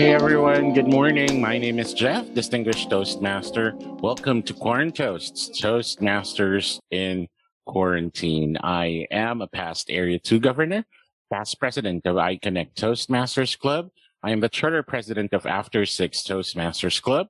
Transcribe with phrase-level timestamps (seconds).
[0.00, 1.42] Hey everyone, good morning.
[1.42, 3.74] My name is Jeff, Distinguished Toastmaster.
[4.00, 7.28] Welcome to Quarant Toasts, Toastmasters in
[7.66, 8.56] Quarantine.
[8.64, 10.86] I am a past Area 2 Governor,
[11.30, 13.90] past President of iConnect Toastmasters Club.
[14.22, 17.26] I am the Charter President of After Six Toastmasters Club.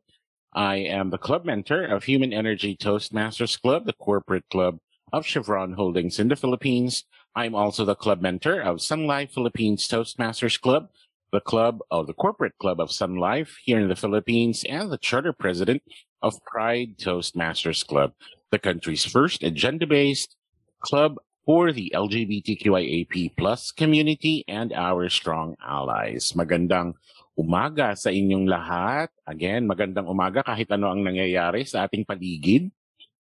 [0.55, 4.79] I am the Club Mentor of Human Energy Toastmasters Club, the corporate club
[5.12, 7.02] of Chevron Holdings in the Philippines.
[7.34, 10.89] I'm also the Club Mentor of Sun Life Philippines Toastmasters Club,
[11.33, 14.98] the club of the corporate club of Sun Life here in the Philippines and the
[14.98, 15.83] charter president
[16.23, 18.12] of Pride Toastmasters Club,
[18.51, 20.37] the country's first agenda-based
[20.80, 21.16] club
[21.47, 26.33] for the LGBTQIAP plus community and our strong allies.
[26.34, 26.95] Magandang
[27.39, 29.09] umaga sa inyong lahat.
[29.25, 32.69] Again, magandang umaga kahit ano ang nangyayari sa ating paligid.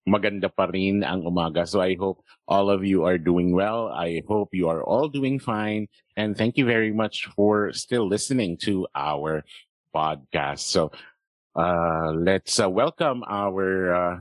[0.09, 1.69] Maganda pa rin ang umaga.
[1.69, 3.92] So I hope all of you are doing well.
[3.92, 5.87] I hope you are all doing fine.
[6.17, 9.45] And thank you very much for still listening to our
[9.95, 10.67] podcast.
[10.67, 10.91] So
[11.55, 14.14] uh, let's uh, welcome our uh,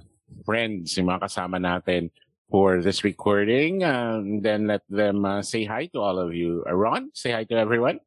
[0.45, 2.11] friends, yung mga kasama natin
[2.51, 3.83] for this recording.
[3.83, 6.63] And then let them uh, say hi to all of you.
[6.67, 7.99] Uh, Ron, say hi to everyone.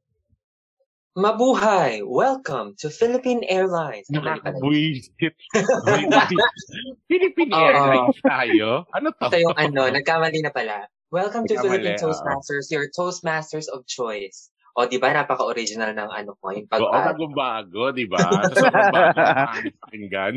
[1.19, 2.07] Mabuhay!
[2.07, 4.07] Welcome to Philippine Airlines.
[4.15, 5.35] Nakakabwisit.
[7.11, 8.87] Philippine Airlines tayo?
[8.95, 9.27] Ano to?
[9.27, 10.87] Ito yung ano, nagkamali na pala.
[11.11, 14.55] Welcome to Philippine Toastmasters, your Toastmasters of choice.
[14.79, 18.23] O, di ba, napaka-original ng ano ko, yung pag Oo, bagong-bago, di ba?
[18.55, 20.35] Sa bagong pakinggan.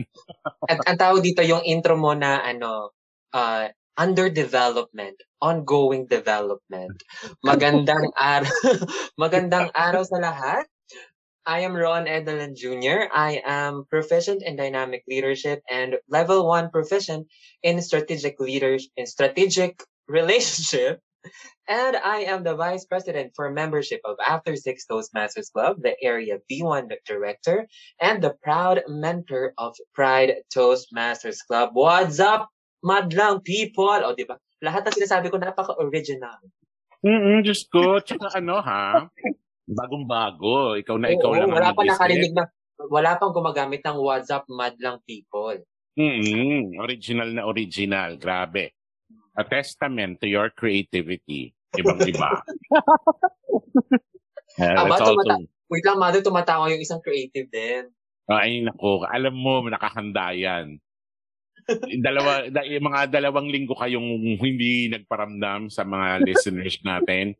[0.65, 2.97] At ang tawag dito yung intro mo na ano,
[3.29, 7.03] uh, under development, ongoing development.
[7.45, 8.49] Magandang araw,
[9.21, 10.65] magandang araw sa lahat.
[11.45, 13.11] I am Ron Edelin Jr.
[13.11, 17.27] I am proficient in dynamic leadership and level one proficient
[17.61, 21.01] in strategic leaders in strategic relationship.
[21.67, 26.39] And I am the vice president for membership of After Six Toastmasters Club, the area
[26.51, 27.67] B1 director,
[27.99, 31.71] and the proud mentor of Pride Toastmasters Club.
[31.71, 32.49] What's up,
[32.83, 34.03] madlang people.
[34.03, 34.35] O, di ba?
[34.59, 36.43] Lahat ng sinasabi ko, napaka-original.
[37.03, 37.99] Mm-mm, just ko.
[38.03, 39.07] Tsaka ano, ha?
[39.67, 40.75] Bagong-bago.
[40.79, 42.47] Ikaw na ikaw Oo, lang wala pa nakarinig na,
[42.91, 45.55] wala pang gumagamit ng WhatsApp madlang people.
[45.95, 46.79] Mm-hmm.
[46.83, 48.19] Original na original.
[48.19, 48.75] Grabe.
[49.33, 51.55] A testament to your creativity.
[51.73, 52.43] Ibang-iba.
[54.61, 55.47] uh, Aba, tumata-.
[55.71, 57.89] Wait lang, mother, tumatawa yung isang creative din.
[58.29, 59.03] Ay, nako.
[59.09, 60.77] Alam mo, nakahanda yan
[62.03, 67.35] dalawa, da, mga dalawang linggo kayong hindi nagparamdam sa mga listeners natin.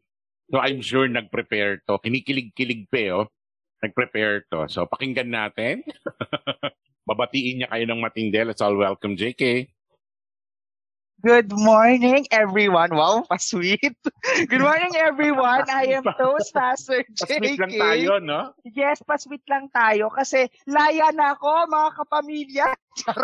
[0.52, 2.00] So I'm sure nag-prepare to.
[2.00, 3.26] Kinikilig-kilig pa oh.
[3.84, 4.68] Nag-prepare to.
[4.72, 5.84] So pakinggan natin.
[7.10, 8.40] Babatiin niya kayo ng matindi.
[8.44, 9.68] Let's all welcome JK.
[11.24, 12.92] Good morning, everyone.
[12.92, 13.96] Wow, pa-sweet.
[14.52, 15.64] Good morning, everyone.
[15.72, 17.16] I am Toastmaster JK.
[17.16, 18.52] Pa-sweet lang tayo, no?
[18.68, 22.68] Yes, pa-sweet lang tayo kasi laya na ako, mga kapamilya.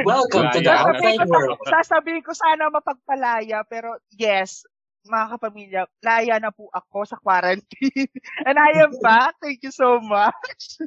[0.08, 1.60] Welcome to the outside world.
[1.68, 4.64] Sasabihin ko sana mapagpalaya, pero yes,
[5.04, 8.08] mga kapamilya, laya na po ako sa quarantine.
[8.48, 9.36] And I am back.
[9.44, 10.80] Thank you so much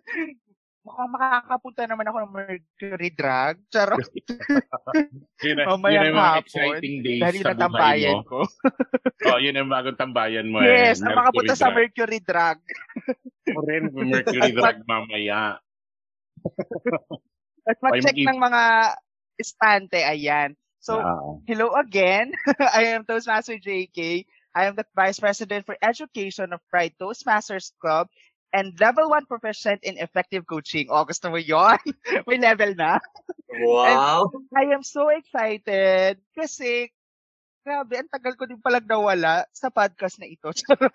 [0.81, 3.55] mukhang makakapunta naman ako ng Mercury Drag.
[3.69, 4.01] Charot.
[5.45, 6.41] yun na, Mamayang yun hapon.
[6.41, 8.25] exciting days dahil sa tambayan mo.
[8.25, 8.39] ko.
[9.29, 10.61] oh, yun ang bagong tambayan mo.
[10.65, 11.05] Yes, eh.
[11.05, 12.57] na makapunta sa Mercury Drag.
[13.53, 15.61] o rin, Mercury Drag mamaya.
[17.69, 18.63] At mag-check ng mga
[19.37, 20.57] estante, ayan.
[20.81, 21.37] So, wow.
[21.45, 22.33] hello again.
[22.57, 24.25] I am Toastmaster JK.
[24.51, 28.09] I am the Vice President for Education of Pride Toastmasters Club
[28.53, 30.87] and level 1 proficient in effective coaching.
[30.91, 31.79] Oh, gusto mo yon?
[32.27, 32.99] May level na.
[33.63, 34.31] Wow.
[34.31, 36.91] And I am so excited kasi
[37.61, 40.49] grabe, ang tagal ko din palang nawala sa podcast na ito.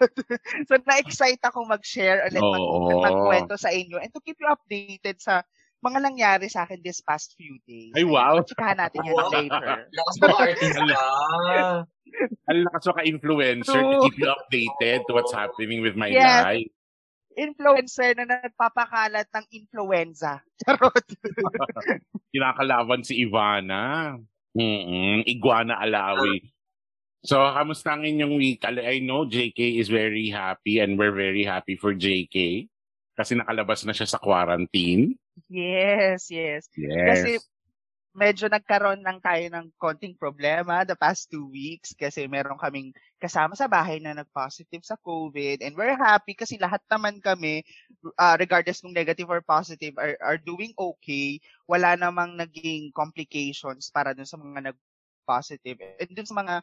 [0.68, 3.00] so, na-excite akong mag-share ulit, oh.
[3.00, 5.46] mag- magkwento sa inyo and to keep you updated sa
[5.84, 7.94] mga nangyari sa akin this past few days.
[7.94, 8.42] Ay, wow.
[8.42, 9.30] Chikahan natin yan wow.
[9.30, 9.66] later.
[9.96, 11.04] Lakas mo artist ka.
[12.48, 16.42] Ang lakas mo ka-influencer to keep you updated to what's happening with my yes.
[16.42, 16.75] life
[17.36, 20.40] influencer na nagpapakalat ng influenza.
[20.64, 21.06] Charot.
[22.32, 24.16] Kinakalaban si Ivana.
[24.56, 26.40] Mm-mm, Iguana Alawi.
[27.20, 28.64] So, kamusta ang inyong week?
[28.64, 32.64] I know JK is very happy and we're very happy for JK
[33.16, 35.16] kasi nakalabas na siya sa quarantine.
[35.52, 36.68] Yes, yes.
[36.76, 37.08] Yes.
[37.08, 37.30] Kasi
[38.16, 43.52] medyo nagkaroon lang tayo ng konting problema the past two weeks kasi meron kaming kasama
[43.52, 47.60] sa bahay na nag-positive sa COVID and we're happy kasi lahat naman kami,
[48.16, 51.36] uh, regardless kung negative or positive, are, are doing okay.
[51.68, 55.76] Wala namang naging complications para dun sa mga nag-positive.
[56.00, 56.54] And dun sa mga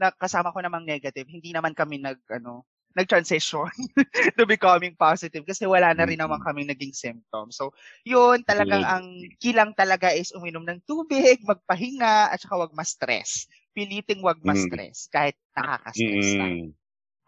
[0.00, 2.64] na, kasama ko namang negative, hindi naman kami nag, ano,
[2.96, 3.70] nag-transition
[4.38, 7.56] to becoming positive kasi wala na rin naman kaming naging symptoms.
[7.58, 7.72] So,
[8.04, 9.04] yun talagang ang
[9.40, 13.48] kilang talaga is uminom ng tubig, magpahinga, at saka wag ma-stress.
[13.72, 14.44] Piliting wag Mm.
[14.44, 16.38] ma-stress kahit nakaka-stress.
[16.38, 16.72] Mm.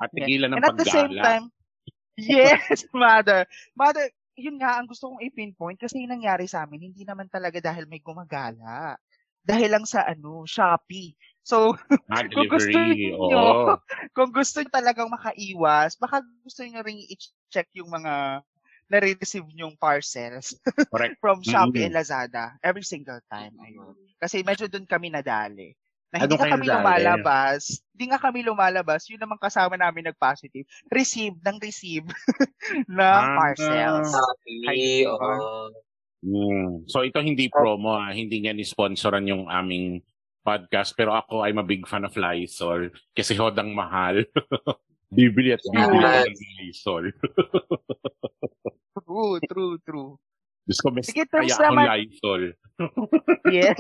[0.03, 1.23] At tigilan ng And at the same paggala.
[1.23, 1.51] time,
[2.19, 3.47] yes, mother.
[3.77, 7.59] Mother, yun nga ang gusto kong i-pinpoint kasi yung nangyari sa amin, hindi naman talaga
[7.63, 8.99] dahil may gumagala.
[9.45, 11.15] Dahil lang sa ano, Shopee.
[11.45, 11.77] So,
[12.11, 13.21] Ah, kung gusto niyo,
[14.17, 18.41] kung gusto niyo talagang makaiwas, baka gusto niyo ring i-check yung mga
[18.89, 20.57] nare-receive nyong parcels
[20.93, 21.17] Correct.
[21.21, 21.87] from Shopee Mm.
[21.89, 23.53] and Lazada every single time.
[23.61, 23.93] Ayun.
[24.17, 25.73] Kasi medyo doon kami nadali.
[26.13, 26.77] Na Ano hindi nga kami nadali?
[26.79, 27.61] lumalabas.
[27.97, 29.03] Hindi nga kami lumalabas.
[29.09, 30.65] Yun naman kasama namin nag-positive.
[30.93, 32.07] Receive ng receive
[32.87, 33.35] ng Ah.
[33.35, 34.13] parcels.
[34.69, 35.73] Ay, oo.
[36.25, 36.89] Mm.
[36.89, 38.13] So ito hindi promo, ah.
[38.13, 40.01] hindi niya ni-sponsoran yung aming
[40.45, 40.93] podcast.
[40.93, 42.93] Pero ako, I'm a big fan of Lysol.
[43.11, 44.23] Kasi hodang mahal.
[45.15, 46.27] bibili at bibili Yes.
[46.27, 47.05] ng Lysol.
[49.05, 50.13] True, true, true.
[50.65, 52.43] Diyos ko, mas Sige, kaya akong naman- Lysol.
[53.53, 53.79] Yes.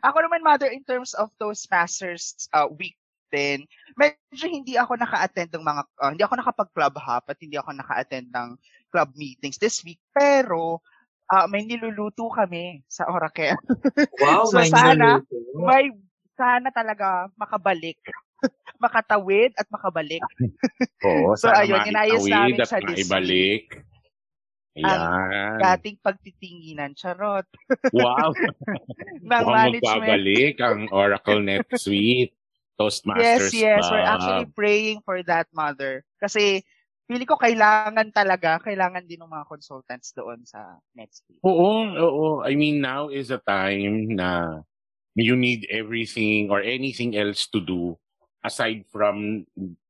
[0.00, 2.96] ako naman, mother, in terms of Toastmasters uh, week
[3.30, 3.62] din,
[3.94, 8.26] medyo hindi ako naka-attend ng mga, uh, hindi ako nakapag-club hop at hindi ako naka-attend
[8.32, 8.48] ng
[8.90, 10.00] club meetings this week.
[10.10, 10.82] Pero,
[11.30, 13.54] uh, may niluluto kami sa Oracle.
[14.18, 15.62] Wow, So, may sana- niluluto.
[15.62, 15.84] may
[16.34, 17.98] sana talaga makabalik.
[18.80, 20.24] makatawid at makabalik.
[21.06, 23.64] Oo, So, sana ayun, inayos namin siya this maibalik.
[24.72, 25.58] Ayan.
[25.58, 27.44] Dating pagtitinginan, charot,
[27.92, 28.32] Wow.
[28.32, 29.82] ng Mukhang management.
[29.84, 32.32] magbabalik ang Oracle NetSuite.
[32.80, 33.84] Toastmasters Yes, yes.
[33.92, 34.08] We're Club.
[34.08, 36.00] actually praying for that, mother.
[36.16, 36.64] Kasi,
[37.10, 41.42] pili ko kailangan talaga, kailangan din ng mga consultants doon sa next week.
[41.42, 42.28] Oo, oo.
[42.46, 44.62] I mean, now is a time na
[45.18, 47.98] you need everything or anything else to do
[48.46, 49.42] aside from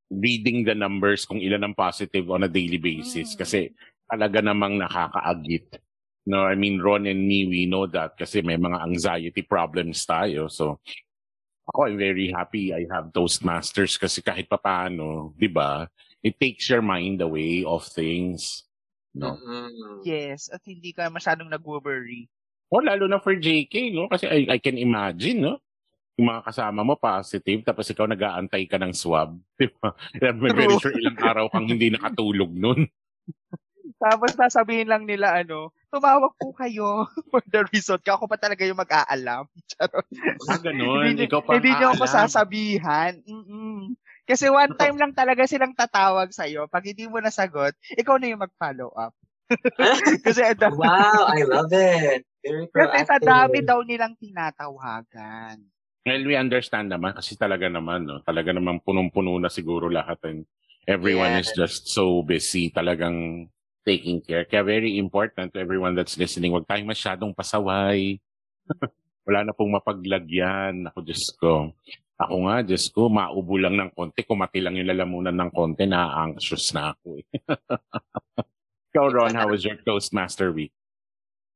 [0.09, 3.37] reading the numbers kung ilan ang positive on a daily basis.
[3.37, 3.39] Mm.
[3.45, 3.61] Kasi
[4.09, 5.77] talaga namang nakakaagit.
[6.25, 10.49] No, I mean, Ron and me, we know that kasi may mga anxiety problems tayo.
[10.49, 10.81] So,
[11.69, 15.85] ako, I'm very happy I have Toastmasters kasi kahit papaano, di ba,
[16.21, 18.65] it takes your mind away of things.
[19.15, 19.35] No?
[19.35, 20.07] Mm-mm.
[20.07, 22.31] Yes, at hindi ka masyadong nag-worry.
[22.71, 24.07] O lalo na for JK, no?
[24.07, 25.59] Kasi I, I can imagine, no?
[26.15, 29.35] Yung mga kasama mo positive, tapos ikaw nag-aantay ka ng swab.
[29.59, 29.91] Di ba?
[30.23, 32.87] I'm very sure ilang araw kang hindi nakatulog nun.
[34.01, 38.01] Tapos sasabihin lang nila, ano, tumawag po kayo for the result.
[38.01, 39.45] Ako pa talaga yung mag-aalam.
[39.69, 40.09] Charot.
[40.49, 41.05] Ah, ganun.
[41.05, 43.21] hindi, ikaw pa hindi niyo ako sasabihan.
[43.29, 43.93] Mm-mm.
[44.29, 46.67] Kasi one time lang talaga silang tatawag sa'yo.
[46.71, 49.15] Pag hindi mo nasagot, ikaw na yung mag-follow up.
[50.27, 52.23] Kasi ang dami- Wow, I love it.
[52.41, 53.27] Very Kasi sa proactive.
[53.27, 55.59] dami daw nilang tinatawagan.
[56.01, 58.25] Well, we understand naman kasi talaga naman, no?
[58.25, 60.49] Talaga naman punong-puno na siguro lahat and
[60.89, 61.61] everyone is Yes.
[61.61, 63.51] just so busy talagang
[63.85, 64.49] taking care.
[64.49, 68.17] Kaya very important to everyone that's listening, huwag tayong masyadong pasaway.
[69.29, 70.89] Wala na pong mapaglagyan.
[70.89, 71.77] Ako, Diyos ko.
[72.21, 74.29] Ako nga, Diyos ko, maubo lang ng konti.
[74.29, 77.17] Kumati lang yung lalamunan ng konti, na-anxious na ako.
[77.17, 77.27] Eh.
[78.93, 80.75] Ikaw, Ron, how was your Toastmaster week?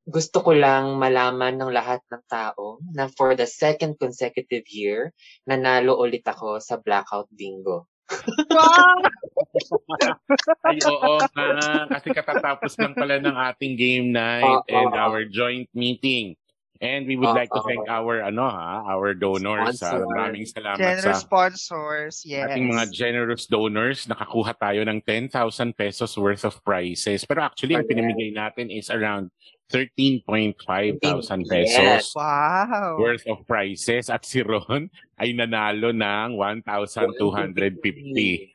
[0.05, 5.13] Gusto ko lang malaman ng lahat ng tao na for the second consecutive year,
[5.49, 7.89] nanalo ulit ako sa Blackout Bingo.
[8.53, 9.01] Wow!
[10.69, 11.89] Ay, oo nga.
[11.89, 14.69] Kasi katatapos lang pala ng ating game night Oo.
[14.69, 16.37] and our joint meeting.
[16.85, 19.81] And we would like to thank our, ano ha, our donors.
[19.81, 19.97] Ha.
[19.97, 20.13] Sponsors.
[20.13, 22.45] Maraming salamat Generous sa sponsors, yes.
[22.53, 24.05] ating mga generous donors.
[24.05, 25.33] Nakakuha tayo ng 10,000
[25.73, 27.25] pesos worth of prizes.
[27.25, 28.05] Pero actually, ang Correct.
[28.05, 29.33] pinamigay natin is around
[29.75, 31.51] 13.5 thousand Yes.
[31.51, 32.95] pesos Wow.
[33.03, 34.07] worth of prizes.
[34.07, 34.87] At si Ron
[35.19, 38.55] ay nanalo ng 1,250.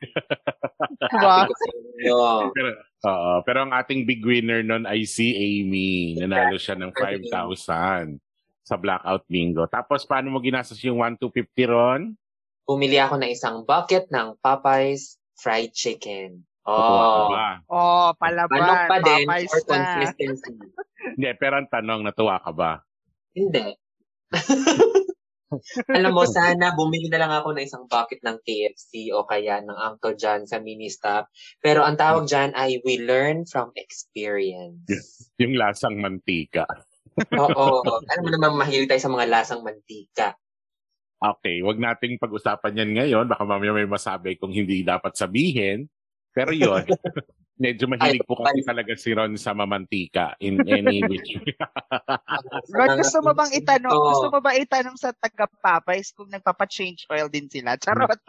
[2.00, 2.48] Wow.
[2.56, 2.68] Pero,
[3.04, 6.16] oo, pero ang ating big winner nun ay si Amy.
[6.16, 8.16] Nanalo siya ng 5,000
[8.64, 9.68] sa Blackout Bingo.
[9.68, 12.16] Tapos, paano mo ginastos yung 1,250 ron?
[12.64, 16.46] Bumili ako ng isang bucket ng Popeyes fried chicken.
[16.62, 17.34] Oh?
[17.66, 18.62] Oh, palaban.
[18.62, 19.66] Manok pa din Popeyes or na.
[19.66, 20.52] consistency?
[21.00, 22.72] Hindi, pero ang tanong, natuwa ka ba?
[23.32, 23.74] Hindi.
[25.90, 29.74] Alam mo, sana bumili na lang ako ng isang bucket ng KFC o kaya ng
[29.74, 31.26] Uncle John sa mini stop.
[31.58, 34.86] Pero ang tawag dyan ay we learn from experience.
[35.42, 36.70] Yung lasang mantika.
[37.42, 37.82] Oo.
[37.82, 40.38] Alam mo naman, mahilig tayo sa mga lasang mantika.
[41.20, 43.26] Okay, wag nating pag-usapan yan ngayon.
[43.28, 45.90] Baka mamaya may masabi kung hindi dapat sabihin.
[46.30, 46.86] Pero yon
[47.60, 51.52] Medyo mahilig po kasi talaga si Ron sa mamantika in any which way.
[52.72, 54.16] Ron, gusto mo bang itanong, oh.
[54.16, 57.76] gusto mo ba itanong sa taga-Papay's kung nagpapa-change oil din sila?
[57.76, 58.16] Charot.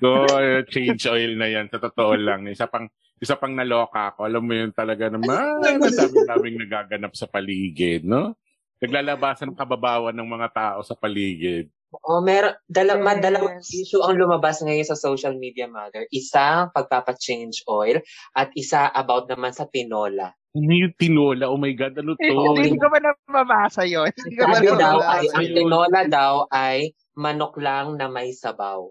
[0.00, 0.24] Ko,
[0.72, 1.68] change oil na yan.
[1.68, 2.48] Sa totoo lang.
[2.48, 2.88] Isa pang,
[3.20, 4.24] isa pang naloka ako.
[4.24, 5.60] Alam mo yun talaga naman.
[5.60, 8.32] Naming nagaganap sa paligid, no?
[8.80, 11.68] Naglalabasan ng kababawan ng mga tao sa paligid.
[12.02, 13.22] Oh, meron dala, yes.
[13.22, 16.08] dalawang issue ang lumabas ngayon sa social media mother.
[16.10, 18.02] Isa pagpapa-change oil
[18.34, 20.34] at isa about naman sa tinola.
[20.54, 21.50] Ano yung tinola?
[21.50, 22.22] Oh my God, ano to?
[22.62, 24.10] Hindi ko ba nababasa yun?
[24.14, 28.86] Hindi ko ba daw ay, ang tinola daw ay manok lang na may sabaw.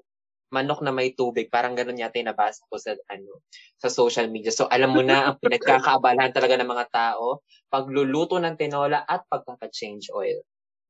[0.52, 1.48] Manok na may tubig.
[1.48, 3.42] Parang ganun yata yung nabasa ko sa, ano,
[3.80, 4.52] sa social media.
[4.52, 7.42] So, alam mo na, ang pinagkakaabalahan talaga ng mga tao,
[7.72, 10.44] pagluluto ng tinola at pagpapa-change oil.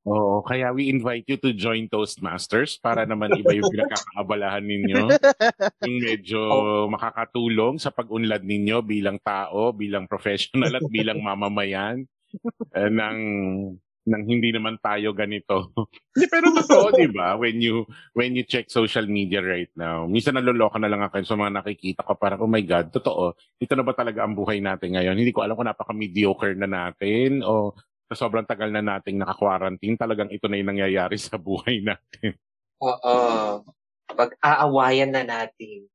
[0.04, 5.04] Oo, kaya we invite you to join Toastmasters para naman iba yung pinagkakaabalahan ninyo.
[5.80, 6.40] yung medyo
[6.94, 12.04] makakatulong sa pag-unlad ninyo bilang tao, bilang professional at bilang mamamayan
[12.76, 13.18] uh, ng
[14.04, 15.72] nang hindi naman tayo ganito.
[16.12, 17.40] Hindi pero totoo, 'di ba?
[17.40, 21.40] When you when you check social media right now, minsan naloloka na lang ako sa
[21.40, 23.32] mga nakikita ko para oh my god, totoo.
[23.56, 25.16] Ito na ba talaga ang buhay natin ngayon?
[25.16, 27.72] Hindi ko alam kung napaka-mediocre na natin o
[28.10, 32.36] sa sobrang tagal na nating naka-quarantine, talagang ito na yung nangyayari sa buhay natin.
[32.84, 33.16] Oo.
[34.12, 35.88] Pag-aawayan na natin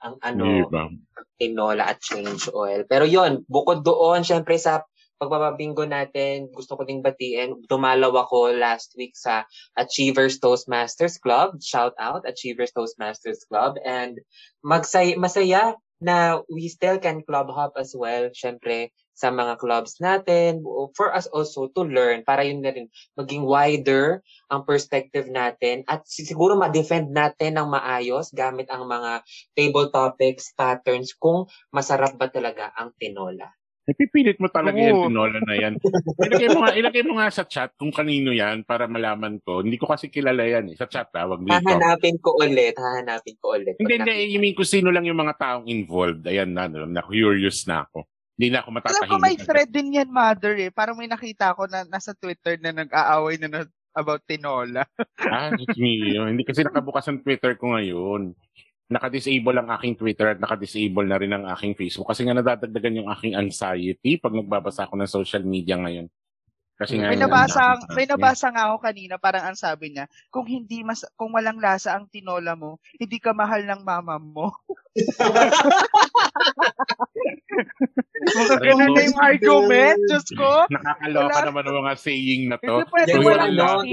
[0.00, 0.88] ang ano, diba?
[1.36, 2.88] tinola at change oil.
[2.88, 4.80] Pero yon bukod doon, syempre sa
[5.20, 9.44] pagbababinggo natin, gusto ko ding batiin, dumalaw ako last week sa
[9.76, 11.60] Achievers Toastmasters Club.
[11.60, 13.76] Shout out, Achievers Toastmasters Club.
[13.84, 14.16] And
[14.64, 18.32] magsay masaya na we still can club hop as well.
[18.32, 20.64] Syempre, sa mga clubs natin,
[20.96, 22.88] for us also to learn, para yun na rin,
[23.20, 29.20] maging wider ang perspective natin at siguro ma-defend natin ng maayos gamit ang mga
[29.52, 33.52] table topics, patterns, kung masarap ba talaga ang tinola.
[33.90, 34.86] Napipilit mo talaga Oo.
[34.86, 35.74] yung tinola na yan.
[36.30, 39.66] ilagay, mo nga, ilagay mo nga sa chat kung kanino yan para malaman ko.
[39.66, 40.76] Hindi ko kasi kilala yan eh.
[40.78, 41.58] Sa chat ha, wag dito.
[41.58, 42.78] Hahanapin ko ulit.
[42.78, 43.74] Hahanapin ko ulit.
[43.82, 44.14] Hindi, hindi.
[44.30, 46.22] I mean, kung sino lang yung mga taong involved.
[46.30, 48.06] Ayan na, na curious na ako.
[48.40, 49.04] Hindi na ako matatahimik.
[49.04, 50.72] Alam ko may thread din yan, mother eh.
[50.72, 53.60] Parang may nakita ko na nasa Twitter na nag-aaway na, na
[53.92, 54.80] about tinola.
[55.28, 56.16] ah, it's me.
[56.16, 58.32] Hindi kasi nakabukas ang Twitter ko ngayon.
[58.88, 63.12] Naka-disable ang aking Twitter at naka-disable na rin ang aking Facebook kasi nga nadadagdagan yung
[63.12, 66.08] aking anxiety pag nagbabasa ako ng social media ngayon.
[66.80, 70.80] Kasi nga, may nabasa, may nabasa nga ako kanina, parang ang sabi niya, kung hindi
[70.80, 74.48] mas kung walang lasa ang tinola mo, hindi ka mahal ng mama mo.
[78.20, 80.50] Mga ganun na yung argument, Diyos ko.
[80.68, 81.46] Nakakaloka Wala.
[81.48, 82.84] naman ang mga saying na to.
[82.84, 83.88] Hindi pwede walang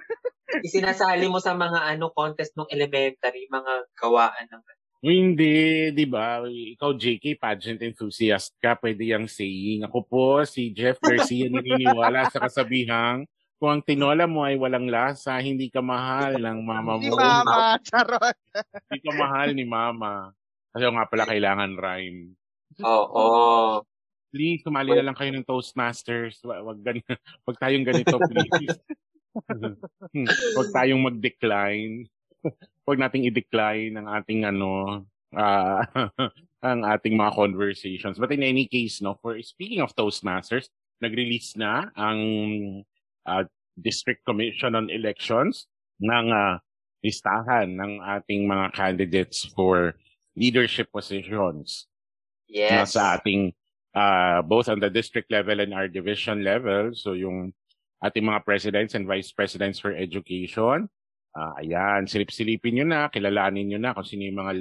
[0.66, 4.62] Isinasali mo sa mga ano contest ng elementary, mga gawaan ng
[5.06, 6.42] hindi, di ba?
[6.48, 9.86] Ikaw, JK, pageant enthusiast ka, pwede yung saying.
[9.86, 13.22] Ako po, si Jeff Garcia, naniniwala sa kasabihang,
[13.56, 17.00] kung ang tinola mo ay walang lasa, hindi ka mahal ng mama mo.
[17.00, 18.36] Ni mama, charot.
[18.90, 20.34] hindi ka mahal ni mama.
[20.76, 22.36] Kasi nga pala kailangan rhyme.
[22.84, 23.80] Oo.
[24.34, 26.42] Please, sumali na lang kayo ng Toastmasters.
[26.44, 27.00] Wag, gan
[27.48, 28.76] wag tayong ganito, please.
[30.56, 32.04] wag tayong mag-decline.
[32.86, 35.02] Huwag nating i-decline ang ating ano,
[35.34, 35.82] uh,
[36.68, 38.22] ang ating mga conversations.
[38.22, 40.70] But in any case, no, for speaking of Toastmasters,
[41.02, 42.20] nag-release na ang
[43.26, 43.42] uh,
[43.74, 45.66] District Commission on Elections
[45.98, 46.62] ng uh,
[47.02, 49.98] listahan ng ating mga candidates for
[50.38, 51.90] leadership positions.
[52.46, 52.72] Yes.
[52.72, 53.54] Na sa ating
[53.94, 56.94] uh, both on the district level and our division level.
[56.94, 57.52] So yung
[58.02, 60.88] ating mga presidents and vice presidents for education,
[61.36, 64.52] Uh, ayan, silip-silipin nyo na, kilalanin nyo na kung sino yung mga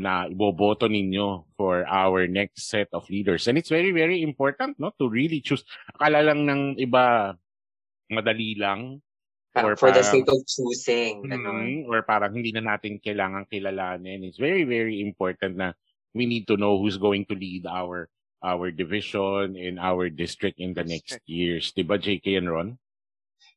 [0.00, 3.44] na iboboto ninyo for our next set of leaders.
[3.44, 5.60] And it's very, very important no to really choose.
[5.92, 7.36] Akala lang ng iba
[8.08, 9.04] madali lang.
[9.56, 11.24] Or for parang, the sake of choosing.
[11.28, 14.24] Mm, or parang hindi na natin kailangan kilalanin.
[14.24, 15.76] It's very, very important na
[16.16, 18.08] we need to know who's going to lead our
[18.40, 21.72] our division in our district in the next years.
[21.76, 22.68] Diba, JK and Ron?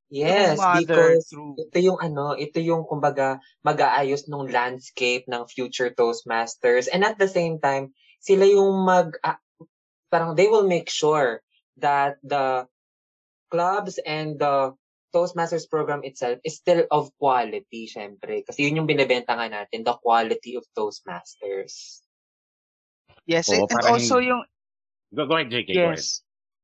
[0.10, 6.89] Yes, mother, because ito yung ano, ito yung kumbaga mag-aayos ng landscape ng future Toastmasters
[6.89, 9.38] and at the same time, sila yung mag uh,
[10.10, 11.46] parang they will make sure
[11.78, 12.66] that the
[13.54, 14.74] clubs and the
[15.13, 18.46] Toastmasters program itself is still of quality, syempre.
[18.46, 22.01] Kasi yun yung binebenta nga natin, the quality of Toastmasters.
[23.29, 24.41] Yes, Oo, and also yung...
[25.13, 25.69] Go, go ahead, JK.
[25.69, 25.77] Yes.
[25.77, 26.09] Go ahead.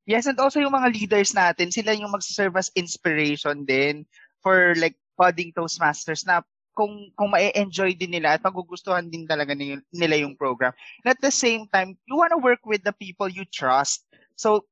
[0.05, 4.05] Yes, and also yung mga leaders natin, sila yung magsaserve as inspiration din
[4.41, 6.45] for like budding Toastmasters na
[6.77, 10.75] kung kung ma-enjoy din nila at magugustuhan din talaga nila yung program.
[11.01, 14.05] And at the same time, you want to work with the people you trust.
[14.37, 14.69] So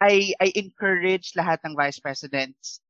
[0.00, 2.80] I I encourage lahat ng vice presidents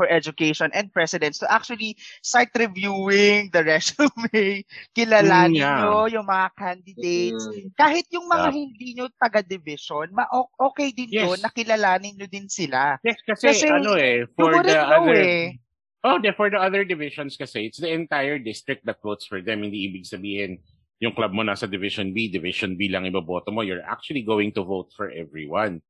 [0.00, 1.92] for Education and presidents to actually
[2.24, 4.64] start reviewing the resume,
[4.96, 5.84] kilalanin mm, yeah.
[5.84, 7.44] nyo yung mga candidates.
[7.44, 7.68] Mm.
[7.76, 8.56] Kahit yung mga yeah.
[8.56, 11.28] hindi nyo taga-division, ma- okay din yes.
[11.28, 12.96] yun, nakilalanin nyo din sila.
[13.04, 15.20] Yes, kasi, kasi ano eh, for the other...
[15.20, 15.60] Eh.
[16.00, 19.60] Oh, the, for the other divisions kasi, it's the entire district that votes for them.
[19.60, 20.64] Hindi ibig sabihin,
[20.96, 23.60] yung club mo nasa Division B, Division B lang iboboto mo.
[23.60, 25.84] You're actually going to vote for everyone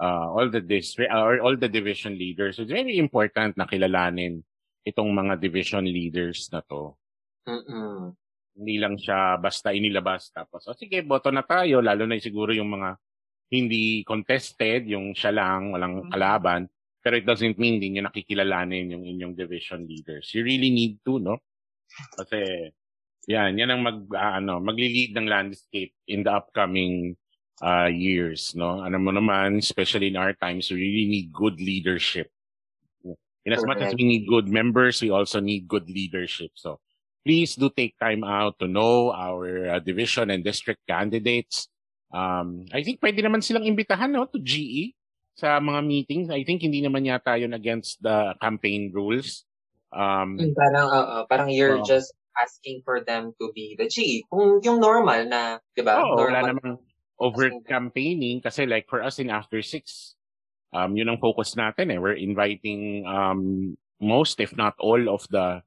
[0.00, 2.56] uh, all the district uh, or all the division leaders.
[2.56, 4.42] So it's very important na kilalanin
[4.86, 6.96] itong mga division leaders na to.
[7.44, 8.14] Mm-mm.
[8.58, 12.74] Hindi lang siya basta inilabas tapos, oh, sige, boto na tayo, lalo na siguro yung
[12.74, 12.98] mga
[13.48, 16.68] hindi contested, yung siya lang, walang kalaban.
[17.00, 20.28] Pero it doesn't mean din yung nakikilalanin yung inyong division leaders.
[20.36, 21.40] You really need to, no?
[22.18, 22.68] Kasi,
[23.24, 27.16] yan, yan ang mag, uh, ano, magli-lead ng landscape in the upcoming
[27.62, 28.82] uh, years, no?
[28.82, 32.30] Ano mo naman, especially in our times, we really need good leadership.
[33.48, 36.52] In as much as we need good members, we also need good leadership.
[36.52, 36.84] So
[37.24, 41.68] please do take time out to know our uh, division and district candidates.
[42.12, 44.92] Um, I think pwede naman silang imbitahan no, to GE
[45.32, 46.28] sa mga meetings.
[46.28, 49.48] I think hindi naman yata yun against the campaign rules.
[49.92, 54.28] Um, hmm, parang, uh, parang you're uh, just asking for them to be the GE.
[54.28, 56.04] Kung yung normal na, di ba?
[56.04, 56.28] Oo, normal.
[56.28, 56.72] wala namang,
[57.18, 60.14] over campaigning kasi like for us in After Six,
[60.72, 61.98] um, yun ang focus natin eh.
[61.98, 65.62] We're inviting um, most, if not all, of the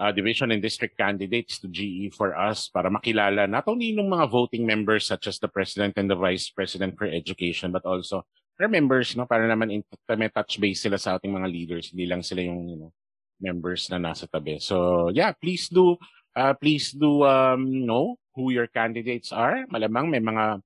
[0.00, 4.32] uh, division and district candidates to GE for us para makilala not only ng mga
[4.32, 8.24] voting members such as the president and the vice president for education, but also
[8.56, 9.82] their members, no, para naman in,
[10.16, 12.92] may touch base sila sa ating mga leaders, hindi lang sila yung you know,
[13.40, 14.60] members na nasa tabi.
[14.60, 15.96] So yeah, please do,
[16.36, 19.66] uh, please do um, know who your candidates are.
[19.72, 20.62] Malamang may mga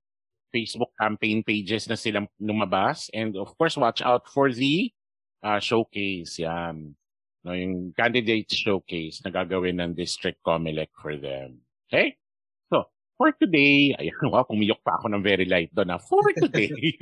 [0.55, 3.11] Facebook campaign pages na silang lumabas.
[3.11, 4.93] And of course, watch out for the
[5.43, 6.39] uh, showcase.
[6.39, 6.95] Yan.
[7.45, 11.61] No, yung candidates showcase na gagawin ng District Comelec for them.
[11.91, 12.17] Okay?
[12.73, 12.89] So,
[13.21, 15.93] for today, ayan, wow, pumiyok pa ako ng very light doon.
[15.93, 16.73] Na, for today.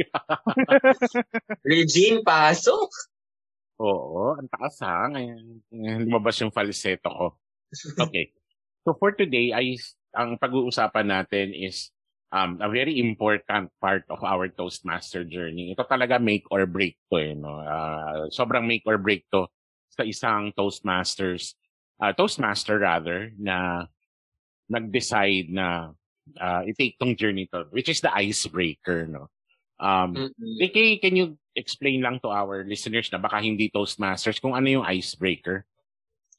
[1.69, 2.91] Regine, pasok!
[3.79, 5.11] Oo, ang taas ha.
[5.11, 5.63] Ngayon,
[6.07, 7.27] lumabas yung falsetto ko.
[8.03, 8.35] Okay.
[8.83, 9.79] So for today, I
[10.13, 11.89] ang pag-uusapan natin is
[12.35, 15.73] um, a very important part of our Toastmaster journey.
[15.73, 17.63] Ito talaga make or break to eh, no?
[17.63, 19.47] Uh, sobrang make or break to
[19.93, 21.55] sa isang Toastmasters,
[22.01, 23.87] uh, Toastmaster rather, na
[24.69, 25.93] nag-decide na
[26.41, 29.29] uh, i-take tong journey to, which is the icebreaker, no?
[29.83, 30.99] Um, mm-hmm.
[31.03, 35.69] can you explain lang to our listeners na baka hindi Toastmasters kung ano yung icebreaker?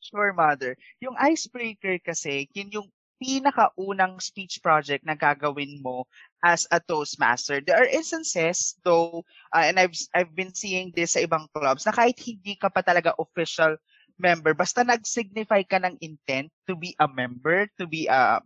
[0.03, 0.75] Sure, Mother.
[0.99, 2.87] Yung icebreaker kasi, yun yung
[3.23, 6.03] pinakaunang speech project na gagawin mo
[6.43, 7.63] as a Toastmaster.
[7.63, 9.23] There are instances though,
[9.55, 12.83] uh, and I've, I've been seeing this sa ibang clubs, na kahit hindi ka pa
[12.83, 13.79] talaga official
[14.19, 18.43] member, basta nag-signify ka ng intent to be a member, to be a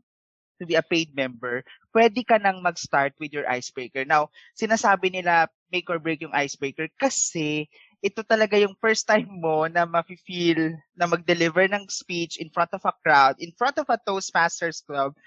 [0.58, 1.62] to be a paid member,
[1.94, 4.02] pwede ka nang mag-start with your icebreaker.
[4.06, 7.70] Now, sinasabi nila make or break yung icebreaker kasi
[8.02, 12.84] ito talaga yung first time mo na ma-feel na mag-deliver ng speech in front of
[12.86, 15.18] a crowd, in front of a Toastmasters Club.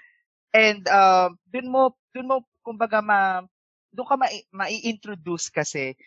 [0.54, 3.42] And uh, dun mo, dun mo, kumbaga, ma,
[3.90, 5.98] dun ka ma- ma-introduce kasi,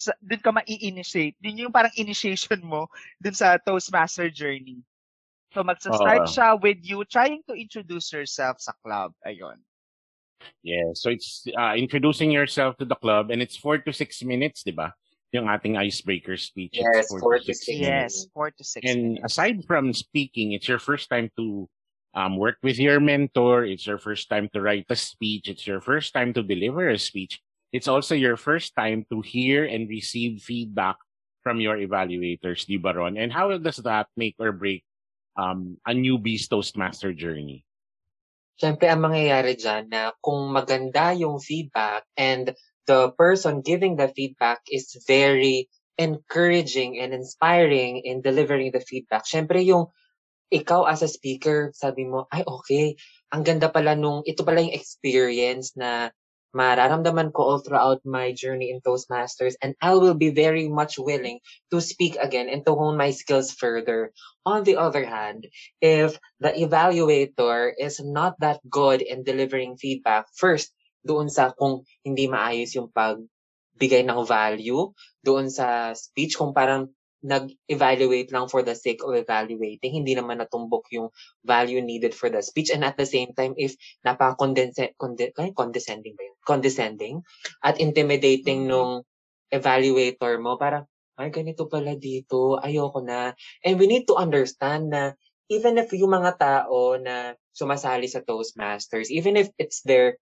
[0.00, 1.36] sa, dun ka ma-initiate.
[1.40, 2.88] Dun yung parang initiation mo
[3.20, 4.80] dun sa Toastmaster journey.
[5.52, 9.12] So magsa-start uh, siya with you trying to introduce yourself sa club.
[9.24, 9.56] Ayun.
[10.60, 14.60] Yeah, so it's uh, introducing yourself to the club and it's 4 to 6 minutes,
[14.60, 14.92] 'di ba?
[15.36, 16.80] Yung ating icebreaker speech.
[16.80, 17.68] Yes, four, four to six.
[17.68, 18.82] six yes, four to six.
[18.88, 19.28] And minutes.
[19.28, 21.68] aside from speaking, it's your first time to
[22.16, 23.68] um, work with your mentor.
[23.68, 25.52] It's your first time to write a speech.
[25.52, 27.44] It's your first time to deliver a speech.
[27.70, 30.96] It's also your first time to hear and receive feedback
[31.46, 33.14] from your evaluators, di ba Ron?
[33.14, 34.82] And how does that make or break
[35.38, 37.62] um, a newbie's Toastmaster journey?
[38.58, 42.50] Siyempre, ang mangyayari dyan na kung maganda yung feedback and
[42.86, 45.68] the person giving the feedback is very
[45.98, 49.24] encouraging and inspiring in delivering the feedback.
[49.26, 49.90] Siyempre yung
[50.52, 52.94] ikaw as a speaker, sabi mo, ay okay,
[53.34, 56.14] ang ganda pala nung, ito pala yung experience na
[56.56, 61.44] mararamdaman ko all throughout my journey in Toastmasters and I will be very much willing
[61.68, 64.16] to speak again and to hone my skills further.
[64.48, 65.52] On the other hand,
[65.84, 70.72] if the evaluator is not that good in delivering feedback, first,
[71.06, 74.90] doon sa kung hindi maayos yung pagbigay ng value,
[75.22, 76.90] doon sa speech kung parang
[77.26, 81.08] nag-evaluate lang for the sake of evaluating, hindi naman natumbok yung
[81.42, 82.70] value needed for the speech.
[82.70, 83.74] And at the same time, if
[84.06, 84.94] napaka-condescending
[85.54, 86.36] condescending ba yun?
[86.44, 87.14] Condescending
[87.64, 89.02] at intimidating nung
[89.50, 93.32] evaluator mo, para ay, ganito pala dito, ayoko na.
[93.64, 95.16] And we need to understand na
[95.48, 100.20] even if yung mga tao na sumasali sa Toastmasters, even if it's their,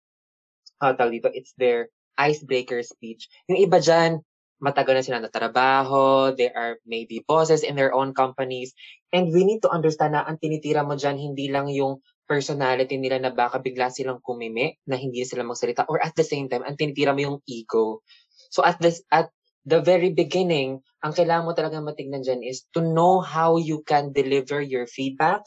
[0.82, 1.86] uh, dito, it's their
[2.18, 4.20] icebreaker speech, yung iba dyan,
[4.62, 8.74] matagal na sila natrabaho, they are maybe bosses in their own companies,
[9.10, 11.98] and we need to understand na ang tinitira mo dyan, hindi lang yung
[12.30, 16.46] personality nila na baka bigla silang kumimi, na hindi sila magsalita, or at the same
[16.46, 18.06] time, ang tinitira mo yung ego.
[18.54, 19.34] So at this, at
[19.66, 24.14] the very beginning, ang kailangan mo talaga matignan dyan is to know how you can
[24.14, 25.42] deliver your feedback,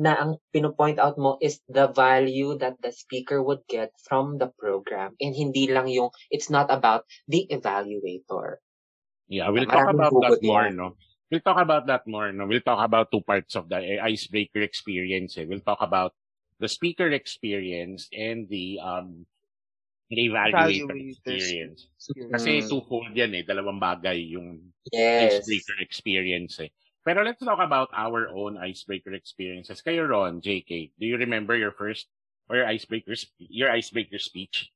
[0.00, 4.48] na ang pinopoint out mo is the value that the speaker would get from the
[4.56, 8.64] program and hindi lang yung it's not about the evaluator.
[9.28, 10.96] Yeah, we'll talk about that more, no?
[11.28, 12.48] We'll talk about that more, no?
[12.48, 15.36] We'll talk about two parts of the icebreaker experience.
[15.36, 15.44] Eh.
[15.44, 16.16] We'll talk about
[16.58, 19.28] the speaker experience and the um
[20.08, 21.92] the evaluator experience.
[22.08, 22.66] Kasi mm.
[22.72, 25.44] twofold yan eh, dalawang bagay yung yes.
[25.44, 26.72] icebreaker experience eh.
[27.00, 29.80] Pero let's talk about our own icebreaker experiences.
[29.80, 32.12] Kayo, Ron, JK, do you remember your first
[32.48, 34.68] or your icebreaker, your icebreaker speech?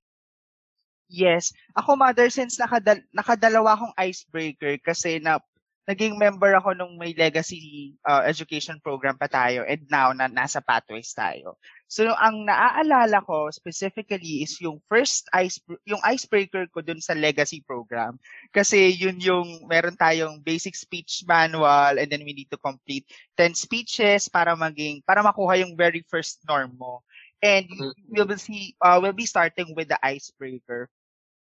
[1.13, 1.53] Yes.
[1.77, 5.37] Ako, mother, since nakadal- nakadalawa akong icebreaker kasi na
[5.85, 10.64] naging member ako nung may legacy uh, education program pa tayo and now na nasa
[10.64, 11.61] pathways tayo.
[11.92, 17.61] So ang naaalala ko specifically is yung first ice yung icebreaker ko dun sa legacy
[17.61, 18.16] program
[18.49, 23.05] kasi yun yung meron tayong basic speech manual and then we need to complete
[23.37, 27.05] 10 speeches para maging para makuha yung very first norm mo.
[27.44, 27.92] And mm-hmm.
[28.09, 30.88] we will see uh, we'll be starting with the icebreaker.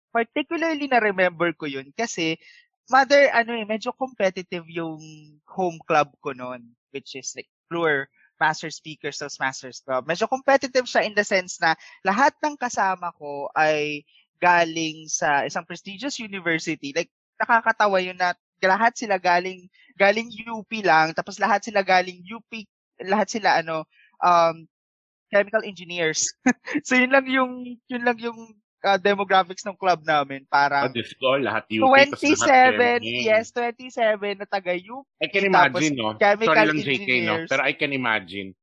[0.10, 2.42] Particularly na remember ko yun kasi
[2.92, 5.00] mother, ano eh, medyo competitive yung
[5.48, 10.04] home club ko noon, which is like Fleur Master Speakers of Masters Club.
[10.06, 14.04] Medyo competitive siya in the sense na lahat ng kasama ko ay
[14.42, 16.92] galing sa isang prestigious university.
[16.92, 19.66] Like, nakakatawa yun na lahat sila galing
[19.98, 22.52] galing UP lang tapos lahat sila galing UP
[23.02, 23.90] lahat sila ano
[24.22, 24.70] um
[25.34, 26.30] chemical engineers
[26.86, 31.14] so yun lang yung yun lang yung uh, demographics ng club namin para oh, Diyos
[31.16, 31.86] ko, lahat UP.
[31.86, 35.06] 27, yes, 27 na taga UP.
[35.22, 36.18] I can imagine, no?
[36.18, 37.36] Sorry lang JK, no?
[37.46, 38.58] Pero I can imagine.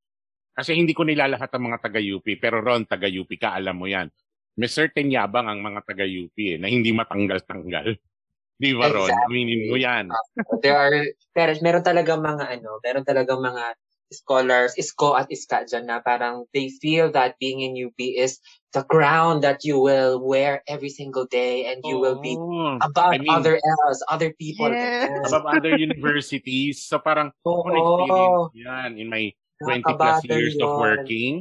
[0.59, 3.87] Kasi hindi ko nilalahat ang mga taga UP, pero Ron, taga UP ka, alam mo
[3.87, 4.11] yan.
[4.59, 7.95] May certain yabang ang mga taga UP eh, na hindi matanggal-tanggal.
[8.63, 9.07] Di ba, Ron?
[9.07, 9.31] Exactly.
[9.31, 10.11] Aminin mo yan.
[10.11, 13.65] Uh, there are, pero meron talaga mga ano, meron talaga mga
[14.13, 18.41] scholars, isko at iska dyan na parang they feel that being in UP is
[18.73, 22.77] the crown that you will wear every single day and you oh, will be oh,
[22.81, 24.69] above I mean, other else, other people.
[24.73, 25.29] Yes.
[25.29, 26.85] Above other universities.
[26.85, 29.33] So parang oh, experience yan in my
[29.65, 30.65] 20 plus years yun.
[30.65, 31.35] of working.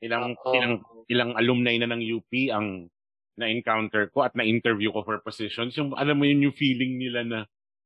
[0.00, 0.74] Ilang, oh, ilang,
[1.12, 2.88] ilang alumni na ng UP ang
[3.36, 5.76] na-encounter ko at na-interview ko for positions.
[5.76, 7.38] Yung, alam mo yun yung feeling nila na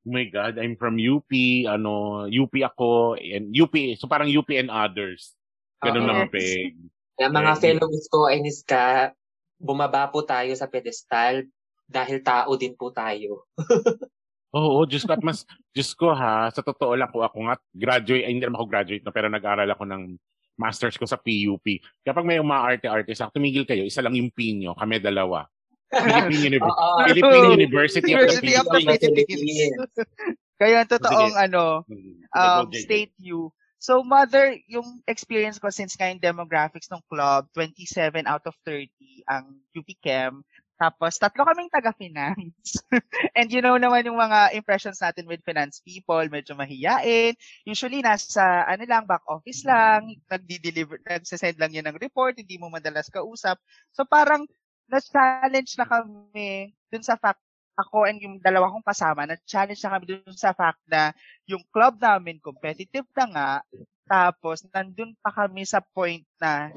[0.05, 1.33] my God, I'm from UP,
[1.69, 5.33] ano, UP ako, and UP, so parang UP and others.
[5.81, 6.77] Ganun lang, Peg.
[7.17, 7.61] Kaya mga yeah.
[7.61, 9.13] fellows ko ay niska,
[9.57, 11.49] bumaba po tayo sa pedestal
[11.89, 13.49] dahil tao din po tayo.
[14.55, 15.43] Oo, Diyos ko, at mas,
[15.75, 19.03] Diyos ko ha, sa totoo lang ko ako nga, graduate, ay, hindi naman ako graduate,
[19.03, 20.03] no, pero nag-aral ako ng
[20.55, 21.83] masters ko sa PUP.
[22.07, 25.43] Kapag may mga arte-artist, tumigil kayo, isa lang yung P nyo, kami dalawa.
[25.95, 29.79] Philippine, Uni- uh, Philippine University, University of the Philippines.
[30.59, 31.83] Kaya ang totoong ano,
[32.35, 33.51] um, state you.
[33.83, 38.89] So mother, yung experience ko since ngayon demographics ng club, 27 out of 30
[39.29, 40.41] ang UP Chem.
[40.75, 42.83] Tapos, tatlo kaming taga-finance.
[43.39, 47.39] And you know naman yung mga impressions natin with finance people, medyo mahiyain.
[47.63, 52.75] Usually, nasa, ano lang, back office lang, nagdi-deliver, nagsasend lang yan ng report, hindi mo
[52.75, 53.63] madalas kausap.
[53.95, 54.51] So, parang,
[54.89, 57.41] na-challenge na kami dun sa fact,
[57.75, 61.11] ako and yung dalawa kong kasama, na-challenge na kami dun sa fact na
[61.51, 63.51] yung club namin competitive na nga,
[64.07, 66.71] tapos nandun pa kami sa point na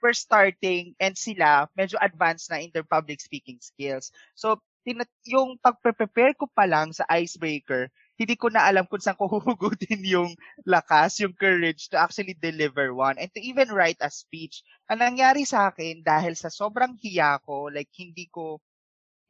[0.00, 4.08] we're starting and sila medyo advanced na in their public speaking skills.
[4.32, 9.16] So, tina- yung pag-prepare ko pa lang sa icebreaker, hindi ko na alam kung saan
[9.16, 10.36] ko huhugutin yung
[10.68, 14.60] lakas, yung courage to actually deliver one and to even write a speech.
[14.92, 18.60] Ang nangyari sa akin dahil sa sobrang hiya ko, like hindi ko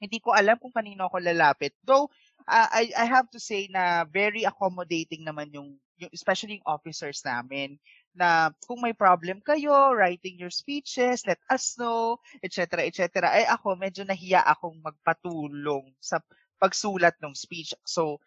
[0.03, 1.71] hindi ko alam kung kanino ako lalapit.
[1.87, 2.11] Though
[2.51, 7.23] uh, I I have to say na very accommodating naman yung, yung especially yung officers
[7.23, 7.79] namin
[8.11, 12.83] na kung may problem kayo writing your speeches, let us know, etc.
[12.91, 13.07] etc.
[13.31, 16.19] Ay ako medyo nahiya akong magpatulong sa
[16.61, 17.73] pagsulat ng speech.
[17.87, 18.19] So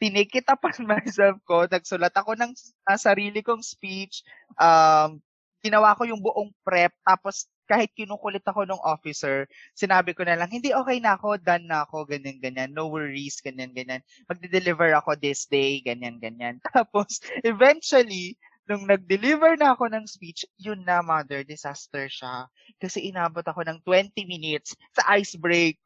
[0.00, 2.56] tinake it upon myself ko, nagsulat ako ng
[2.88, 4.24] uh, sarili kong speech,
[4.56, 5.20] um,
[5.60, 9.46] ginawa ko yung buong prep, tapos kahit kinukulit ako ng officer,
[9.78, 13.38] sinabi ko na lang, hindi okay na ako, done na ako, ganyan, ganyan, no worries,
[13.38, 14.02] ganyan, ganyan.
[14.26, 16.58] Magde-deliver ako this day, ganyan, ganyan.
[16.74, 18.34] Tapos, eventually,
[18.66, 22.50] nung nag-deliver na ako ng speech, yun na, mother, disaster siya.
[22.82, 25.78] Kasi inabot ako ng 20 minutes sa ice break.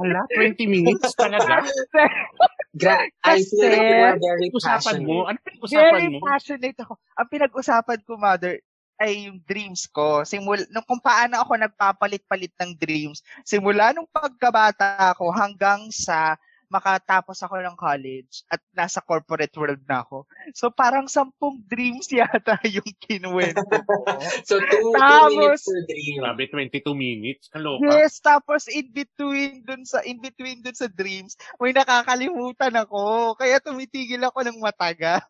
[0.00, 1.68] Wala, 20 minutes talaga?
[2.74, 5.06] Gra- I feel like you are very Usapan passionate.
[5.06, 5.18] mo?
[5.30, 6.18] Ano pinag-usapan Very mo?
[6.18, 6.92] passionate ako.
[7.14, 8.54] Ang pinag-usapan ko, mother,
[8.98, 10.22] ay yung dreams ko.
[10.26, 13.22] Simula, nung kung paano ako nagpapalit-palit ng dreams.
[13.46, 16.34] Simula nung pagkabata ako hanggang sa
[16.68, 20.28] makatapos ako ng college at nasa corporate world na ako.
[20.52, 23.96] So parang sampung dreams yata yung kinuwento ko.
[24.48, 26.14] So, two, two Tapos- minutes per dream.
[26.20, 27.44] Grabe, 22 minutes.
[27.48, 27.84] Kaloka.
[27.86, 33.34] Yes, tapos in between dun sa in between dun sa dreams, may nakakalimutan ako.
[33.36, 35.24] Kaya tumitigil ako ng mataga.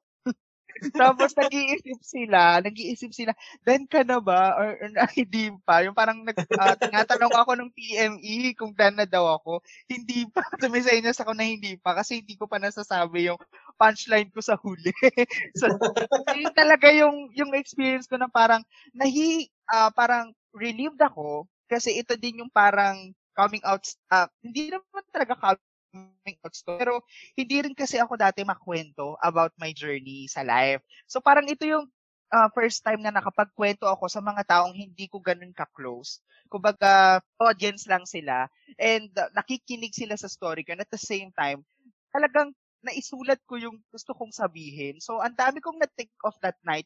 [0.94, 3.32] Tapos nag-iisip sila, nag-iisip sila,
[3.62, 4.54] done ka na ba?
[4.58, 5.84] Or, or hindi pa.
[5.86, 9.62] Yung parang nag, ah, tinatanong ako ng PME kung done na daw ako.
[9.86, 10.42] Hindi pa.
[10.62, 13.40] Sumisenyas ako na hindi pa kasi hindi ko pa nasasabi yung
[13.78, 14.92] punchline ko sa huli.
[15.60, 15.66] so,
[16.34, 18.62] yun talaga yung, yung experience ko na parang
[18.94, 23.82] nahi, ah, parang relieved ako kasi ito din yung parang coming out,
[24.14, 25.34] ah, hindi naman talaga
[25.94, 26.94] coming out story, pero
[27.38, 30.82] hindi rin kasi ako dati makwento about my journey sa life.
[31.06, 31.86] So parang ito yung
[32.34, 36.18] ah, first time na nakapagkwento ako sa mga taong hindi ko ganun ka-close.
[36.50, 41.30] Kumbaga, audience lang sila and ah, nakikinig sila sa story ko and at the same
[41.38, 41.62] time,
[42.10, 42.50] talagang
[42.84, 45.00] naisulat ko yung gusto kong sabihin.
[45.00, 46.84] So, ang dami kong na-think of that night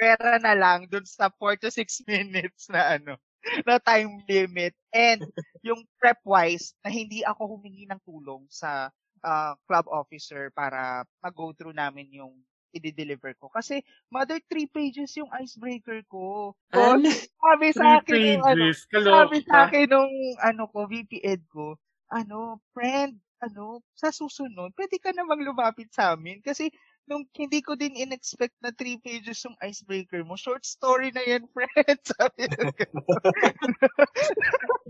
[0.00, 3.20] pera na lang dun sa 4 to 6 minutes na ano,
[3.68, 4.76] na time limit.
[4.92, 5.24] And
[5.66, 8.92] yung prep-wise, na hindi ako humingi ng tulong sa
[9.24, 12.34] ah, club officer para mag-go through namin yung
[12.70, 13.50] i-deliver ko.
[13.50, 13.82] Kasi,
[14.14, 16.54] mother, three pages yung icebreaker ko.
[16.70, 17.10] Ano?
[17.42, 21.74] sabi sa akin yung ano, sabi sa akin nung ano ko, VP Ed ko,
[22.10, 26.38] ano, friend, ano, sa susunod, pwede ka namang lumapit sa amin.
[26.44, 26.70] Kasi,
[27.10, 31.42] nung hindi ko din in-expect na three pages yung icebreaker mo, short story na yan,
[31.50, 31.98] friend.
[32.14, 32.46] Sabi.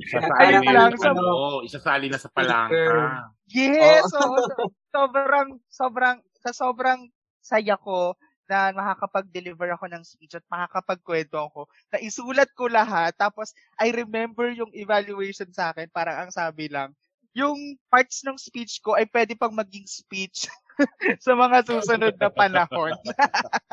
[0.05, 3.33] Isasali na lang sa- ano, isasali na sa palangka.
[3.49, 4.05] yes!
[4.13, 7.09] So, so- sobrang, sobrang, sa sobrang
[7.41, 8.13] saya ko
[8.45, 14.51] na makakapag-deliver ako ng speech at makakapagkwento ako, na isulat ko lahat, tapos I remember
[14.53, 16.93] yung evaluation sa akin, parang ang sabi lang,
[17.31, 20.51] yung parts ng speech ko ay pwede pang maging speech
[21.25, 22.95] sa mga susunod na panahon.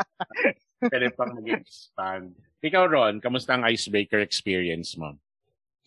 [0.92, 2.36] Pwede pang mag-expand.
[2.62, 5.18] Ikaw, Ron, kamusta ang icebreaker experience mo?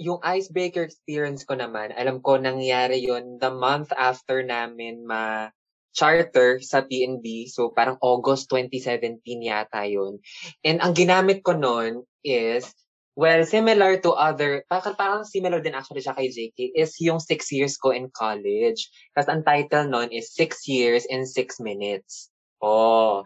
[0.01, 5.53] yung icebreaker experience ko naman, alam ko nangyari yon the month after namin ma
[5.93, 7.53] charter sa PNB.
[7.53, 10.25] So, parang August 2017 yata yun.
[10.65, 12.73] And ang ginamit ko noon is,
[13.17, 17.51] well, similar to other, parang, parang similar din actually siya kay JK, is yung six
[17.53, 18.89] years ko in college.
[19.17, 22.31] Kasi ang title noon is Six Years in Six Minutes.
[22.61, 23.25] Oh.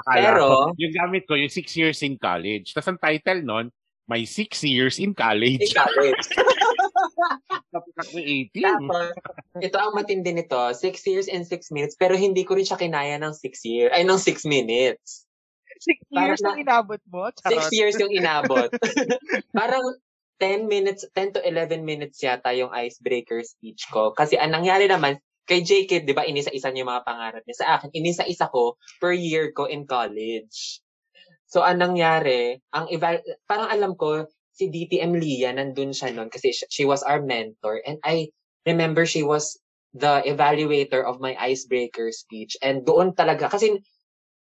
[0.00, 2.72] Akala Pero- ko, yung gamit ko, yung six years in college.
[2.72, 3.66] Tapos ang title nun,
[4.08, 5.70] may six years in In college.
[5.70, 6.24] college.
[7.74, 8.50] Tapos ako 18.
[8.58, 9.06] Tapos,
[9.62, 13.20] ito ang matindi nito, six years and six minutes, pero hindi ko rin siya kinaya
[13.22, 15.29] ng six years, ay, ng six minutes.
[15.80, 17.32] Six years na- ang inabot mo?
[17.32, 17.72] Six Charot.
[17.72, 18.68] years yung inabot.
[19.58, 19.96] Parang
[20.40, 24.12] 10 minutes, 10 to 11 minutes yata yung icebreaker speech ko.
[24.12, 27.56] Kasi ang nangyari naman, kay JK, di ba, inisa-isa niya yung mga pangarap niya.
[27.58, 30.80] Sa akin, inisa-isa ko per year ko in college.
[31.50, 36.54] So, ang nangyari, ang eval- parang alam ko, si DTM Lia, nandun siya nun kasi
[36.54, 37.82] sh- she was our mentor.
[37.82, 38.30] And I
[38.62, 39.58] remember she was
[39.96, 42.54] the evaluator of my icebreaker speech.
[42.62, 43.82] And doon talaga, kasi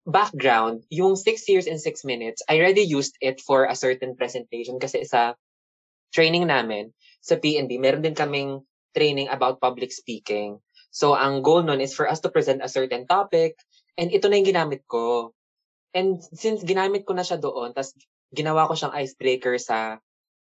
[0.06, 4.82] background, yung six years and six minutes, I already used it for a certain presentation
[4.82, 5.38] kasi sa
[6.12, 8.66] training namin sa PND, meron din kaming
[8.98, 10.60] training about public speaking.
[10.92, 13.56] So, ang goal nun is for us to present a certain topic
[13.96, 15.32] and ito na yung ginamit ko.
[15.96, 17.96] And since ginamit ko na siya doon, tas
[18.34, 20.02] ginawa ko siyang icebreaker sa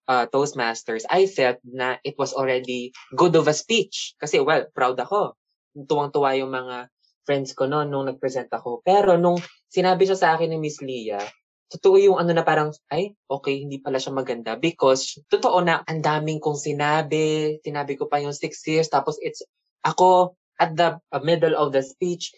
[0.09, 4.13] uh, Toastmasters, I felt na it was already good of a speech.
[4.21, 5.37] Kasi, well, proud ako.
[5.77, 6.89] Tuwang-tuwa yung mga
[7.27, 8.79] friends ko noon nung nag-present ako.
[8.87, 9.35] Pero nung
[9.67, 11.21] sinabi siya sa akin ni Miss Leah,
[11.67, 14.55] totoo yung ano na parang, ay, okay, hindi pala siya maganda.
[14.55, 17.59] Because, totoo na, ang daming kong sinabi.
[17.59, 18.87] Sinabi ko pa yung six years.
[18.87, 19.43] Tapos, it's,
[19.83, 22.31] ako, at the uh, middle of the speech,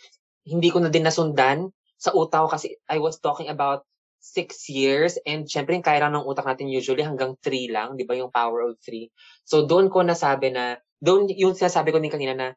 [0.49, 3.85] hindi ko na din nasundan sa utak ko kasi I was talking about
[4.19, 8.19] six years and syempre yung kaya ng utak natin usually hanggang three lang, di ba
[8.19, 9.07] yung power of three.
[9.47, 12.47] So doon ko nasabi na, doon yung sinasabi ko din kanina na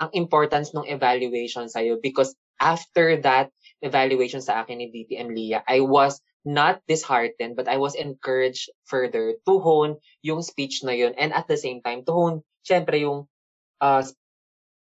[0.00, 3.50] ang importance ng evaluation sa'yo because after that
[3.82, 9.38] evaluation sa akin ni DTM Leah, I was not disheartened but I was encouraged further
[9.46, 13.30] to hone yung speech na yun and at the same time to hone syempre yung
[13.78, 14.02] uh,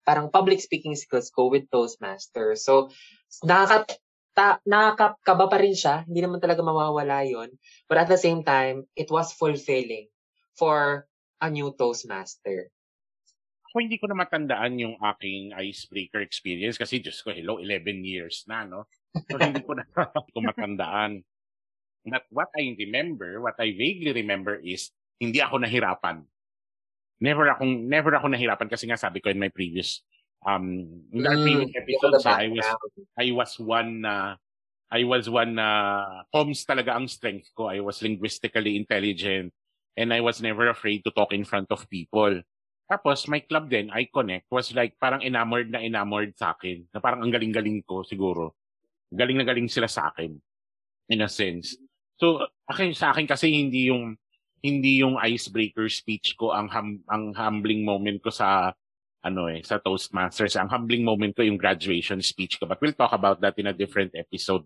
[0.07, 2.63] parang public speaking skills ko with Toastmasters.
[2.63, 2.87] So,
[3.43, 3.99] nakaka
[4.31, 6.07] ta, nakakaba pa rin siya.
[6.07, 7.51] Hindi naman talaga mawawala yon
[7.91, 10.07] But at the same time, it was fulfilling
[10.55, 11.03] for
[11.43, 12.71] a new Toastmaster.
[13.67, 18.47] Ako hindi ko na matandaan yung aking icebreaker experience kasi Diyos ko, hello, 11 years
[18.47, 18.87] na, no?
[19.27, 19.83] So hindi ko na
[20.33, 21.23] ko matandaan.
[22.07, 26.23] But what I remember, what I vaguely remember is hindi ako nahirapan.
[27.19, 30.05] Never akong never ako nahirapan kasi nga sabi ko in my previous
[30.45, 32.67] um in our mm, previous episodes I was
[33.17, 34.37] I was one uh,
[34.87, 37.67] I was one uh, comms talaga ang strength ko.
[37.67, 39.51] I was linguistically intelligent
[39.99, 42.39] and I was never afraid to talk in front of people.
[42.87, 46.87] Tapos, my club din, I Connect, was like parang enamored na enamored sa akin.
[46.95, 48.55] Na parang ang galing-galing ko siguro.
[49.11, 50.31] Galing na galing sila sa akin.
[51.11, 51.75] In a sense.
[52.15, 54.15] So, akin, sa akin kasi hindi yung
[54.63, 58.73] hindi yung icebreaker speech ko ang hum, ang humbling moment ko sa
[59.21, 60.55] ano eh, sa Toastmasters.
[60.55, 62.65] Ang humbling moment ko yung graduation speech ko.
[62.65, 64.63] But we'll talk about that in a different episode.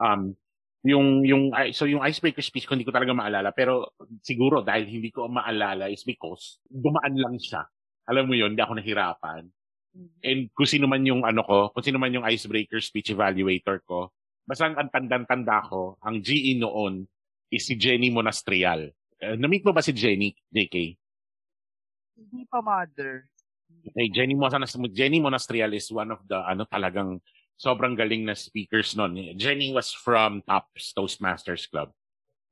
[0.00, 0.36] Um,
[0.86, 1.42] yung, yung,
[1.74, 3.50] so yung icebreaker speech ko hindi ko talaga maalala.
[3.50, 7.66] Pero siguro dahil hindi ko maalala is because dumaan lang siya.
[8.06, 9.42] Alam mo yun, hindi ako nahirapan.
[9.96, 10.20] Mm-hmm.
[10.22, 14.14] And kung sino man yung ano ko, kung sino man yung icebreaker speech evaluator ko,
[14.46, 17.04] basta ang tandang-tanda ko, ang GE noon
[17.50, 18.94] is si Jenny Monastrial.
[19.18, 20.94] Uh, na-meet mo ba si Jenny, JK?
[22.16, 23.26] Hindi pa mother.
[23.94, 27.22] Hey, Jenny Monas Jenny Monastrial is one of the ano talagang
[27.56, 29.36] sobrang galing na speakers noon.
[29.40, 31.90] Jenny was from Tops Toastmasters Club.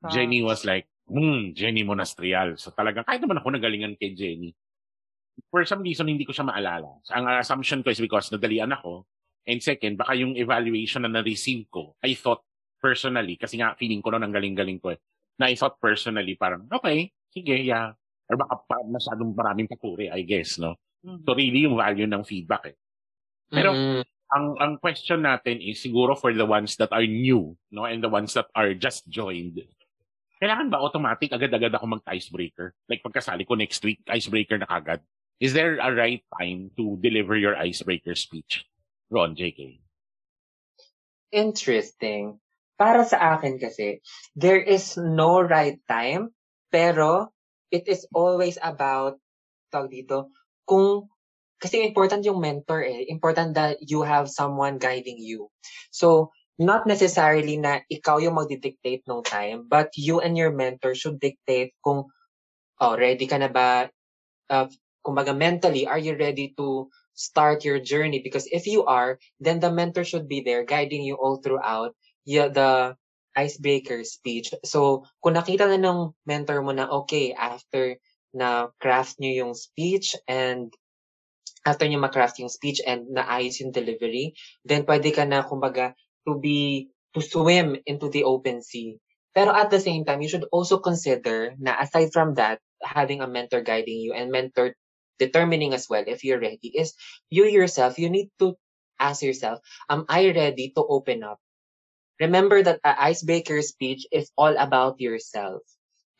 [0.00, 0.10] Ah.
[0.10, 2.56] Jenny was like, hmm, Jenny Monastrial.
[2.56, 4.56] So talagang kahit naman ako nagalingan kay Jenny.
[5.50, 7.02] For some reason, hindi ko siya maalala.
[7.02, 9.02] So, ang assumption ko is because nadalian ako.
[9.50, 12.46] And second, baka yung evaluation na na-receive ko, I thought
[12.78, 14.98] personally, kasi nga feeling ko noon ang galing-galing ko eh,
[15.42, 17.98] na I thought personally parang, okay, sige, yeah,
[18.30, 20.78] or baka pa, masyadong maraming papuri, I guess, no?
[21.02, 21.26] Mm-hmm.
[21.26, 22.76] So really yung value ng feedback eh.
[23.50, 24.13] Pero mm-hmm.
[24.32, 28.08] Ang ang question natin is siguro for the ones that are new, no, and the
[28.08, 29.60] ones that are just joined.
[30.40, 32.74] Kailangan ba automatic agad-agad ako mag-icebreaker?
[32.90, 35.00] Like pagkasali ko next week, icebreaker na kagad.
[35.40, 38.66] Is there a right time to deliver your icebreaker speech?
[39.10, 39.80] Ron, JK.
[41.34, 42.38] Interesting.
[42.78, 44.02] Para sa akin kasi,
[44.34, 46.34] there is no right time,
[46.70, 47.30] pero
[47.70, 49.18] it is always about,
[49.70, 50.30] tawag dito,
[50.66, 51.10] kung,
[51.64, 53.08] kasi important yung mentor eh.
[53.08, 55.48] Important that you have someone guiding you.
[55.88, 56.28] So,
[56.60, 61.72] not necessarily na ikaw yung magdi-dictate ng time, but you and your mentor should dictate
[61.80, 62.12] kung,
[62.84, 63.88] oh, ready ka na ba,
[64.52, 64.68] uh,
[65.00, 68.20] kumbaga mentally, are you ready to start your journey?
[68.20, 71.96] Because if you are, then the mentor should be there guiding you all throughout
[72.28, 72.94] yeah, the
[73.34, 74.52] icebreaker speech.
[74.68, 77.96] So, kung nakita na ng mentor mo na, okay, after
[78.34, 80.74] na craft nyo yung speech and
[81.64, 85.96] after nyo ma-craft yung speech and naayos yung delivery, then pwede ka na, kumbaga,
[86.28, 89.00] to be, to swim into the open sea.
[89.34, 93.28] Pero at the same time, you should also consider na aside from that, having a
[93.28, 94.76] mentor guiding you and mentor
[95.18, 96.92] determining as well if you're ready is
[97.30, 98.54] you yourself, you need to
[99.00, 101.40] ask yourself, am I ready to open up
[102.20, 105.62] Remember that a icebreaker speech is all about yourself.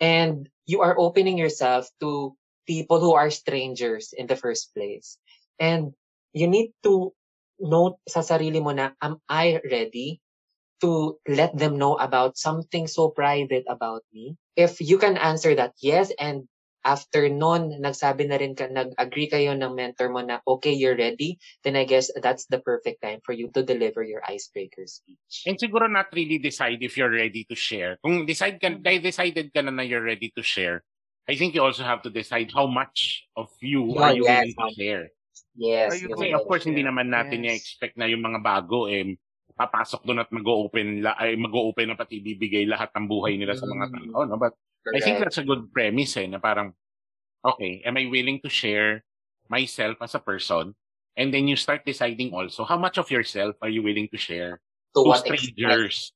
[0.00, 2.34] And you are opening yourself to
[2.66, 5.18] people who are strangers in the first place.
[5.58, 5.94] And
[6.32, 7.12] you need to
[7.60, 10.20] note sa sarili mo na, am I ready
[10.82, 14.36] to let them know about something so private about me?
[14.56, 16.46] If you can answer that yes and
[16.84, 21.40] after noon, nagsabi na rin ka, nag-agree kayo ng mentor mo na, okay, you're ready,
[21.64, 25.48] then I guess that's the perfect time for you to deliver your icebreaker speech.
[25.48, 27.96] And siguro not really decide if you're ready to share.
[28.04, 29.00] Kung decide ka, mm-hmm.
[29.00, 30.84] decided ka na na you're ready to share,
[31.24, 34.44] I think you also have to decide how much of you yeah, are you yes.
[34.44, 35.04] willing to share.
[35.54, 36.02] Yes.
[36.02, 37.58] Kasi of course, hindi naman natin yes.
[37.58, 39.14] i-expect na yung mga bago, eh,
[39.54, 43.86] papasok doon at mag-open ay mag-open na pati bibigay lahat ng buhay nila sa mga
[43.86, 44.10] mm-hmm.
[44.10, 45.00] tao no but Correct.
[45.00, 46.76] I think that's a good premise eh, na parang,
[47.40, 49.00] okay, am I willing to share
[49.48, 50.76] myself as a person?
[51.16, 54.60] And then you start deciding also, how much of yourself are you willing to share
[54.92, 56.12] to, to strangers?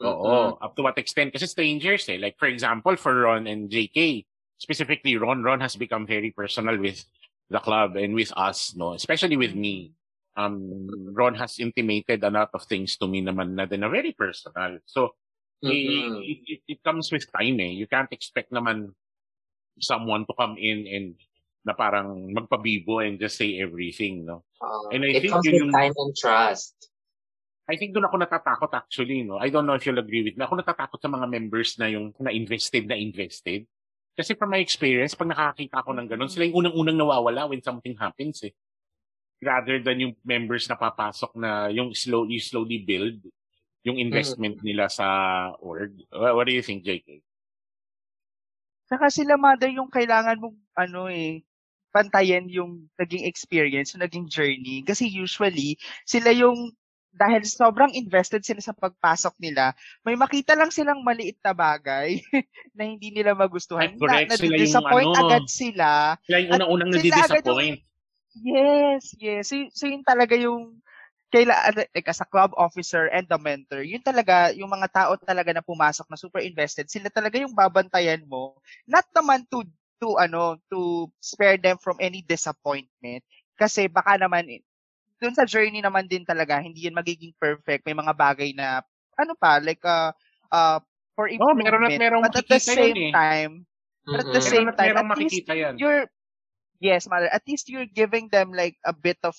[0.00, 0.08] Mm-hmm.
[0.08, 1.36] Oo, up to what extent?
[1.36, 2.16] Kasi strangers eh.
[2.16, 4.24] Like for example, for Ron and JK,
[4.56, 7.04] specifically Ron, Ron has become very personal with
[7.50, 8.94] the club and with us, no?
[8.94, 9.92] Especially with me.
[10.38, 14.14] Um, Ron has intimated a lot of things to me naman na din na very
[14.14, 14.78] personal.
[14.86, 15.18] So,
[15.60, 16.24] Mm-hmm.
[16.24, 17.76] It, it, it, comes with time eh.
[17.76, 18.96] You can't expect naman
[19.76, 21.06] someone to come in and
[21.68, 24.40] na parang magpabibo and just say everything, no?
[24.56, 26.88] Uh, And I it think comes yun with yung- time and trust.
[27.68, 29.36] I think doon ako natatakot actually, no?
[29.36, 30.42] I don't know if you'll agree with me.
[30.48, 33.68] Ako natatakot sa mga members na yung na-invested na invested.
[34.14, 37.96] Kasi from my experience, pag nakakita ako ng ganun, sila yung unang-unang nawawala when something
[37.96, 38.52] happens eh.
[39.40, 43.24] Rather than yung members na papasok na yung slow, you slowly build
[43.80, 45.06] yung investment nila sa
[45.64, 45.96] org.
[46.12, 47.24] What, what do you think, JK?
[48.90, 51.40] Saka sila mother yung kailangan mong ano eh
[51.90, 54.82] pantayan yung naging experience, yung naging journey.
[54.86, 56.70] Kasi usually, sila yung
[57.10, 59.74] dahil sobrang invested sila sa pagpasok nila,
[60.06, 62.22] may makita lang silang maliit na bagay
[62.76, 63.94] na hindi nila magustuhan.
[63.94, 64.28] Ay, correct.
[64.30, 65.88] Na, Sila yung disappoint ano, agad sila.
[66.24, 67.78] Sila yung unang-unang nadi-disappoint.
[68.38, 69.50] Yes, yes.
[69.50, 70.78] So, so yun talaga yung
[71.30, 75.54] kaila like, as a club officer and the mentor, yun talaga, yung mga tao talaga
[75.54, 78.58] na pumasok na super invested, sila talaga yung babantayan mo.
[78.86, 79.62] Not naman to,
[80.02, 83.22] to ano, to spare them from any disappointment.
[83.54, 84.46] Kasi baka naman,
[85.20, 87.84] dun sa journey naman din talaga, hindi yun magiging perfect.
[87.86, 88.82] May mga bagay na,
[89.20, 90.12] ano pa, like, uh,
[90.52, 90.80] uh,
[91.16, 91.56] for Oh, improvement.
[91.56, 93.12] meron at merong but at the same eh.
[93.12, 93.66] time,
[94.10, 95.76] But at the same Meron time, at least yan.
[95.76, 96.06] you're
[96.80, 99.36] yes mother at least you're giving them like a bit of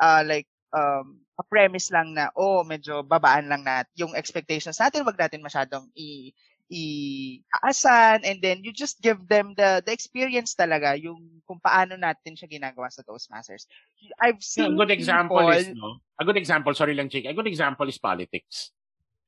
[0.00, 5.04] uh like um a premise lang na oh medyo babaan lang nat yung expectations natin
[5.04, 6.32] wag natin masyadong i
[6.66, 12.34] i-aasan and then you just give them the the experience talaga yung kung paano natin
[12.34, 13.70] siya ginagawa sa Toastmasters.
[14.18, 16.02] I've seen a good example people, is, no?
[16.18, 17.26] A good example, sorry lang, Chick.
[17.26, 18.74] A good example is politics.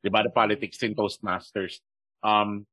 [0.02, 0.26] Di ba?
[0.26, 1.78] The politics in Toastmasters.
[2.26, 2.66] Um,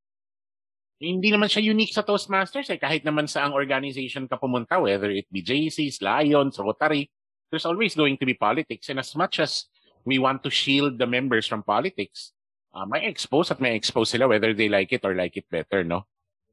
[0.97, 2.81] hindi naman siya unique sa Toastmasters eh.
[2.81, 7.13] Kahit naman sa ang organization ka pumunta, whether it be JCs, Lions, Rotary,
[7.53, 8.89] there's always going to be politics.
[8.89, 9.69] And as much as
[10.07, 12.34] we want to shield the members from politics,
[12.75, 15.87] uh, may expose at may expose sila whether they like it or like it better,
[15.87, 16.03] no?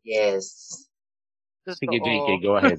[0.06, 0.70] Yes.
[1.66, 2.06] Sige, Totoo.
[2.06, 2.78] JK, go ahead.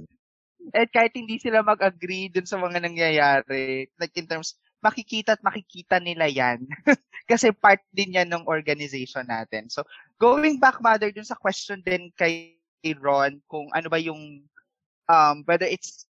[0.72, 6.00] At kahit hindi sila mag-agree dun sa mga nangyayari, like in terms, makikita at makikita
[6.00, 6.68] nila yan.
[7.32, 9.72] Kasi part din yan ng organization natin.
[9.72, 9.88] So,
[10.20, 12.60] going back, Mother, dun sa question din kay
[13.00, 14.44] Ron, kung ano ba yung,
[15.08, 16.04] um, whether it's,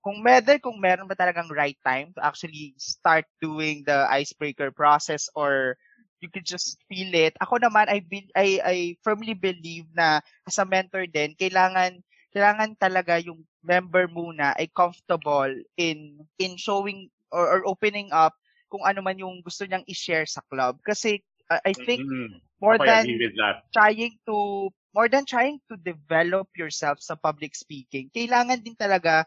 [0.00, 5.26] kung whether kung meron ba talagang right time to actually start doing the icebreaker process
[5.34, 5.76] or
[6.26, 7.38] you could just feel it.
[7.38, 12.02] Ako naman, I, be, I, I firmly believe na as a mentor din, kailangan
[12.34, 15.48] kailangan talaga yung member muna ay comfortable
[15.78, 18.34] in in showing or, or opening up
[18.66, 20.82] kung ano man yung gusto niyang i-share sa club.
[20.82, 22.42] Kasi uh, I think Mhm.
[22.58, 23.06] more than
[23.70, 29.24] trying to more than trying to develop yourself sa public speaking, kailangan din talaga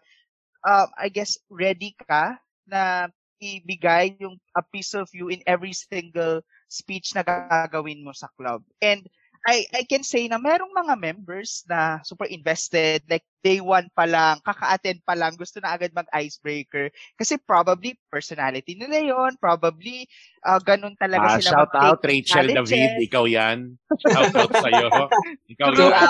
[0.67, 2.37] um, I guess ready ka
[2.67, 8.29] na ibigay yung a piece of you in every single speech na gagawin mo sa
[8.37, 8.61] club.
[8.79, 9.03] And
[9.39, 14.03] I I can say na merong mga members na super invested, like day one pa
[14.03, 16.91] lang, kaka-attend pa lang, gusto na agad mag-icebreaker.
[17.15, 20.03] Kasi probably personality nila yon probably
[20.43, 22.67] uh, ganun Ah, talaga sila shout out Rachel challenges.
[22.67, 23.79] David, ikaw yan.
[24.11, 24.87] Shout out sa'yo.
[25.55, 26.07] Ikaw To yan.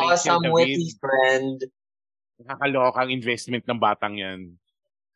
[0.00, 1.68] awesome witty friend.
[2.40, 4.40] Nakakaloka ang investment ng batang yan.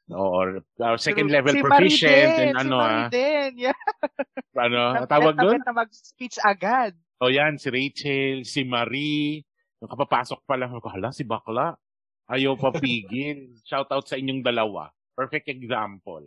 [0.06, 1.36] Or uh, second True.
[1.42, 3.10] level si proficient din, and si ano Marie ah.
[3.10, 3.78] din, yeah.
[4.66, 5.60] Ano, tawag doon?
[5.60, 6.94] na mag-speech agad.
[7.20, 9.42] O yan, si Rachel, si Marie.
[9.82, 11.74] Yung kapapasok pa lang, ako, hala, si Bakla.
[12.30, 13.52] Ayaw papigil.
[13.68, 14.90] Shout out sa inyong dalawa.
[15.18, 16.24] Perfect example.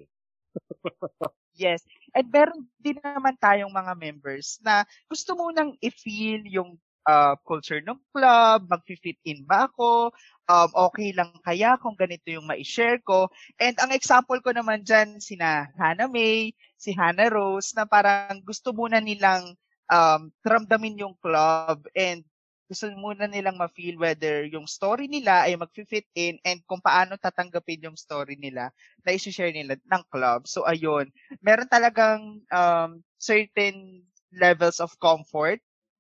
[1.60, 1.84] Yes.
[2.16, 7.80] And meron din naman tayong mga members na gusto mo nang i-feel yung uh, culture
[7.84, 10.12] ng club, mag-fit in ba ako,
[10.50, 13.30] um, okay lang kaya kung ganito yung ma-share ko.
[13.62, 18.74] And ang example ko naman dyan, sina Hannah May, si Hannah Rose, na parang gusto
[18.74, 19.54] muna nilang
[19.92, 22.26] um, ramdamin yung club and
[22.70, 27.90] gusto muna nilang ma-feel whether yung story nila ay mag-fit in and kung paano tatanggapin
[27.90, 28.70] yung story nila
[29.02, 30.46] na isi-share nila ng club.
[30.46, 31.10] So, ayun.
[31.42, 35.58] Meron talagang um, certain levels of comfort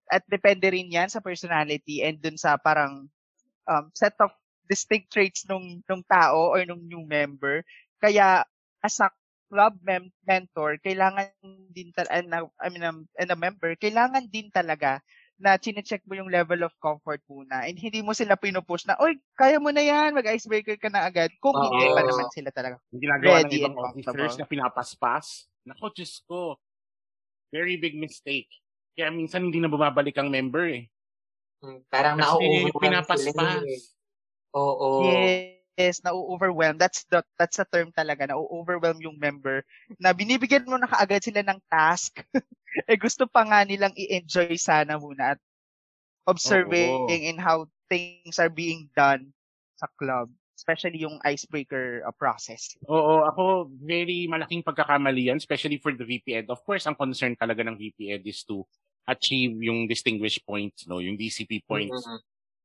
[0.09, 3.05] at depende rin yan sa personality and dun sa parang
[3.69, 4.33] um, set of
[4.65, 7.61] distinct traits nung, nung tao or nung new member.
[8.01, 8.45] Kaya,
[8.81, 9.09] as a
[9.49, 11.33] club mem- mentor, kailangan
[11.73, 15.01] din, ta- and, a- I mean, um, and a member, kailangan din talaga
[15.39, 17.63] na chinecheck mo yung level of comfort muna.
[17.63, 21.31] And hindi mo sila pinupush na, oy, kaya mo na yan, mag-icebreaker ka na agad.
[21.39, 21.95] Kung hindi Oo.
[21.95, 22.75] pa naman sila talaga.
[22.91, 25.47] Yung ginagawa ng ibang officers na pinapaspas.
[25.63, 26.59] Nako, Diyos ko.
[27.49, 28.51] Very big mistake.
[28.99, 30.83] Kaya minsan hindi na bumabalik ang member eh.
[31.63, 33.63] Hmm, Parang Kasi na-overwhelm sila pinapaspas.
[33.63, 33.79] eh.
[34.59, 34.87] Oo.
[35.79, 36.75] Yes, na-overwhelm.
[36.75, 39.63] That's the that's the term talaga, na-overwhelm yung member
[39.95, 42.19] na binibigyan mo na kaagad sila ng task.
[42.91, 45.39] eh gusto pa nga nilang i-enjoy sana muna at
[46.27, 47.15] observing Oo.
[47.15, 49.31] in how things are being done
[49.79, 50.27] sa club,
[50.59, 52.75] especially yung icebreaker uh, process.
[52.91, 56.51] Oo, ako very malaking pagkakamali yan, especially for the VP Ed.
[56.51, 58.67] Of course, ang concern talaga ng VP Ed is to
[59.07, 62.05] achieve yung distinguished points, no, yung DCP points.
[62.05, 62.19] Mm-mm.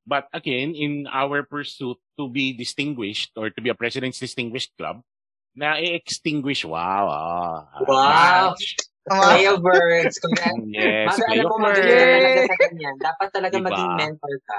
[0.07, 5.01] But again, in our pursuit to be distinguished or to be a president's distinguished club,
[5.57, 8.55] na i-extinguish, wow, ah, Wow!
[9.05, 10.17] Play of words.
[10.17, 10.65] Congrats.
[10.73, 11.77] Yes, play alam mo, words.
[11.77, 12.95] talaga sa ganyan.
[12.97, 13.69] Dapat talaga Diba?
[13.69, 14.59] maging mentor ka.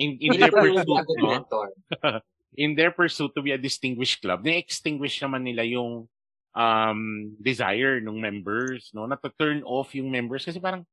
[0.00, 0.88] In, in their pursuit,
[1.20, 1.28] no?
[1.28, 1.66] mentor.
[2.64, 6.08] in their pursuit to be a distinguished club, na-extinguish naman nila yung
[6.56, 7.00] um,
[7.36, 9.04] desire ng members, no?
[9.04, 10.88] Na to turn off yung members kasi parang,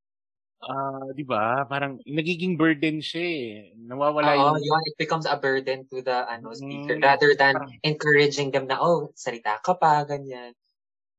[0.62, 1.64] ah, di ba?
[1.64, 3.48] Parang nagiging burden siya eh.
[3.76, 4.66] Nawawala Oo, yung...
[4.66, 8.68] yun, it becomes a burden to the ano speaker Mm, rather than parang- encouraging them
[8.68, 10.52] na, oh, salita ka pa, ganyan.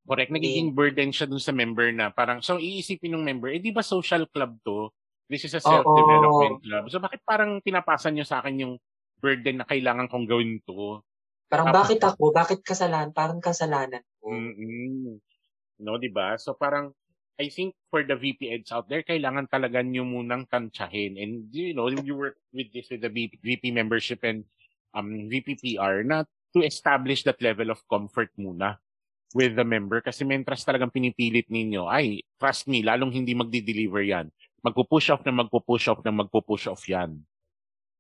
[0.05, 0.33] Correct.
[0.33, 3.81] Nagiging burden siya dun sa member na parang, so iisipin ng member, eh di ba
[3.81, 4.91] social club to?
[5.31, 6.85] This is a self-development club.
[6.91, 8.75] So bakit parang pinapasan nyo sa akin yung
[9.23, 10.99] burden na kailangan kong gawin to?
[11.47, 12.25] Parang Tapos- bakit ako?
[12.35, 13.15] Bakit kasalanan?
[13.15, 14.35] Parang kasalanan ko.
[14.35, 15.23] mm
[15.81, 16.35] No, di ba?
[16.37, 16.91] So parang,
[17.41, 21.17] I think for the VP Eds out there, kailangan talaga nyo munang tansyahin.
[21.17, 24.45] And, you know, you work with this with the VP, membership and
[24.93, 28.77] um, VP PR na to establish that level of comfort muna
[29.33, 30.05] with the member.
[30.05, 34.29] Kasi mentras talagang pinipilit ninyo, ay, trust me, lalong hindi magdi-deliver yan.
[34.61, 37.25] Magpo-push off na magpo-push off na magpo-push off yan.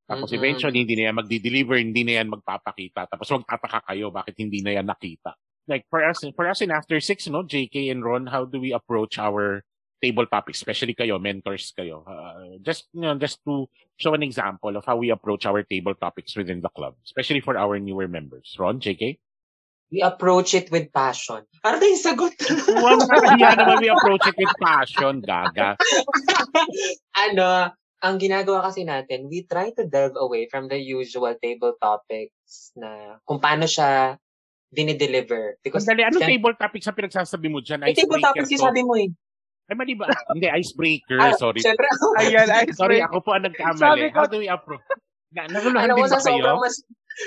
[0.05, 0.37] Tapos Mm-mm.
[0.37, 3.09] eventually, hindi na yan magdi-deliver, hindi na yan magpapakita.
[3.09, 5.33] Tapos magtataka kayo bakit hindi na yan nakita
[5.71, 8.75] like for us for us in after six no JK and Ron how do we
[8.75, 9.63] approach our
[10.03, 14.75] table topics especially kayo mentors kayo uh, just you know just to show an example
[14.75, 18.59] of how we approach our table topics within the club especially for our newer members
[18.59, 19.23] Ron JK
[19.91, 21.43] We approach it with passion.
[21.67, 22.39] Na yung sagot?
[22.79, 25.75] Huwag nakakahiya naman we approach it with passion gaga
[27.27, 32.73] ano, ang ginagawa kasi natin, we try to delve away from the usual table topics
[32.79, 34.17] na kung paano siya
[34.71, 35.59] dinideliver.
[35.61, 37.83] Because Sandali, anong syempre- table topics ang pinagsasabi mo dyan?
[37.83, 38.67] May table topics yung to?
[38.71, 39.11] sabi mo eh.
[39.71, 40.11] Ay, mali ba?
[40.35, 41.19] Hindi, icebreaker.
[41.19, 41.63] Ah, sorry.
[41.63, 41.87] Syempre,
[42.19, 42.67] Ayan, Sorry,
[42.99, 43.07] icebreaker.
[43.07, 44.03] ako po ang Sabi nagkamali.
[44.11, 44.83] ko- How do we approach?
[45.31, 46.59] Na, naguluhan din ba sa sobrang, kayo?
[46.59, 46.75] mas,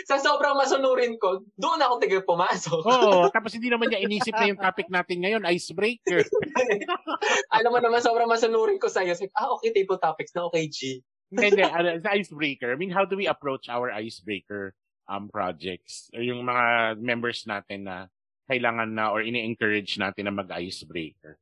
[0.03, 2.83] sa sobrang masunurin ko, doon ako tigil pumasok.
[2.83, 6.19] Oo, tapos hindi naman niya inisip na yung topic natin ngayon, icebreaker.
[7.55, 9.15] alam mo naman, sobrang masunurin ko sa'yo.
[9.15, 10.99] Sabi, ah, okay, table topics na, okay, G.
[11.31, 12.69] Hindi, hindi, ano, sa icebreaker.
[12.69, 14.75] I mean, how do we approach our icebreaker
[15.07, 16.09] um projects?
[16.15, 18.07] Or yung mga members natin na
[18.47, 21.39] kailangan na or ini-encourage natin na mag-icebreaker.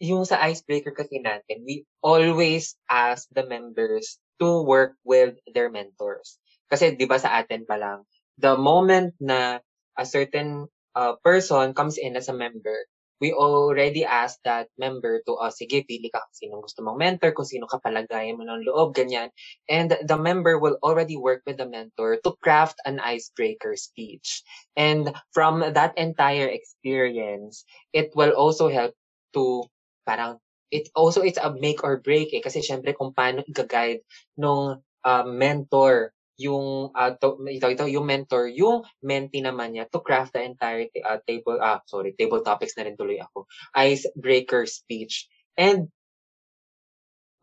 [0.00, 6.40] yung sa icebreaker kasi natin, we always ask the members to work with their mentors.
[6.72, 8.08] Kasi 'di ba sa atin pa lang,
[8.40, 9.60] the moment na
[10.00, 10.64] a certain
[10.96, 12.88] uh, person comes in as a member,
[13.20, 17.36] we already ask that member to, oh, sige, pili ka kung sinong gusto mong mentor,
[17.36, 19.28] kung sino kapalagayan mo ng loob, ganyan.
[19.68, 24.40] And the member will already work with the mentor to craft an icebreaker speech.
[24.74, 28.96] And from that entire experience, it will also help
[29.36, 29.68] to
[30.08, 30.40] parang
[30.72, 34.02] it also it's a make or break eh kasi syempre kung paano i-guide
[34.38, 40.00] nung uh, mentor yung uh, to, ito, ito yung mentor yung mentee naman niya to
[40.00, 43.44] craft the entire uh, table ah sorry table topics na rin tuloy ako
[43.76, 45.28] icebreaker speech
[45.60, 45.92] and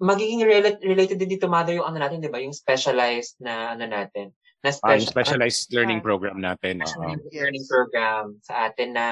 [0.01, 3.85] magiging rela- related din dito mother yung ano natin 'di ba yung specialized na ano
[3.85, 4.33] natin
[4.65, 6.81] na Ah, special specialized learning program natin.
[6.81, 7.37] specialized Yes.
[7.45, 9.05] learning program sa atin na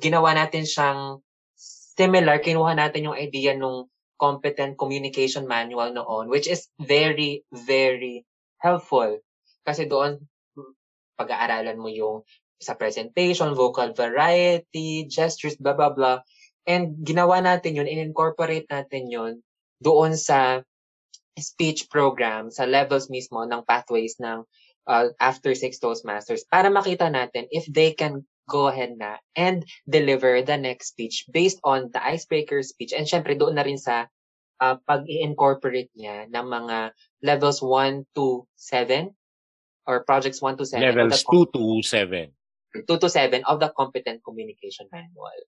[0.00, 1.20] ginawa natin siyang
[1.94, 3.86] similar, kinuha natin yung idea nung
[4.18, 8.22] competent communication manual noon, which is very, very
[8.64, 9.20] helpful.
[9.68, 10.24] Kasi doon,
[11.20, 12.24] pag-aaralan mo yung
[12.56, 16.24] sa presentation, vocal variety, gestures, blah, blah, blah.
[16.64, 19.44] And ginawa natin yun, in-incorporate natin yun
[19.84, 20.64] doon sa
[21.36, 24.48] speech program, sa levels mismo ng pathways ng
[24.88, 30.44] uh, after six Toastmasters para makita natin if they can go ahead na and deliver
[30.44, 32.92] the next speech based on the icebreaker speech.
[32.92, 34.08] And syempre doon na rin sa
[34.60, 36.76] uh, pag-incorporate niya ng mga
[37.22, 39.10] levels 1 to 7
[39.86, 42.30] or projects 1 to 7 Levels the 2 to 7.
[42.74, 45.38] 2 to 7 of the competent communication manual.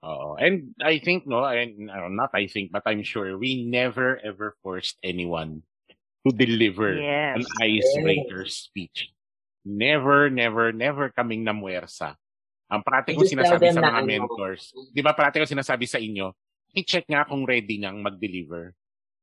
[0.00, 0.40] Oo.
[0.40, 4.56] And I think, no, and uh, not I think, but I'm sure, we never ever
[4.64, 5.60] forced anyone
[6.24, 7.36] to deliver Yes.
[7.36, 9.12] an icebreaker speech.
[9.60, 12.16] Never, never, never kaming namuwersa.
[12.72, 14.08] Ang parati ko sinasabi sa na mga ano.
[14.08, 16.32] mentors, di ba parati ko sinasabi sa inyo,
[16.74, 18.74] i-check nga kung ready nang mag-deliver.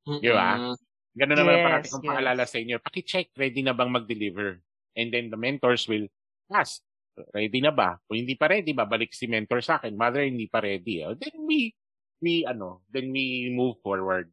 [0.08, 0.76] Di ba?
[1.18, 2.10] Ganun naman Yes, parati kong yes.
[2.14, 4.62] paalala sa inyo, paki-check, ready na bang mag-deliver?
[4.94, 6.06] And then the mentors will
[6.54, 6.86] ask,
[7.34, 7.98] ready na ba?
[8.06, 11.02] Kung hindi pa ready, babalik si mentor sa akin, mother, hindi pa ready.
[11.02, 11.74] Oh, Then we,
[12.22, 14.30] we, ano, then we move forward.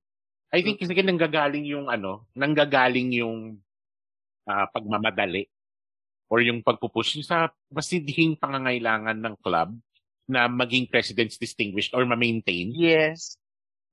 [0.52, 3.58] I think kasi nanggagaling yung, ano, nanggagaling yung
[4.46, 5.48] uh, pagmamadali
[6.28, 9.74] or yung pagpupush sa masidhing pangangailangan ng club
[10.24, 12.72] na maging president's distinguished or ma-maintain.
[12.72, 13.36] Yes.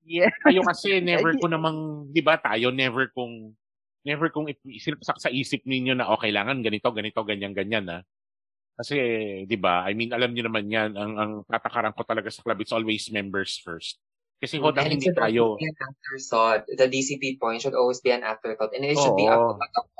[0.02, 0.32] Yes.
[0.42, 3.54] Tayo kasi never ko namang, 'di ba, tayo never kung
[4.02, 7.98] never kung sinasak sa isip ninyo na okay kailangan ganito, ganito, ganyan, ganyan na.
[8.74, 8.96] Kasi,
[9.46, 9.84] 'di ba?
[9.86, 13.06] I mean, alam niyo naman 'yan, ang ang tatakaran ko talaga sa club it's always
[13.12, 14.00] members first.
[14.42, 15.54] Kasi mm, hodang hindi tayo.
[15.54, 16.66] Be an afterthought.
[16.66, 18.74] The DCP point should always be an afterthought.
[18.74, 19.22] And it should Oo.
[19.22, 19.38] be a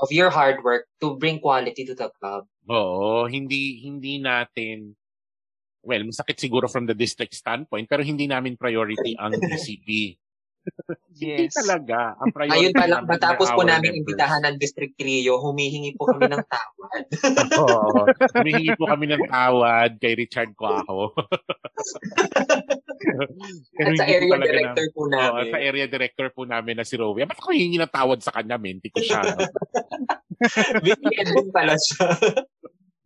[0.02, 2.50] of your hard work to bring quality to the club.
[2.66, 4.98] Oo, hindi hindi natin
[5.82, 10.16] well, masakit siguro from the district standpoint, pero hindi namin priority ang DCP.
[10.62, 11.52] Hindi Yes.
[11.52, 12.14] talaga.
[12.16, 14.00] Ang priority Ayun pa lang, matapos po namin members.
[14.00, 17.02] imbitahan ng District Trio, humihingi po kami ng tawad.
[17.66, 18.06] Oo.
[18.32, 21.18] Humihingi po kami ng tawad kay Richard Cuajo.
[23.74, 25.44] Pero At sa hindi po area talaga na- director po namin.
[25.44, 27.26] sa area director po namin na si Rowie.
[27.26, 29.18] Ba't ako hihingi ng tawad sa kanya, menti ko siya.
[29.20, 29.42] no?
[30.78, 32.06] VPN din pala siya.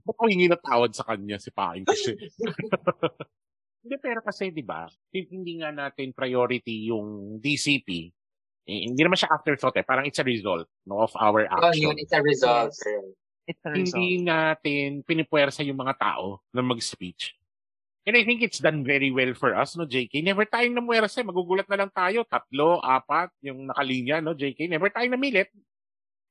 [0.07, 2.15] Ba't ako hihingi ng tawad sa kanya, si Paing kasi.
[3.83, 8.11] Hindi, pero kasi, di ba, hindi nga natin priority yung DCP.
[8.67, 9.87] Eh, hindi naman siya afterthought eh.
[9.87, 11.95] Parang it's a result no, of our Oh, action.
[11.95, 12.75] yun, it's a result.
[12.75, 12.83] Yes.
[13.47, 13.95] It's a result.
[14.03, 17.39] hindi natin pinipuwersa yung mga tao na mag-speech.
[18.03, 20.19] And I think it's done very well for us, no, JK?
[20.19, 21.23] Never tayong namuwersa.
[21.23, 21.27] eh.
[21.27, 22.27] Magugulat na lang tayo.
[22.27, 24.67] Tatlo, apat, yung nakalinya, no, JK?
[24.67, 25.47] Never tayong namilit.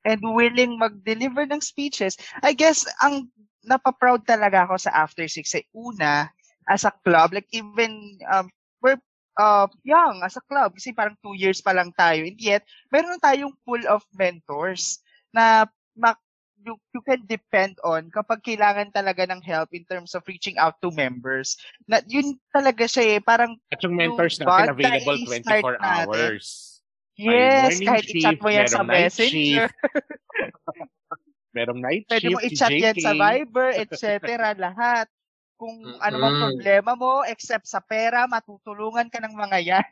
[0.06, 2.16] And willing mag-deliver ng speeches.
[2.46, 3.28] I guess, ang
[3.66, 6.30] napaproud talaga ako sa After Six ay una,
[6.70, 8.50] as a club, like even, um,
[8.82, 9.02] we're
[9.38, 12.62] uh, young as a club, kasi parang two years pa lang tayo, and yet,
[12.94, 15.02] meron tayong pool of mentors
[15.34, 15.66] na
[15.98, 16.18] ma-
[16.66, 20.74] you, you can depend on kapag kailangan talaga ng help in terms of reaching out
[20.82, 21.58] to members.
[21.86, 26.10] Na, yun talaga siya eh, parang At yung mentors natin available i-start 24 natin.
[26.10, 26.75] hours.
[27.16, 29.68] Yes, kahit i-chat shift, mo yan sa messenger,
[31.56, 33.22] Merong night pwede shift, mo si i-chat yan sa JK.
[33.22, 34.04] Viber, etc.
[34.68, 35.08] lahat.
[35.56, 35.72] Kung
[36.04, 39.92] ano mang problema mo, except sa pera, matutulungan ka ng mga yan.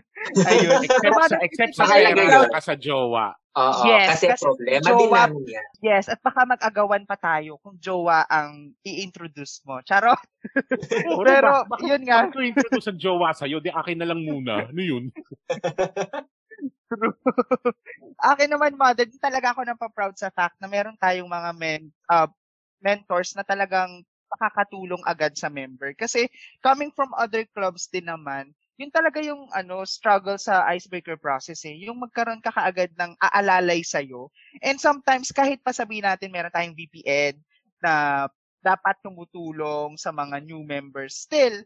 [0.48, 0.80] Ayun.
[0.80, 2.48] Except sa, except sa pera, yun.
[2.48, 3.36] ka sa jowa.
[3.52, 5.68] Oo, Yes, kasi, kasi problema din jowa- namin yan.
[5.84, 9.84] Yes, at baka mag-agawan pa tayo kung jowa ang i-introduce mo.
[9.84, 10.16] Charot.
[11.12, 11.68] Oo, Pero?
[11.68, 12.24] Baka- yun nga.
[12.24, 13.60] Bakit ko introduce sa jowa sa'yo?
[13.60, 14.64] Di akin na lang muna.
[14.64, 15.12] Ano yun?
[18.32, 22.28] Akin naman, mother, din talaga ako napaproud sa fact na meron tayong mga men, uh,
[22.82, 25.92] mentors na talagang makakatulong agad sa member.
[25.92, 26.28] Kasi
[26.64, 28.50] coming from other clubs din naman,
[28.80, 31.76] yun talaga yung ano struggle sa icebreaker process eh.
[31.84, 34.32] Yung magkaroon ka kaagad ng aalalay sa'yo.
[34.64, 37.36] And sometimes kahit pa sabihin natin meron tayong VPN
[37.84, 38.26] na
[38.64, 41.60] dapat tumutulong sa mga new members, still,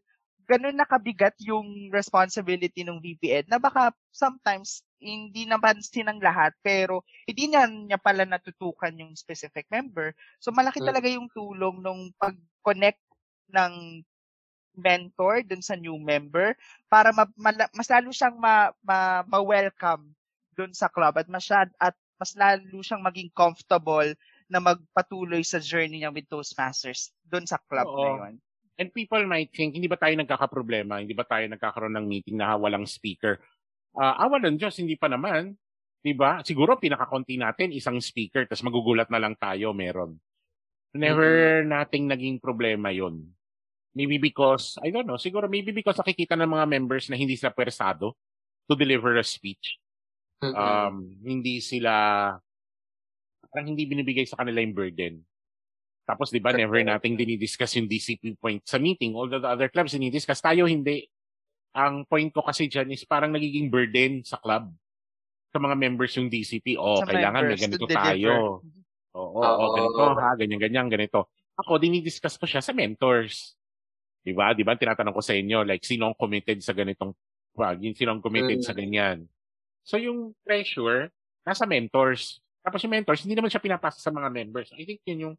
[0.47, 7.51] ganun nakabigat yung responsibility ng VPN na baka sometimes hindi napansin ng lahat pero hindi
[7.53, 10.15] niya, niya pala natutukan yung specific member.
[10.39, 13.03] So malaki talaga yung tulong nung pag-connect
[13.51, 14.03] ng
[14.77, 16.53] mentor dun sa new member
[16.93, 20.13] para ma, mala- mas lalo siyang ma, ma, ma-welcome
[20.53, 24.09] dun sa club at masyad at mas lalo siyang maging comfortable
[24.49, 28.01] na magpatuloy sa journey niya with Toastmasters dun sa club Oo.
[28.01, 28.33] na yun.
[28.77, 31.01] And people might think, hindi ba tayo nagkakaproblema?
[31.01, 33.41] Hindi ba tayo nagkakaroon ng meeting na walang speaker?
[33.97, 35.57] Ah, awa ng Diyos, hindi pa naman.
[36.05, 36.45] Di ba?
[36.45, 40.21] Siguro pinakakonti natin, isang speaker, tapos magugulat na lang tayo, meron.
[40.93, 43.25] Never nating naging problema yon.
[43.97, 47.57] Maybe because, I don't know, siguro maybe because nakikita ng mga members na hindi sila
[47.57, 48.13] pwersado
[48.69, 49.81] to deliver a speech.
[50.45, 50.53] Mm-mm.
[50.53, 52.29] Um, hindi sila,
[53.49, 55.25] parang hindi binibigay sa kanila yung burden.
[56.07, 59.19] Tapos, di ba, never nating dinidiscuss yung DCP point sa meeting.
[59.19, 61.03] Although the other clubs dinidiscuss, tayo hindi.
[61.75, 64.71] Ang point ko kasi dyan is parang nagiging burden sa club.
[65.51, 66.79] Sa mga members yung DCP.
[66.79, 68.63] O, Sa kailangan to ganito tayo.
[69.17, 69.75] Oo, oo, Oo.
[69.75, 71.27] ganito ha, ganyan, ganyan, ganito.
[71.59, 73.59] Ako, dinidiscuss ko siya sa mentors.
[74.23, 74.55] Di ba?
[74.55, 74.79] Di ba?
[74.79, 77.11] Tinatanong ko sa inyo, like, sino ang committed sa ganitong,
[77.57, 78.67] wag, yung sino ang committed Mm.
[78.67, 79.25] sa ganyan.
[79.83, 81.11] So, yung pressure,
[81.43, 82.39] nasa mentors.
[82.61, 84.69] Tapos yung mentors, hindi naman siya pinapasa sa mga members.
[84.77, 85.35] I think yun yung,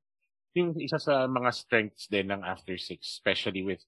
[0.58, 3.82] yung isa sa mga strengths din ng After Six, especially with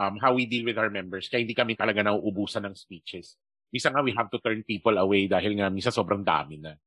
[0.00, 1.28] um, how we deal with our members.
[1.28, 3.36] Kaya hindi kami talaga nauubusan ng speeches.
[3.74, 6.78] Isa nga, we have to turn people away dahil nga misa sobrang dami na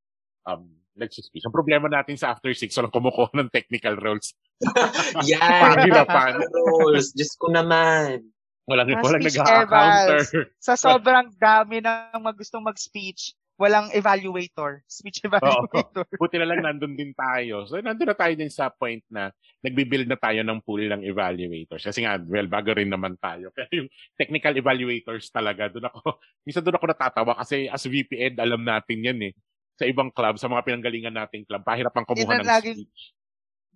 [0.47, 0.67] um,
[0.97, 1.45] nagsispeech.
[1.45, 4.33] Ang problema natin sa After Six, walang kumukuha ng technical roles.
[5.29, 5.39] Yan.
[5.77, 6.41] Pahirapan.
[6.49, 7.13] Rules.
[7.13, 8.25] Diyos ko naman.
[8.67, 10.27] Walang, walang nag-counter.
[10.59, 14.81] Sa sobrang dami ng mag gustong mag-speech, walang evaluator.
[14.89, 16.05] Speech evaluator.
[16.15, 17.65] Buti na lang nandun din tayo.
[17.65, 19.33] So, nandun na tayo din sa point na
[19.65, 21.83] nagbibuild na tayo ng pool ng evaluators.
[21.83, 23.49] Kasi nga, well, bago rin naman tayo.
[23.57, 28.35] Kaya yung technical evaluators talaga, doon ako, minsan doon ako natatawa kasi as VP Ed,
[28.37, 29.33] alam natin yan eh.
[29.77, 33.01] sa ibang club, sa mga pinanggalingan nating club, kumuha Yun ang ng laging- speech.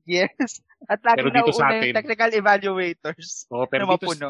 [0.02, 0.66] Yes.
[0.90, 4.30] At lagi Pero na dito sa yung technical evaluators Oo, pero dito, mapuno.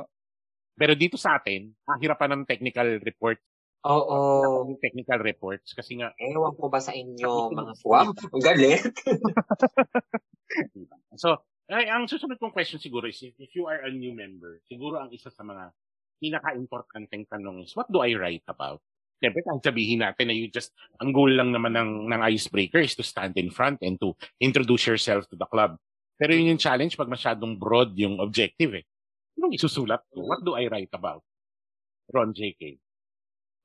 [0.76, 3.40] pero dito sa atin, pahirapan ng technical report,
[3.82, 4.62] Oo.
[4.70, 8.94] ng technical reports kasi nga Ewan ko ba sa inyo, mga wow, ang galit.
[10.76, 10.96] Diba?
[11.18, 14.60] So, ay, ang susunod kong question siguro is if, if you are a new member,
[14.68, 15.72] siguro ang isa sa mga
[16.22, 18.84] pinaka-importanteng tanong is, what do I write about?
[19.18, 22.94] Siyempre, kahit sabihin natin na you just, ang goal lang naman ng, ng icebreaker is
[22.98, 25.78] to stand in front and to introduce yourself to the club.
[26.22, 28.86] Pero yun yung challenge pag masyadong broad yung objective eh.
[29.38, 30.26] Anong isusulat ko?
[30.26, 31.26] What do I write about?
[32.14, 32.78] Ron JK.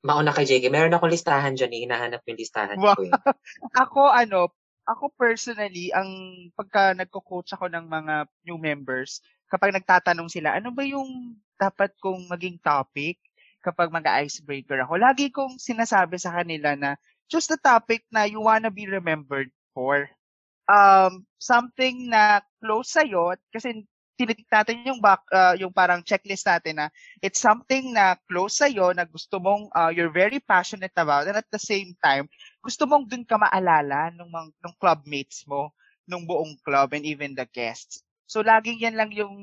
[0.07, 0.71] Mauna kay JK.
[0.71, 1.81] Meron akong listahan dyan eh.
[1.83, 2.95] Hinahanap yung listahan Wow.
[2.95, 3.11] ko eh.
[3.83, 4.55] Ako, ano,
[4.87, 6.07] ako personally, ang
[6.55, 9.19] pagka nagko-coach ako ng mga new members,
[9.51, 13.19] kapag nagtatanong sila, ano ba yung dapat kong maging topic
[13.59, 14.95] kapag mag-icebreaker ako?
[14.95, 16.95] Lagi kong sinasabi sa kanila na
[17.27, 20.07] just the topic na you wanna be remembered for.
[20.71, 23.83] Um, something na close sa'yo, kasi
[24.17, 26.87] tinitik natin yung back, uh, yung parang checklist natin na
[27.21, 31.47] it's something na close sa'yo, na gusto mong, uh, you're very passionate about, and at
[31.53, 32.25] the same time,
[32.65, 35.69] gusto mong dun ka maalala nung, nung clubmates mo,
[36.09, 38.01] nung buong club, and even the guests.
[38.25, 39.35] So, laging yan lang yung,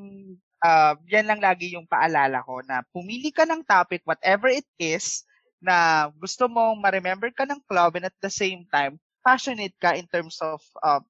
[0.61, 5.23] uh, yan lang lagi yung paalala ko na pumili ka ng topic, whatever it is,
[5.65, 10.05] na gusto mong ma-remember ka ng club and at the same time, passionate ka in
[10.05, 11.01] terms of uh,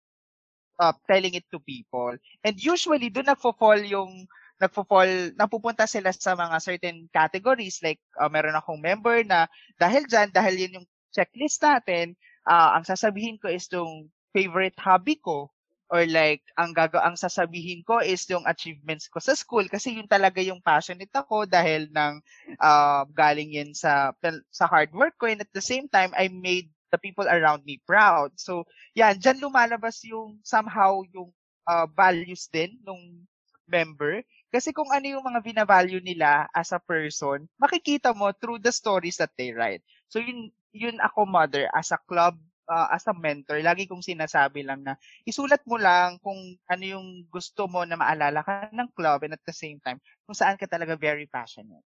[0.79, 2.15] uh, telling it to people.
[2.43, 4.27] And usually, doon nagfo-fall yung
[4.59, 7.83] nagfo-fall, napupunta sila sa mga certain categories.
[7.83, 12.15] Like, uh, meron akong member na dahil dyan, dahil yun yung checklist natin,
[12.47, 15.51] uh, ang sasabihin ko is yung favorite hobby ko
[15.93, 20.09] or like ang gaga ang sasabihin ko is yung achievements ko sa school kasi yun
[20.09, 22.19] talaga yung passionate ako dahil ng
[22.59, 24.11] uh, galing yan sa
[24.49, 27.83] sa hard work ko and at the same time I made the people around me
[27.83, 28.31] proud.
[28.39, 31.35] So, yan, dyan lumalabas yung somehow yung
[31.67, 33.27] uh, values din nung
[33.67, 34.23] member.
[34.55, 39.19] Kasi kung ano yung mga binavalue nila as a person, makikita mo through the stories
[39.19, 39.83] that they write.
[40.07, 42.39] So, yun, yun ako mother as a club,
[42.71, 44.95] uh, as a mentor, lagi kong sinasabi lang na
[45.27, 46.39] isulat mo lang kung
[46.71, 50.37] ano yung gusto mo na maalala ka ng club and at the same time, kung
[50.37, 51.85] saan ka talaga very passionate.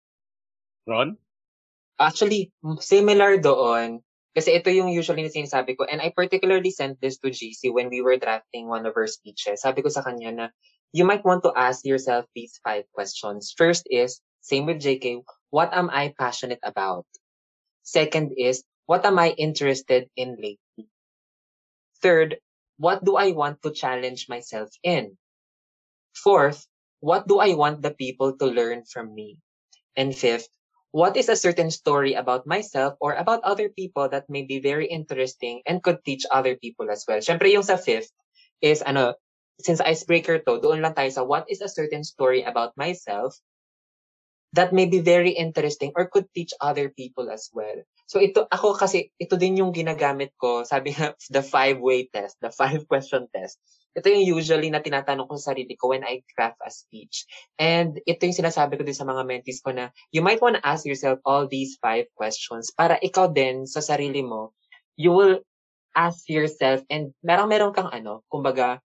[0.88, 1.16] Ron?
[1.98, 2.54] Actually,
[2.84, 4.06] similar doon,
[4.38, 7.90] kasi ito yung usually na sinasabi ko, and I particularly sent this to GC when
[7.90, 9.66] we were drafting one of her speeches.
[9.66, 10.48] Sabi ko sa kanya na,
[10.94, 13.50] you might want to ask yourself these five questions.
[13.58, 17.10] First is, same with JK, what am I passionate about?
[17.82, 20.86] Second is, what am I interested in lately?
[22.06, 22.38] Third,
[22.78, 25.18] what do I want to challenge myself in?
[26.14, 26.70] Fourth,
[27.02, 29.42] what do I want the people to learn from me?
[29.98, 30.46] And fifth,
[30.98, 34.90] what is a certain story about myself or about other people that may be very
[34.90, 37.22] interesting and could teach other people as well.
[37.22, 38.10] Siyempre, yung sa fifth
[38.66, 39.14] is, ano,
[39.62, 43.38] since icebreaker to, doon lang tayo sa what is a certain story about myself
[44.58, 47.78] that may be very interesting or could teach other people as well.
[48.10, 52.50] So ito, ako kasi, ito din yung ginagamit ko, sabi nga, the five-way test, the
[52.50, 53.62] five-question test.
[53.98, 57.26] Ito yung usually na tinatanong ko sa sarili ko when I craft a speech.
[57.58, 60.64] And ito yung sinasabi ko din sa mga mentees ko na you might want to
[60.64, 64.54] ask yourself all these five questions para ikaw din sa sarili mo,
[64.94, 65.42] you will
[65.98, 68.78] ask yourself and merong meron kang ano, kumbaga,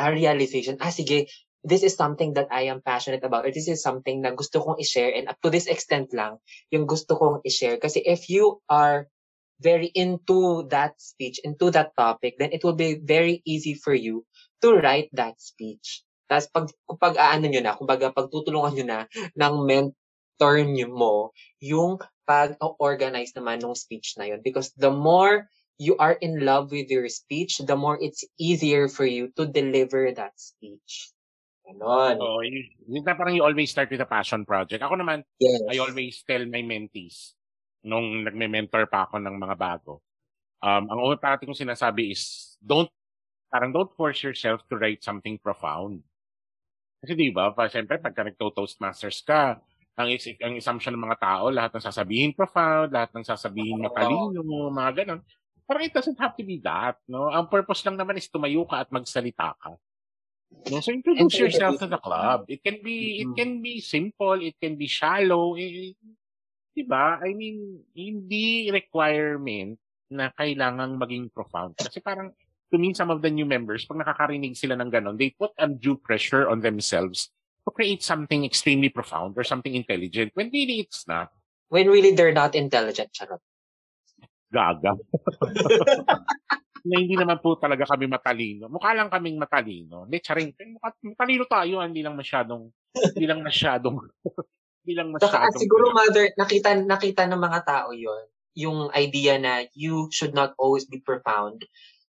[0.00, 1.28] a realization, ah sige,
[1.64, 4.80] this is something that I am passionate about or this is something na gusto kong
[4.80, 6.40] i-share and up to this extent lang
[6.72, 7.80] yung gusto kong i-share.
[7.80, 9.08] Kasi if you are
[9.62, 14.26] very into that speech, into that topic, then it will be very easy for you
[14.64, 16.00] to write that speech.
[16.24, 19.00] Tapos pag, pag aano nyo na, kumbaga pagtutulungan nyo na
[19.36, 21.14] ng mentor nyo mo,
[21.60, 24.40] yung pag-organize naman ng speech na yun.
[24.40, 29.04] Because the more you are in love with your speech, the more it's easier for
[29.04, 31.12] you to deliver that speech.
[31.64, 32.20] Ganon.
[32.20, 34.80] Oo, yun, yun na parang you always start with a passion project.
[34.80, 35.60] Ako naman, Yes.
[35.68, 37.36] I always tell my mentees
[37.84, 40.00] nung nagme-mentor pa ako ng mga bago.
[40.64, 42.88] Um, ang una parati kong sinasabi is don't
[43.54, 46.02] parang don't force yourself to write something profound.
[46.98, 49.62] Kasi di ba, pa, siyempre, pagka nagto-toastmasters ka,
[49.94, 54.42] ang, is- ang assumption ng mga tao, lahat ng sasabihin profound, lahat ng sasabihin matalino,
[54.74, 55.22] mga ganon.
[55.70, 57.30] Parang it doesn't have to be that, no?
[57.30, 59.78] Ang purpose lang naman is tumayo ka at magsalita ka.
[60.70, 62.46] No, so introduce yourself to the club.
[62.50, 65.58] It can be it can be simple, it can be shallow.
[65.58, 65.98] Eh,
[66.74, 67.18] 'di ba?
[67.18, 69.74] I mean, hindi requirement
[70.14, 71.74] na kailangang maging profound.
[71.74, 72.30] Kasi parang
[72.74, 75.94] to me some of the new members pag nakakarinig sila ng ganon, they put undue
[75.94, 77.30] pressure on themselves
[77.62, 81.30] to create something extremely profound or something intelligent when really it's not.
[81.70, 83.38] When really they're not intelligent, charot.
[84.50, 84.94] gaga.
[86.84, 88.68] na hindi naman po talaga kami matalino.
[88.68, 90.04] Mukha lang kaming matalino.
[90.04, 90.52] Hindi, charing.
[91.00, 94.04] Matalino tayo, hindi lang masyadong, hindi lang masyadong,
[94.84, 95.32] hindi lang masyadong.
[95.32, 100.54] Saka siguro, mother, nakita, nakita ng mga tao yon yung idea na you should not
[100.60, 101.66] always be profound.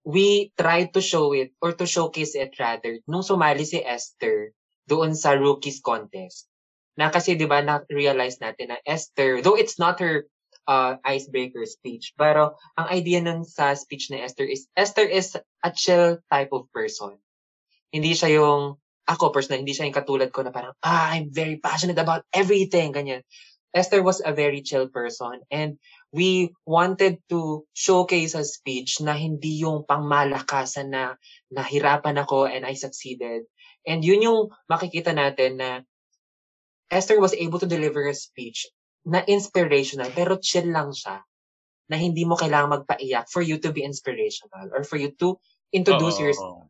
[0.08, 4.56] We tried to show it, or to showcase it rather, nung sumali si Esther
[4.88, 6.48] doon sa rookies contest.
[6.96, 10.24] Na kasi 'di ba na-realize natin na Esther, though it's not her
[10.68, 12.14] uh, icebreaker speech.
[12.16, 16.68] Pero ang idea nun sa speech ni Esther is, Esther is a chill type of
[16.76, 17.16] person.
[17.90, 18.76] Hindi siya yung,
[19.08, 22.92] ako personally, hindi siya yung katulad ko na parang, ah, I'm very passionate about everything,
[22.92, 23.24] ganyan.
[23.72, 25.80] Esther was a very chill person and
[26.18, 31.14] we wanted to showcase a speech na hindi yung pangmalakasan na
[31.54, 33.46] nahirapan ako and I succeeded.
[33.86, 35.86] And yun yung makikita natin na
[36.90, 38.66] Esther was able to deliver a speech
[39.06, 41.22] na inspirational pero chill lang siya
[41.88, 45.38] na hindi mo kailangan magpaiyak for you to be inspirational or for you to
[45.70, 46.66] introduce Oo, yourself.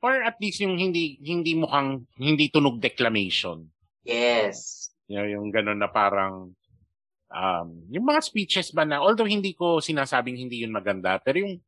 [0.00, 3.68] Or at least yung hindi hindi mukhang hindi tunog declamation.
[4.04, 4.88] Yes.
[5.08, 6.56] You know, yung ganun na parang
[7.30, 11.60] um, yung mga speeches ba na although hindi ko sinasabing hindi yun maganda pero yung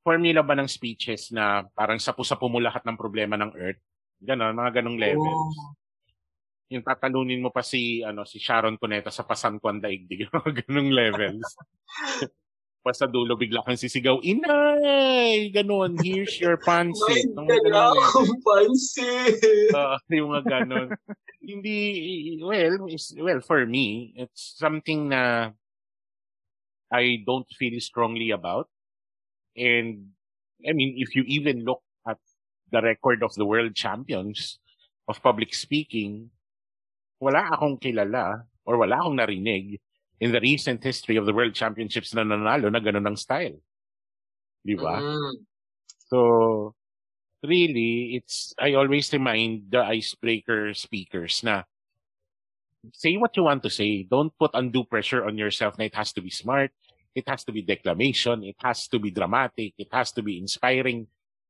[0.00, 3.80] formula ba ng speeches na parang sapu-sapu mo lahat ng problema ng earth?
[4.20, 5.56] Ganon mga ganong levels.
[5.56, 5.76] Oh.
[6.70, 10.64] yung tatalunin mo pa si ano si Sharon Cuneta sa pasan ko ang daigdig mga
[10.64, 11.42] ganong levels
[12.80, 18.12] pa sa dulo bigla kang sisigaw inay ganon here's your Mga ganong levels.
[18.12, 19.36] God, pansin!
[19.76, 20.88] uh, yung mga ganon.
[21.40, 25.50] Hindi, well, is, well, for me, it's something na
[26.92, 28.68] I don't feel strongly about.
[29.56, 30.12] And,
[30.66, 32.18] I mean, if you even look at
[32.70, 34.60] the record of the world champions
[35.08, 36.30] of public speaking,
[37.18, 39.80] wala akong kilala or wala akong narinig
[40.20, 43.56] in the recent history of the world championships na nanalo na ganun ang style.
[44.60, 45.00] Di ba?
[45.00, 45.48] Mm.
[46.12, 46.18] So,
[47.42, 51.64] really, it's, I always remind the icebreaker speakers na
[52.92, 54.04] say what you want to say.
[54.04, 56.70] Don't put undue pressure on yourself na it has to be smart.
[57.16, 58.44] It has to be declamation.
[58.44, 59.74] It has to be dramatic.
[59.78, 61.08] It has to be inspiring.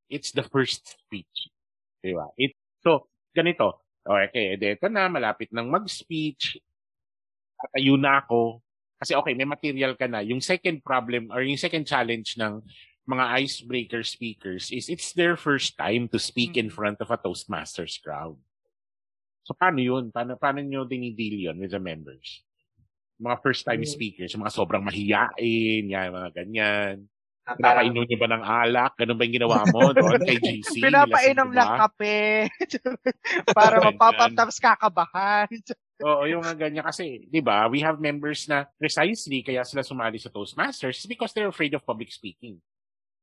[0.08, 1.50] It's the first speech.
[2.00, 2.30] Diba?
[2.38, 3.82] It, so, ganito.
[4.00, 6.56] Okay, ito na, malapit nang mag-speech.
[7.60, 8.64] Tatayo na ako.
[9.00, 10.20] Kasi okay, may material ka na.
[10.20, 12.60] Yung second problem or yung second challenge ng
[13.08, 17.96] mga icebreaker speakers is it's their first time to speak in front of a Toastmasters
[17.98, 18.36] crowd.
[19.42, 20.12] So paano yun?
[20.12, 22.44] Paano, paano nyo dinidil yun with the members?
[23.20, 23.88] Mga first time Mm.
[23.88, 26.94] speakers, mga sobrang mahiyain, yan, mga ganyan.
[27.44, 28.92] Ah, Pinapainom nyo ba ng alak?
[29.00, 30.86] Ganun ba yung ginawa mo doon kay GC?
[30.86, 32.46] Pinapainom lang kape.
[33.56, 33.80] para
[34.36, 35.48] tapos kakabahan.
[36.00, 36.84] Oo, yung mga ganyan.
[36.84, 41.52] Kasi, di ba, we have members na precisely kaya sila sumali sa Toastmasters because they're
[41.52, 42.56] afraid of public speaking.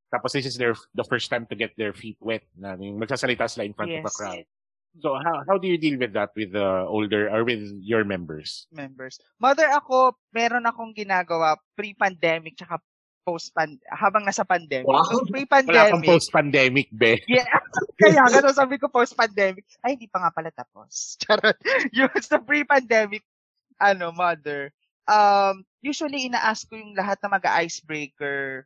[0.07, 3.43] Tapos this is their the first time to get their feet wet na yung magsasalita
[3.51, 4.15] sila in front of a Yes.
[4.15, 4.43] crowd.
[5.03, 8.65] So how how do you deal with that with the older or with your members?
[8.71, 9.19] members.
[9.37, 12.79] Mother, ako, meron akong ginagawa pre-pandemic tsaka
[13.27, 14.87] post-pan habang nasa pandemic.
[14.87, 15.03] Wow.
[15.03, 16.07] So, Wala kang pre-pandemic.
[16.07, 17.19] post-pandemic, be.
[17.27, 17.43] Yeah.
[17.99, 19.67] Kaya gano'n sabi ko post-pandemic.
[19.83, 21.11] Ay, hindi pa nga pala tapos.
[21.27, 21.59] Charot.
[21.91, 23.27] Yung sa pre-pandemic,
[23.83, 24.71] ano, mother,
[25.11, 28.63] um, usually ina-ask ko yung lahat ng mag-icebreaker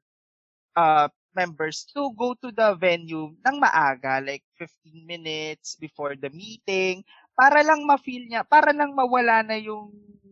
[0.78, 7.02] uh, members to go to the venue ng maaga, like 15 minutes before the meeting,
[7.38, 9.92] para lang ma-feel niya, para lang mawala na yung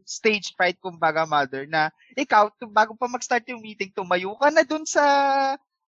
[0.10, 4.84] stage fright, kumbaga, mother, na ikaw, bago pa mag-start yung meeting, tumayo ka na dun
[4.84, 5.04] sa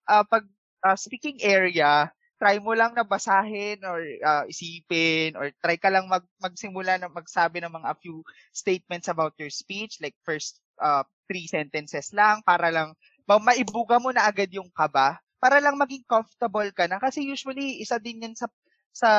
[0.06, 0.46] ah, pag
[0.86, 2.10] ah, speaking area,
[2.42, 7.10] try mo lang na basahin or ah, isipin or try ka lang mag magsimula na
[7.10, 12.42] magsabi ng mga a few statements about your speech like first uh, three sentences lang
[12.42, 12.98] para lang
[13.30, 17.02] ma- maibuga mo na agad yung kaba para lang maging comfortable ka na.
[17.02, 18.46] Kasi usually isa din yan sa
[18.94, 19.10] sa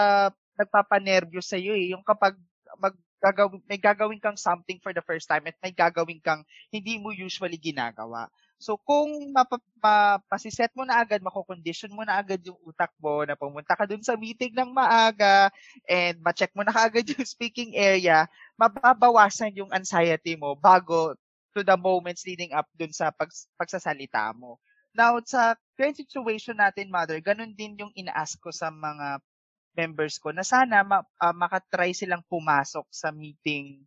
[0.58, 2.36] nagpapanervyos sa iyo eh yung kapag
[2.80, 6.42] mag gagawin, may gagawin kang something for the first time at may gagawin kang
[6.74, 8.26] hindi mo usually ginagawa.
[8.58, 13.38] So kung mapa, mapasiset mo na agad, makocondition mo na agad yung utak mo na
[13.38, 15.50] pumunta ka dun sa meeting ng maaga
[15.86, 18.26] and ma-check mo na kaagad yung speaking area,
[18.58, 21.14] mababawasan yung anxiety mo bago
[21.54, 24.58] to the moments leading up dun sa pag, pagsasalita mo.
[24.92, 29.20] Now, sa current situation natin, Mother, ganun din yung ina-ask ko sa mga
[29.72, 33.80] members ko na sana ma- ah, makatry silang pumasok sa meeting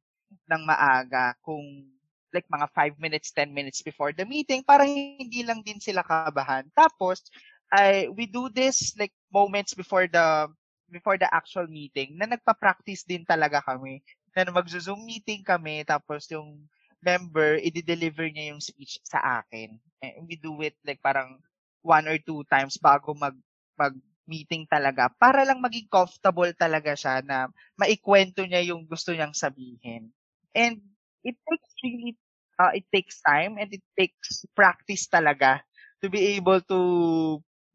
[0.49, 1.85] ng maaga kung
[2.33, 6.67] like mga 5 minutes, 10 minutes before the meeting para hindi lang din sila kabahan.
[6.75, 7.23] Tapos,
[7.71, 10.51] I, we do this like moments before the
[10.91, 14.03] before the actual meeting na nagpa-practice din talaga kami.
[14.35, 16.67] Na mag-zoom meeting kami tapos yung
[16.99, 19.79] member, i-deliver niya yung speech sa akin.
[20.03, 21.39] And we do it like parang
[21.85, 23.37] one or two times bago mag
[23.77, 23.93] mag
[24.25, 30.09] meeting talaga para lang maging comfortable talaga siya na maikwento niya yung gusto niyang sabihin.
[30.53, 30.81] And
[31.21, 32.13] it takes really
[32.57, 35.61] uh, it takes time and it takes practice talaga
[36.01, 36.79] to be able to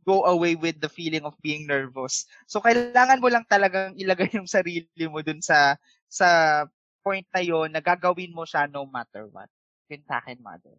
[0.04, 2.24] go away with the feeling of being nervous.
[2.48, 5.76] So kailangan mo lang talagang ilagay yung sarili mo dun sa
[6.10, 6.64] sa
[7.00, 9.48] point na yon na gagawin mo siya no matter what.
[9.88, 10.76] Yun sa akin, mother.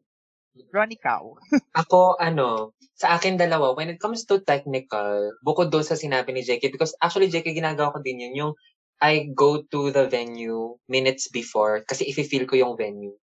[0.71, 1.23] Ron, ikaw.
[1.81, 6.43] Ako, ano, sa akin dalawa, when it comes to technical, bukod doon sa sinabi ni
[6.43, 8.53] JK, because actually JK ginagawa ko din yun, yung
[9.01, 13.17] I go to the venue minutes before kasi if-feel ko yung venue.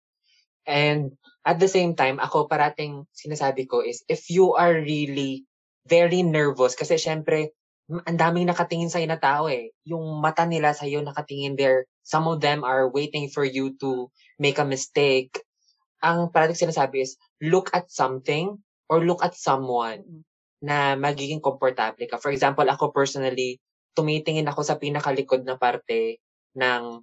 [0.66, 1.14] And
[1.46, 5.46] at the same time, ako parating sinasabi ko is if you are really
[5.86, 7.54] very nervous kasi syempre
[7.88, 9.72] ang daming nakatingin sa'yo na tao eh.
[9.88, 11.88] Yung mata nila sa'yo nakatingin there.
[12.04, 15.40] Some of them are waiting for you to make a mistake
[16.02, 20.24] ang parating sinasabi is, look at something or look at someone
[20.58, 22.18] na magiging komportable ka.
[22.18, 23.62] For example, ako personally,
[23.94, 26.22] tumitingin ako sa pinakalikod na parte
[26.54, 27.02] ng,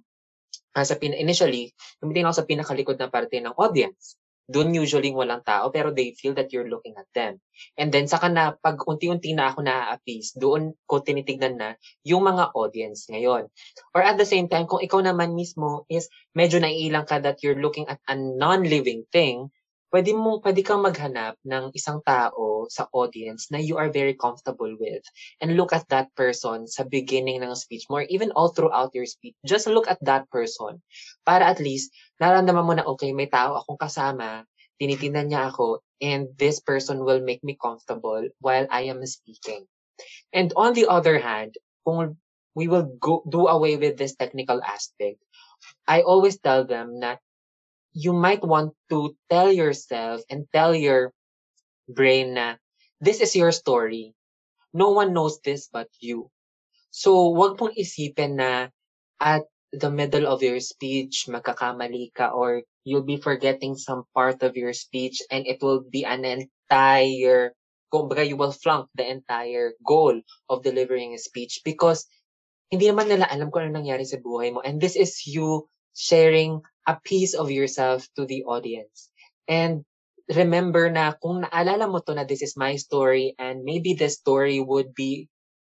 [0.76, 4.16] uh, sa pin, initially, tumitingin ako sa pinakalikod na parte ng audience
[4.46, 7.42] doon usually walang tao, pero they feel that you're looking at them.
[7.74, 11.68] And then, saka na, pag unti-unti na ako na-appease, doon ko tinitignan na
[12.06, 13.50] yung mga audience ngayon.
[13.90, 17.58] Or at the same time, kung ikaw naman mismo is medyo naiilang ka that you're
[17.58, 19.50] looking at a non-living thing,
[19.96, 24.68] pwede mo pwede kang maghanap ng isang tao sa audience na you are very comfortable
[24.76, 25.00] with
[25.40, 29.08] and look at that person sa beginning ng speech mo or even all throughout your
[29.08, 29.32] speech.
[29.48, 30.84] Just look at that person
[31.24, 34.44] para at least nararamdaman mo na okay may tao akong kasama
[34.76, 39.64] tinitingnan niya ako and this person will make me comfortable while I am speaking.
[40.28, 41.56] And on the other hand
[41.88, 42.20] kung
[42.52, 45.24] we will go do away with this technical aspect
[45.88, 47.24] I always tell them that
[47.96, 51.16] you might want to tell yourself and tell your
[51.88, 52.60] brain na
[53.00, 54.12] this is your story.
[54.76, 56.28] No one knows this but you.
[56.92, 58.68] So, wag pong isipin na
[59.16, 64.60] at the middle of your speech, magkakamali ka or you'll be forgetting some part of
[64.60, 67.56] your speech and it will be an entire,
[67.88, 70.20] kumbaga you will flunk the entire goal
[70.52, 72.04] of delivering a speech because
[72.68, 74.60] hindi naman nila alam kung ano nangyari sa buhay mo.
[74.60, 75.64] And this is you
[75.96, 79.10] sharing a piece of yourself to the audience.
[79.48, 79.84] And
[80.30, 84.58] remember na kung naalala mo to na this is my story and maybe the story
[84.58, 85.28] would be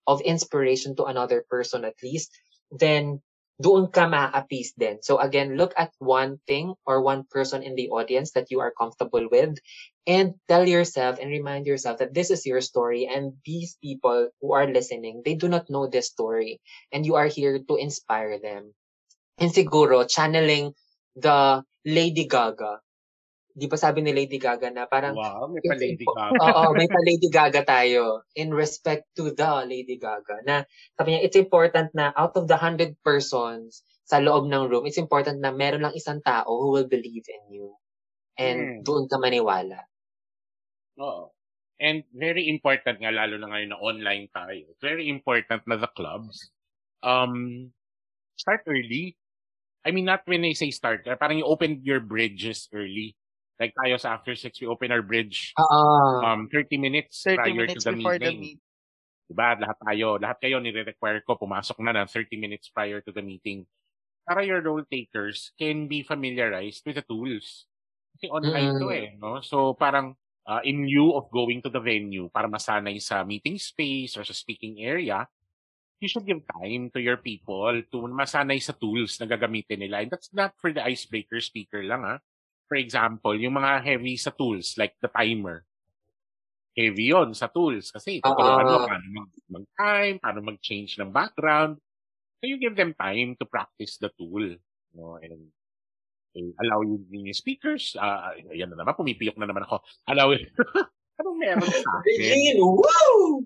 [0.07, 2.33] of inspiration to another person at least,
[2.73, 3.23] then
[3.63, 4.99] doon ka ma-appease din.
[5.07, 8.75] So again, look at one thing or one person in the audience that you are
[8.75, 9.55] comfortable with
[10.07, 14.53] and tell yourself and remind yourself that this is your story and these people who
[14.53, 16.59] are listening, they do not know this story
[16.91, 18.75] and you are here to inspire them.
[19.39, 20.75] And siguro, channeling
[21.17, 22.81] the Lady Gaga.
[23.53, 25.13] Di ba sabi ni Lady Gaga na parang...
[25.13, 26.41] Wow, may pa Lady Gaga.
[26.41, 30.41] Oo, may pa Lady Gaga tayo in respect to the Lady Gaga.
[30.49, 30.65] Na
[30.97, 35.01] sabi niya, it's important na out of the 100 persons sa loob ng room, it's
[35.01, 37.77] important na meron lang isang tao who will believe in you.
[38.41, 38.83] And hmm.
[38.85, 39.85] doon ka maniwala.
[41.01, 41.33] Oo.
[41.83, 46.53] And very important nga, lalo na ngayon na online tayo, very important na the clubs
[47.03, 47.69] um,
[48.39, 49.19] start early
[49.83, 51.07] I mean, not when they say start.
[51.19, 53.19] Parang you open your bridges early.
[53.59, 57.55] Like tayo sa After Six, we open our bridge uh, um 30 minutes 30 prior
[57.55, 58.39] minutes to the before meeting.
[58.39, 58.59] the meet.
[59.31, 59.49] Diba?
[59.63, 63.65] Lahat tayo, lahat kayo nire-require ko pumasok na ng 30 minutes prior to the meeting.
[64.27, 67.67] Para your role takers can be familiarized with the tools.
[68.19, 68.83] Kasi online mm-hmm.
[68.83, 69.41] to eh, no?
[69.41, 70.15] So parang
[70.47, 74.35] uh, in lieu of going to the venue para masanay sa meeting space or sa
[74.35, 75.27] speaking area,
[76.03, 80.03] you should give time to your people to masanay sa tools na gagamitin nila.
[80.03, 82.19] And that's not for the icebreaker speaker lang, ha?
[82.67, 85.63] For example, yung mga heavy sa tools, like the timer.
[86.75, 89.07] Heavy yon sa tools kasi tuturuan mo paano
[89.47, 91.79] mag-time, paano mag-change ng background.
[92.43, 94.59] So you give them time to practice the tool.
[94.97, 95.23] No?
[95.23, 95.53] And
[96.33, 99.85] eh, allow yung, yung speakers, uh, yan na naman, pumipiyok na naman ako.
[100.09, 100.33] Allow,
[101.21, 102.57] anong meron sa akin?
[102.59, 103.45] Woo!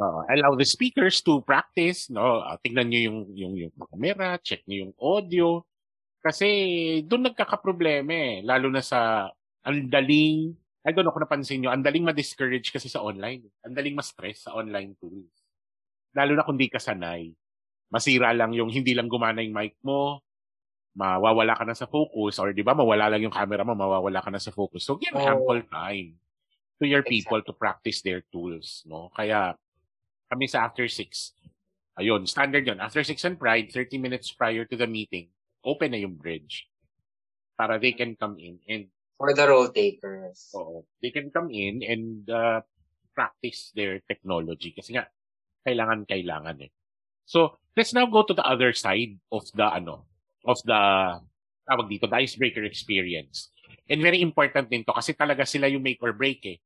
[0.00, 2.40] Uh, allow the speakers to practice, no?
[2.40, 5.48] Uh, tingnan niyo yung yung yung camera, check niyo yung audio
[6.24, 6.48] kasi
[7.04, 9.28] doon nagkakaproblema eh, lalo na sa
[9.60, 13.40] ang daling I don't know kung napansin niyo, ang daling ma-discourage kasi sa online.
[13.64, 15.32] Ang daling ma-stress sa online tools.
[16.12, 17.32] Lalo na kung di ka sanay.
[17.88, 20.20] Masira lang yung hindi lang gumana yung mic mo,
[20.92, 24.28] mawawala ka na sa focus, or di ba, mawala lang yung camera mo, mawawala ka
[24.28, 24.84] na sa focus.
[24.84, 25.24] So, give oh.
[25.24, 26.20] ample time
[26.76, 27.56] to your people exactly.
[27.56, 28.84] to practice their tools.
[28.84, 29.08] No?
[29.16, 29.56] Kaya,
[30.34, 30.98] kami sa after 6.
[31.94, 35.30] Ayun, standard yon After 6 and Pride, 30 minutes prior to the meeting,
[35.62, 36.66] open na yung bridge.
[37.54, 40.50] para they can come in and For the role takers.
[40.58, 42.66] oo, they can come in and uh,
[43.14, 45.06] practice their technology kasi nga
[45.62, 46.70] kailangan kailangan eh.
[47.24, 50.04] So, let's now go to the other side of the ano,
[50.44, 50.82] of the
[51.64, 53.54] tawag dito, the icebreaker experience.
[53.88, 56.58] And very important din to kasi talaga sila yung make or break eh.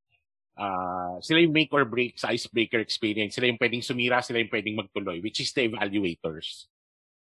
[0.58, 3.38] Uh, sila yung make or break sa icebreaker experience.
[3.38, 6.66] Sila yung pwedeng sumira, sila yung pwedeng magtuloy, which is the evaluators.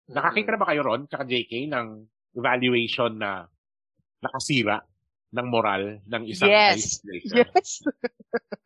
[0.10, 1.88] Nakakita na ba kayo ron, tsaka JK, ng
[2.34, 3.46] evaluation na
[4.18, 4.82] nakasira
[5.28, 6.98] ng moral ng isang Yes.
[6.98, 7.46] icebreaker?
[7.46, 7.70] Yes.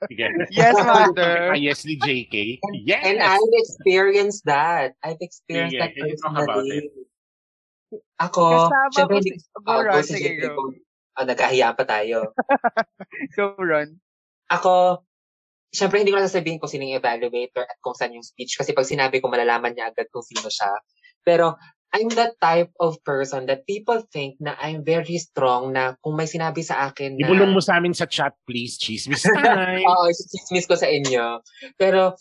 [0.08, 0.26] Sige.
[0.56, 1.52] Yes, mother.
[1.52, 2.62] Ah, yes ni JK.
[2.86, 3.04] Yes!
[3.04, 4.96] And I've experienced that.
[5.02, 6.90] I've experienced Yeah, that can you talk about personally.
[8.22, 8.42] Ako,
[8.72, 10.04] Kasama syempre ko si- ko Go, Ron.
[10.06, 10.54] sige, go.
[11.18, 12.32] oh, nagkahiya pa tayo.
[13.36, 14.00] Go, Ron.
[14.52, 15.02] Ako,
[15.72, 18.76] syempre hindi ko na sasabihin kung sino yung evaluator at kung saan yung speech kasi
[18.76, 20.76] pag sinabi ko malalaman niya agad kung sino siya.
[21.24, 21.56] Pero
[21.92, 26.24] I'm that type of person that people think na I'm very strong na kung may
[26.24, 27.28] sinabi sa akin na...
[27.28, 28.80] Ibulong mo sa amin sa chat, please.
[28.80, 29.84] Chismis time.
[29.92, 31.44] Oo, chismis ko sa inyo.
[31.76, 32.16] Pero,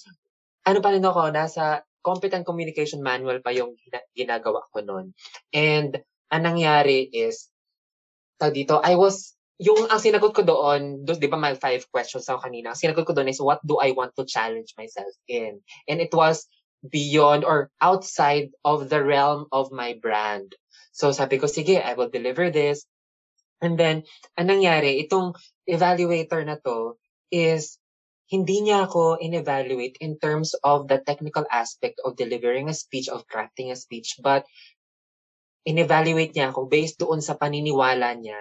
[0.66, 5.14] ano pa rin ako, nasa competent communication manual pa yung gina- ginagawa ko noon.
[5.54, 6.02] And,
[6.34, 7.54] ang nangyari is,
[8.42, 12.24] tawag dito, I was, yung ang sinagot ko doon, doon, di ba may five questions
[12.24, 15.60] ako kanina, ang sinagot ko doon is, what do I want to challenge myself in?
[15.84, 16.48] And it was
[16.80, 20.56] beyond or outside of the realm of my brand.
[20.96, 22.88] So sabi ko, sige, I will deliver this.
[23.60, 24.08] And then,
[24.40, 25.36] ang nangyari, itong
[25.68, 26.96] evaluator na to
[27.28, 27.76] is
[28.32, 33.28] hindi niya ako in-evaluate in terms of the technical aspect of delivering a speech, of
[33.28, 34.48] crafting a speech, but
[35.68, 38.40] in-evaluate niya ako based doon sa paniniwala niya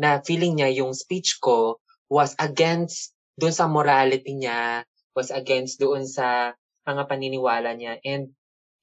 [0.00, 1.76] na feeling niya yung speech ko
[2.08, 6.56] was against doon sa morality niya, was against doon sa
[6.88, 8.00] mga paniniwala niya.
[8.02, 8.32] And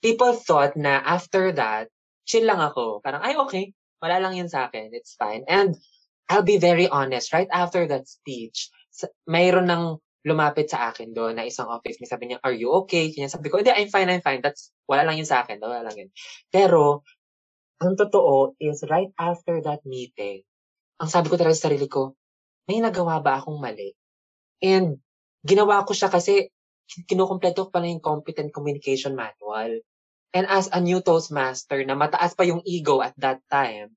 [0.05, 1.89] people thought na after that,
[2.29, 3.01] chill lang ako.
[3.01, 4.93] Parang, ay okay, wala lang yun sa akin.
[4.93, 5.41] It's fine.
[5.49, 5.73] And
[6.29, 8.69] I'll be very honest, right after that speech,
[9.25, 9.97] mayroon ng
[10.27, 11.97] lumapit sa akin doon na isang office.
[12.03, 13.09] May sabi niya, are you okay?
[13.15, 14.43] Kanya sabi ko, hindi, I'm fine, I'm fine.
[14.43, 15.63] That's, wala lang yun sa akin.
[15.63, 16.09] Wala lang yun.
[16.51, 17.07] Pero,
[17.79, 20.43] ang totoo is right after that meeting,
[20.97, 22.17] ang sabi ko talaga sa sarili ko,
[22.67, 23.93] may nagawa ba akong mali?
[24.61, 24.97] And
[25.45, 26.49] ginawa ko siya kasi
[27.07, 29.81] kinukumpleto ko pa na yung competent communication manual.
[30.35, 33.95] And as a new Toastmaster na mataas pa yung ego at that time,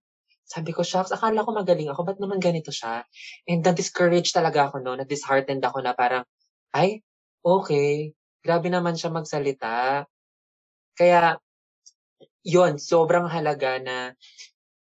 [0.50, 3.06] sabi ko, shucks, akala ko magaling ako, ba't naman ganito siya?
[3.46, 6.26] And na-discouraged talaga ako no, na-disheartened ako na parang,
[6.74, 7.06] ay,
[7.46, 8.10] okay,
[8.42, 10.06] grabe naman siya magsalita.
[10.98, 11.38] Kaya,
[12.42, 13.96] yon sobrang halaga na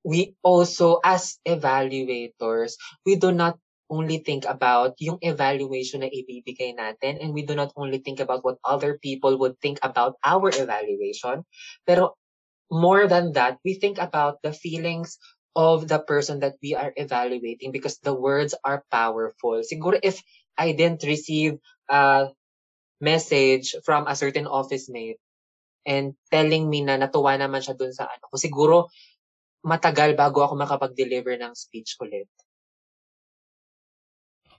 [0.08, 3.60] we also, as evaluators, we do not
[3.92, 8.40] only think about yung evaluation na ibibigay natin and we do not only think about
[8.48, 11.44] what other people would think about our evaluation,
[11.84, 12.16] pero
[12.72, 15.20] more than that, we think about the feelings
[15.56, 19.60] of the person that we are evaluating because the words are powerful.
[19.60, 20.24] Siguro if
[20.56, 21.60] I didn't receive
[21.92, 22.32] a
[23.04, 25.20] message from a certain office mate
[25.88, 28.76] and telling me na natuwa naman siya dun sa ano ko, siguro
[29.68, 32.32] matagal bago ako makapag-deliver ng speech ulit.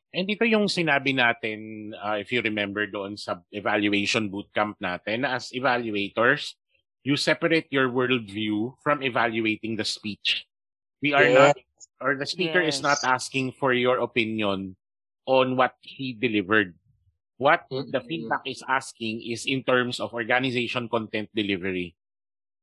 [0.09, 5.37] And dito yung sinabi natin, uh, if you remember doon sa evaluation bootcamp natin, na
[5.37, 6.57] as evaluators,
[7.05, 10.49] you separate your worldview from evaluating the speech.
[11.05, 11.53] We are Yes.
[11.53, 11.61] not,
[12.01, 13.05] or the speaker is not Yes.
[13.05, 14.81] asking for your opinion
[15.29, 16.73] on what he delivered.
[17.37, 18.09] What the Mm-mm.
[18.09, 21.95] feedback is asking is in terms of organization content delivery.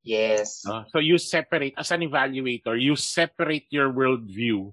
[0.06, 0.62] Yes.
[0.64, 0.86] No?
[0.94, 4.70] So you separate, as an evaluator, you separate your worldview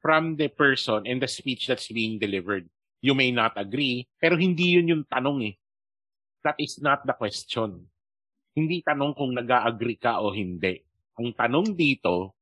[0.00, 2.66] from the person and the speech that's being delivered.
[3.04, 5.54] You may not agree, pero hindi yun yung tanong eh.
[6.42, 7.86] That is not the question.
[8.56, 10.80] Hindi tanong kung nag-agree ka o hindi.
[11.20, 12.32] Ang tanong dito,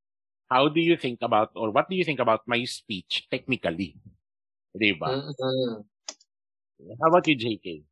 [0.46, 3.98] how do you think about or what do you think about my speech technically?
[4.70, 5.34] Diba?
[5.34, 5.82] Mm-mm.
[7.02, 7.82] How about you, JK?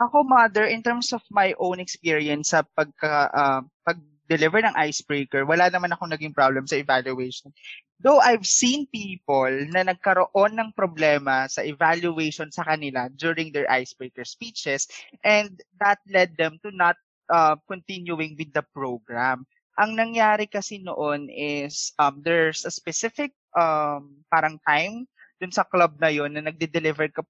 [0.00, 5.68] Ako, mother, in terms of my own experience sa pagka, ah, pag-deliver ng icebreaker, wala
[5.68, 7.52] naman ako naging problem sa evaluation.
[8.00, 14.24] Though I've seen people na nagkaroon ng problema sa evaluation sa kanila during their icebreaker
[14.24, 14.88] speeches
[15.20, 16.96] and that led them to not
[17.28, 19.44] uh, continuing with the program.
[19.76, 25.04] Ang nangyari kasi noon is um, there's a specific um, parang time
[25.36, 27.20] dun sa club na yon na nagde-deliver ka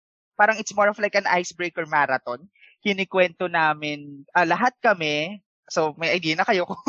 [0.40, 2.48] parang it's more of like an icebreaker marathon.
[2.80, 6.82] Kinikwento namin, ah, lahat kami, so may idea na kayo kung,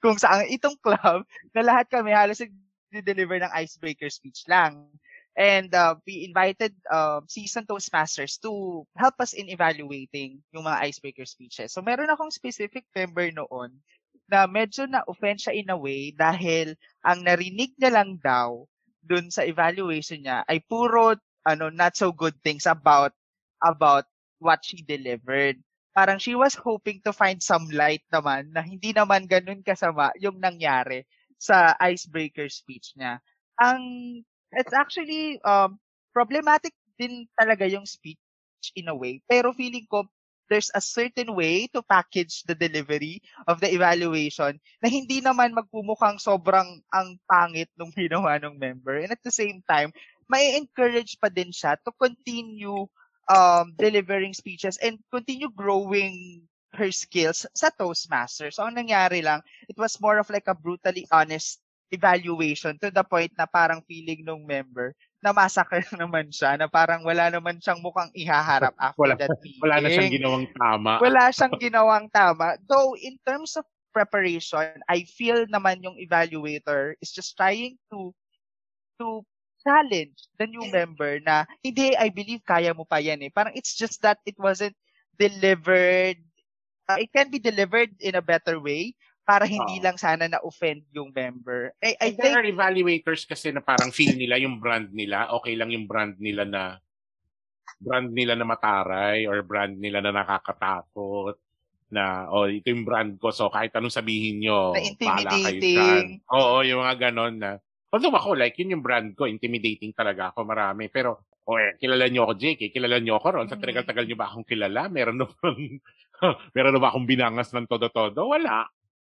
[0.00, 4.86] kung saan itong club, na lahat kami halos nag-deliver ng icebreaker speech lang.
[5.34, 11.26] And uh, we invited uh, seasoned Toastmasters to help us in evaluating yung mga icebreaker
[11.26, 11.74] speeches.
[11.74, 13.74] So meron akong specific member noon
[14.30, 18.62] na medyo na-offend siya in a way dahil ang narinig niya lang daw
[19.04, 21.12] dun sa evaluation niya ay puro
[21.44, 23.12] ano not so good things about
[23.60, 24.08] about
[24.44, 25.56] what she delivered.
[25.96, 30.36] Parang she was hoping to find some light naman na hindi naman ganun kasama yung
[30.36, 31.08] nangyari
[31.40, 33.18] sa icebreaker speech niya.
[33.56, 33.80] Ang
[34.52, 35.80] it's actually um
[36.12, 38.20] problematic din talaga yung speech
[38.76, 40.04] in a way, pero feeling ko
[40.48, 46.20] there's a certain way to package the delivery of the evaluation na hindi naman magpumukhang
[46.20, 49.00] sobrang ang pangit nung ginawa ng member.
[49.00, 49.90] And at the same time,
[50.28, 52.88] may encourage pa din siya to continue
[53.28, 56.44] um, delivering speeches and continue growing
[56.74, 58.58] her skills sa Toastmasters.
[58.58, 59.40] So, ang nangyari lang,
[59.70, 61.62] it was more of like a brutally honest
[61.94, 64.90] evaluation to the point na parang feeling nung member
[65.22, 69.62] na massacre naman siya, na parang wala naman siyang mukhang ihaharap after wala, that meeting.
[69.64, 70.92] Wala na siyang ginawang tama.
[71.00, 72.58] Wala siyang ginawang tama.
[72.66, 73.64] Though, in terms of
[73.94, 78.10] preparation, I feel naman yung evaluator is just trying to
[78.98, 79.22] to
[79.64, 83.32] challenge the new member na hindi, I believe kaya mo pa yan eh.
[83.32, 84.76] Parang it's just that it wasn't
[85.18, 86.20] delivered,
[86.88, 89.84] uh, it can be delivered in a better way para hindi Oo.
[89.84, 91.72] lang sana na-offend yung member.
[91.80, 95.32] I, I And there think, are evaluators kasi na parang feel nila yung brand nila,
[95.32, 96.62] okay lang yung brand nila na
[97.80, 101.36] brand nila na mataray or brand nila na nakakatakot
[101.92, 106.20] na oh ito yung brand ko so kahit anong sabihin nyo Na intimidating.
[106.32, 107.50] oo yung mga ganon na
[107.94, 112.10] although ako like yun yung brand ko intimidating talaga ako marami pero oh eh, kilala
[112.10, 113.62] nyo ako JK kilala nyo ako ron sa Mm.
[113.62, 115.78] tagal-tagal nyo ba akong kilala meron na bang
[116.58, 118.66] meron na ba akong binangas ng todo-todo wala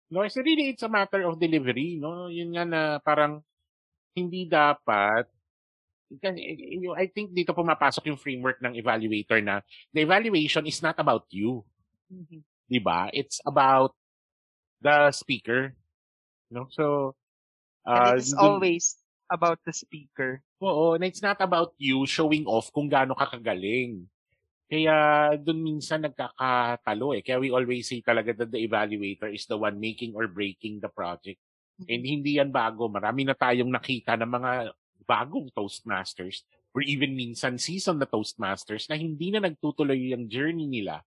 [0.09, 2.33] No, it's really it's a matter of delivery, no?
[2.33, 3.45] Yun nga na parang
[4.17, 5.29] hindi dapat
[6.17, 6.41] kasi,
[6.81, 9.61] you- I think dito pumapasok yung framework ng evaluator na
[9.93, 11.61] the evaluation is not about you,
[12.09, 12.41] Mhm.
[12.65, 13.13] 'di ba?
[13.13, 13.93] It's about
[14.81, 15.77] the speaker.
[16.49, 16.65] No?
[16.73, 17.13] So
[17.85, 18.99] uh, and it is dun- always
[19.29, 20.41] about the speaker.
[20.59, 24.09] Oo, and it's not about you showing off kung gaano ka kagaling.
[24.69, 27.21] Kaya doon minsan nagkakatalo eh.
[27.25, 30.91] Kaya we always say talaga that the evaluator is the one making or breaking the
[30.91, 31.41] project.
[31.89, 32.85] And hindi yan bago.
[32.85, 34.51] Marami na tayong nakita ng mga
[35.09, 36.45] bagong Toastmasters
[36.75, 41.01] or even minsan season na Toastmasters na hindi na nagtutuloy yung journey nila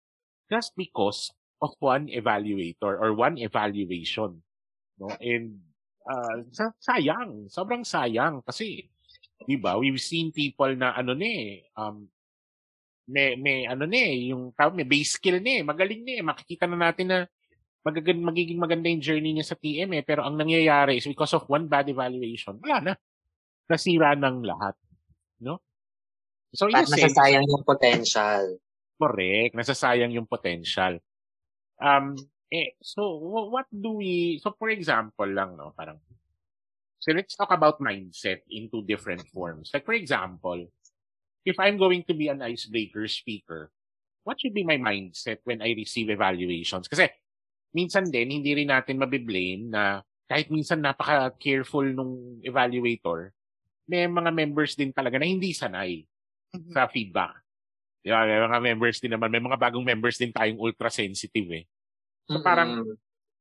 [0.50, 1.30] just because
[1.62, 4.42] of one evaluator or one evaluation.
[4.98, 5.14] No?
[5.22, 5.62] And
[6.06, 8.90] uh, sa- sayang, sobrang sayang kasi
[9.46, 9.78] 'di ba?
[9.78, 12.06] We've seen people na ano na eh, um
[13.10, 16.22] may may ano na eh, yung tawag may base skill na eh, magaling eh.
[16.22, 17.18] Makikita na natin na
[17.82, 20.02] magagan, magiging maganda yung journey niya sa TM eh.
[20.06, 22.94] Pero ang nangyayari is because of one bad evaluation, wala na.
[23.66, 24.74] Nasira ng lahat.
[25.42, 25.58] No?
[26.54, 28.42] So, At yes, eh, nasasayang yung potential.
[29.02, 29.58] correct.
[29.58, 31.02] Nasasayang yung potential.
[31.82, 32.14] Um,
[32.52, 35.98] eh, so, wh- what do we, so for example lang, no, parang,
[37.00, 39.72] so let's talk about mindset in two different forms.
[39.74, 40.68] Like, for example,
[41.44, 43.72] if I'm going to be an icebreaker speaker,
[44.22, 46.86] what should be my mindset when I receive evaluations?
[46.86, 47.10] Kasi,
[47.74, 53.34] minsan din, hindi rin natin mabiblame na kahit minsan napaka-careful nung evaluator,
[53.88, 56.06] may mga members din talaga na hindi sanay
[56.54, 56.72] Mhm.
[56.72, 57.34] sa feedback.
[58.04, 58.24] Di ba?
[58.24, 61.64] May mga members din naman, may mga bagong members din tayong ultra-sensitive eh.
[62.30, 62.96] So parang, Mm-mm.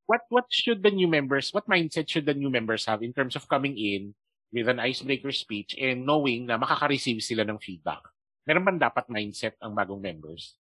[0.09, 3.35] what what should the new members, what mindset should the new members have in terms
[3.35, 4.13] of coming in
[4.51, 8.01] with an icebreaker speech and knowing na makaka-receive sila ng feedback?
[8.47, 10.57] Meron bang dapat mindset ang bagong members?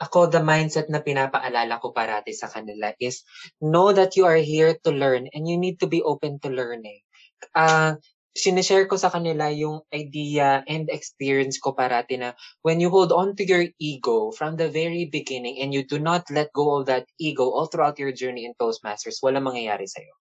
[0.00, 3.20] Ako, the mindset na pinapaalala ko parati sa kanila is
[3.60, 7.04] know that you are here to learn and you need to be open to learning.
[7.52, 8.00] Ah,
[8.36, 12.30] sinishare ko sa kanila yung idea and experience ko parati na
[12.62, 16.22] when you hold on to your ego from the very beginning and you do not
[16.30, 20.14] let go of that ego all throughout your journey in Toastmasters, wala mangyayari sa'yo.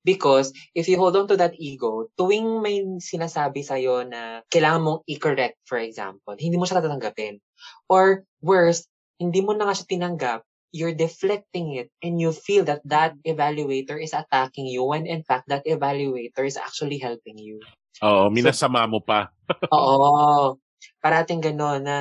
[0.00, 5.00] Because if you hold on to that ego, tuwing may sinasabi sa'yo na kailangan mong
[5.04, 7.42] i-correct, for example, hindi mo siya tatanggapin.
[7.90, 8.88] Or worse,
[9.20, 10.40] hindi mo na nga siya tinanggap,
[10.76, 15.48] you're deflecting it and you feel that that evaluator is attacking you when in fact
[15.48, 17.64] that evaluator is actually helping you.
[18.04, 19.32] Oo, minasama mo pa.
[19.72, 20.60] Oo.
[21.00, 21.96] Parating gano'n na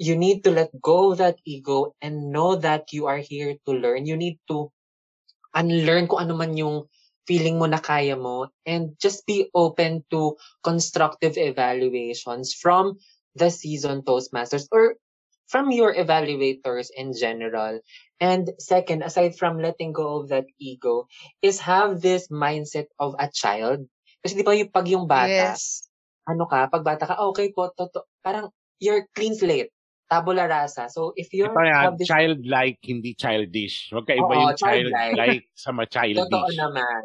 [0.00, 3.76] you need to let go of that ego and know that you are here to
[3.76, 4.08] learn.
[4.08, 4.72] You need to
[5.52, 6.88] unlearn kung ano man yung
[7.28, 10.32] feeling mo na kaya mo and just be open to
[10.64, 12.96] constructive evaluations from
[13.36, 14.96] the seasoned Toastmasters or
[15.48, 17.80] from your evaluators in general.
[18.20, 21.08] And second, aside from letting go of that ego,
[21.42, 23.86] is have this mindset of a child.
[24.22, 25.88] Kasi di ba yung pag yung bata, Yes.
[26.28, 28.50] ano ka, pag bata ka, "Ah, okay po, toto, parang
[28.82, 29.72] you're clean slate.
[30.08, 30.88] tabula rasa.
[30.88, 33.92] So if you Ito yan, this childlike, hindi childish.
[33.92, 35.44] Huwag ka iba Oo, yung childlike childlike.
[35.52, 35.84] sa ma
[36.18, 36.56] Totoo childish.
[36.56, 37.04] naman.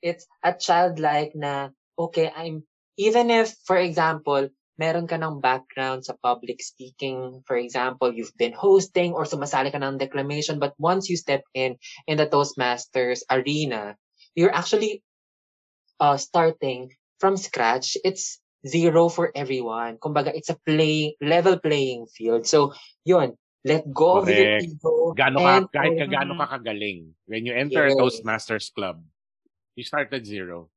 [0.00, 2.64] It's a childlike na, okay, I'm,
[2.96, 4.48] even if, for example,
[4.78, 9.82] meron ka ng background sa public speaking, for example, you've been hosting or sumasali ka
[9.82, 11.74] ng declamation, but once you step in,
[12.06, 13.98] in the Toastmasters arena,
[14.38, 15.02] you're actually
[15.98, 17.98] uh, starting from scratch.
[18.06, 19.98] It's zero for everyone.
[19.98, 22.46] Kumbaga, it's a play, level playing field.
[22.46, 22.72] So,
[23.02, 23.34] yun,
[23.66, 24.62] let go of your Correct.
[24.62, 25.14] ego.
[25.18, 27.18] Gaano ka, and kahit ka gaano ka kagaling.
[27.26, 27.98] When you enter Yes.
[27.98, 29.02] Toastmasters Club,
[29.74, 30.70] you start at zero.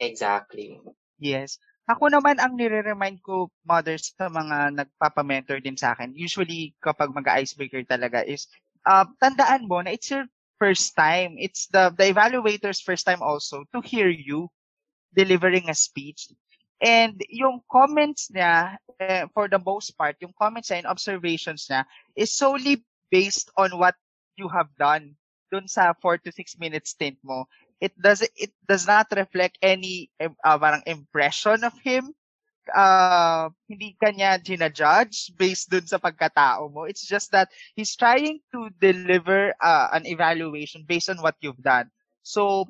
[0.00, 0.80] Exactly.
[1.20, 1.60] Yes.
[1.86, 6.10] Ako naman ang nire-remind ko mothers sa mga nagpapa-mentor din sa akin.
[6.18, 8.50] Usually kapag mag-icebreaker talaga is
[8.82, 10.26] uh, tandaan mo na it's your
[10.58, 11.38] first time.
[11.38, 14.50] It's the the evaluator's first time also to hear you
[15.14, 16.26] delivering a speech.
[16.82, 21.86] And yung comments niya, eh, for the most part, yung comments niya and observations niya
[22.18, 23.94] is solely based on what
[24.34, 25.14] you have done
[25.48, 27.46] dun sa 4 to 6 minute stint mo
[27.80, 32.12] it does it does not reflect any uh, parang impression of him.
[32.66, 36.82] Uh, hindi kanya ginajudge based dun sa pagkatao mo.
[36.90, 41.86] It's just that he's trying to deliver uh, an evaluation based on what you've done.
[42.26, 42.66] So,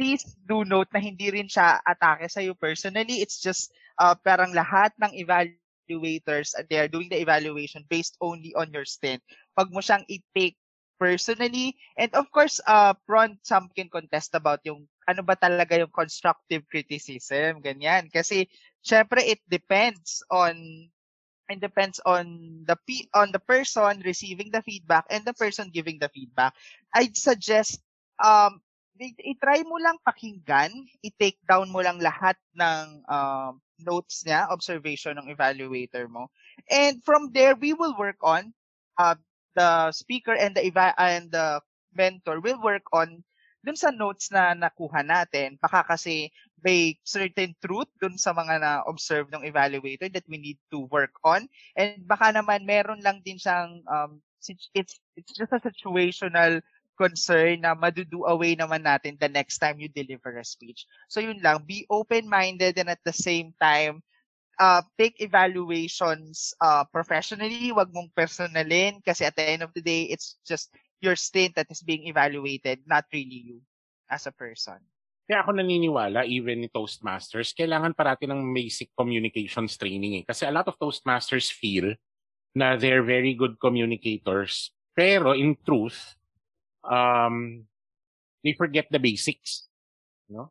[0.00, 3.20] please do note na hindi rin siya atake sa you personally.
[3.20, 3.68] It's just
[4.00, 8.86] uh, parang lahat ng evaluators, uh, they are doing the evaluation based only on your
[8.86, 9.20] stint.
[9.58, 10.56] Pag mo siyang i-take
[10.98, 11.78] personally.
[11.96, 16.66] And of course, uh, Ron, some can contest about yung ano ba talaga yung constructive
[16.68, 18.10] criticism, ganyan.
[18.12, 18.50] Kasi,
[18.84, 20.54] syempre, it depends on
[21.48, 22.26] it depends on
[22.68, 26.52] the pe- on the person receiving the feedback and the person giving the feedback.
[26.94, 27.80] I'd suggest
[28.20, 28.60] um
[28.98, 30.74] i-try mo lang pakinggan,
[31.06, 36.26] i-take down mo lang lahat ng um, notes niya, observation ng evaluator mo.
[36.66, 38.50] And from there, we will work on
[38.98, 39.14] uh,
[39.58, 41.58] the speaker and the eva- and the
[41.90, 43.26] mentor will work on
[43.66, 45.58] dun sa notes na nakuha natin.
[45.58, 46.30] Baka kasi
[46.62, 51.50] may certain truth dun sa mga na-observe ng evaluator that we need to work on.
[51.74, 54.70] And baka naman meron lang din siyang, um, it's,
[55.18, 56.62] it's just a situational
[56.98, 60.86] concern na madudo away naman natin the next time you deliver a speech.
[61.06, 64.02] So yun lang, be open-minded and at the same time,
[64.58, 70.10] uh, take evaluations uh, professionally, wag mong personalin kasi at the end of the day,
[70.10, 73.58] it's just your stint that is being evaluated, not really you
[74.10, 74.82] as a person.
[75.28, 80.24] Kaya ako naniniwala, even in Toastmasters, kailangan parati ng basic communications training eh.
[80.24, 81.94] Kasi a lot of Toastmasters feel
[82.56, 84.72] na they're very good communicators.
[84.96, 86.16] Pero in truth,
[86.80, 87.68] um,
[88.40, 89.68] they forget the basics.
[90.32, 90.50] No?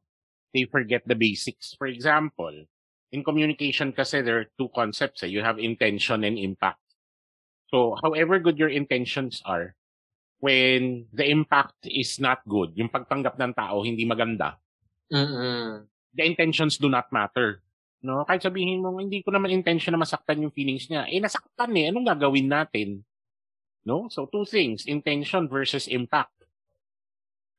[0.53, 1.73] They forget the basics.
[1.73, 2.69] For example,
[3.11, 5.23] in communication kasi there are two concepts.
[5.23, 5.31] Eh.
[5.31, 6.83] You have intention and impact.
[7.71, 9.75] So, however good your intentions are,
[10.39, 14.55] when the impact is not good, yung pagtanggap ng tao hindi maganda,
[15.11, 15.87] Mm-mm.
[16.15, 17.63] the intentions do not matter.
[18.03, 18.23] No?
[18.23, 21.09] Kahit sabihin mo, hindi ko naman intention na masaktan yung feelings niya.
[21.11, 21.91] Eh, nasaktan eh.
[21.91, 23.03] Anong gagawin natin?
[23.83, 24.07] No?
[24.07, 24.87] So, two things.
[24.87, 26.31] Intention versus impact.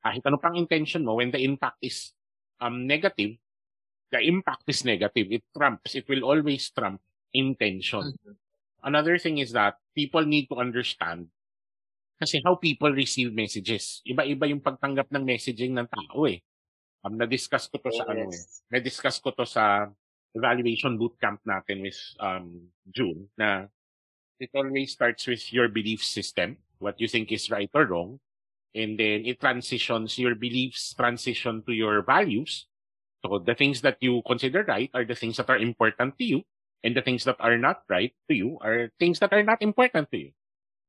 [0.00, 2.14] Kahit ano pang intention mo, when the impact is
[2.62, 3.36] um, negative,
[4.10, 5.28] the impact is negative.
[5.30, 5.94] It trumps.
[5.94, 7.00] It will always trump
[7.32, 8.16] intention.
[8.82, 11.28] Another thing is that people need to understand
[12.18, 14.02] kasi how people receive messages.
[14.02, 16.42] Iba-iba yung pagtanggap ng messaging ng tao eh.
[17.06, 18.34] Um, na-discuss ko to sa ano eh.
[18.34, 18.66] Yes.
[18.74, 19.86] Na-discuss ko to sa
[20.34, 23.70] evaluation bootcamp natin with um, June na
[24.42, 28.18] it always starts with your belief system, what you think is right or wrong,
[28.74, 32.66] and then it transitions, your beliefs transition to your values.
[33.24, 36.38] So the things that you consider right are the things that are important to you,
[36.84, 40.10] and the things that are not right to you are things that are not important
[40.14, 40.30] to you.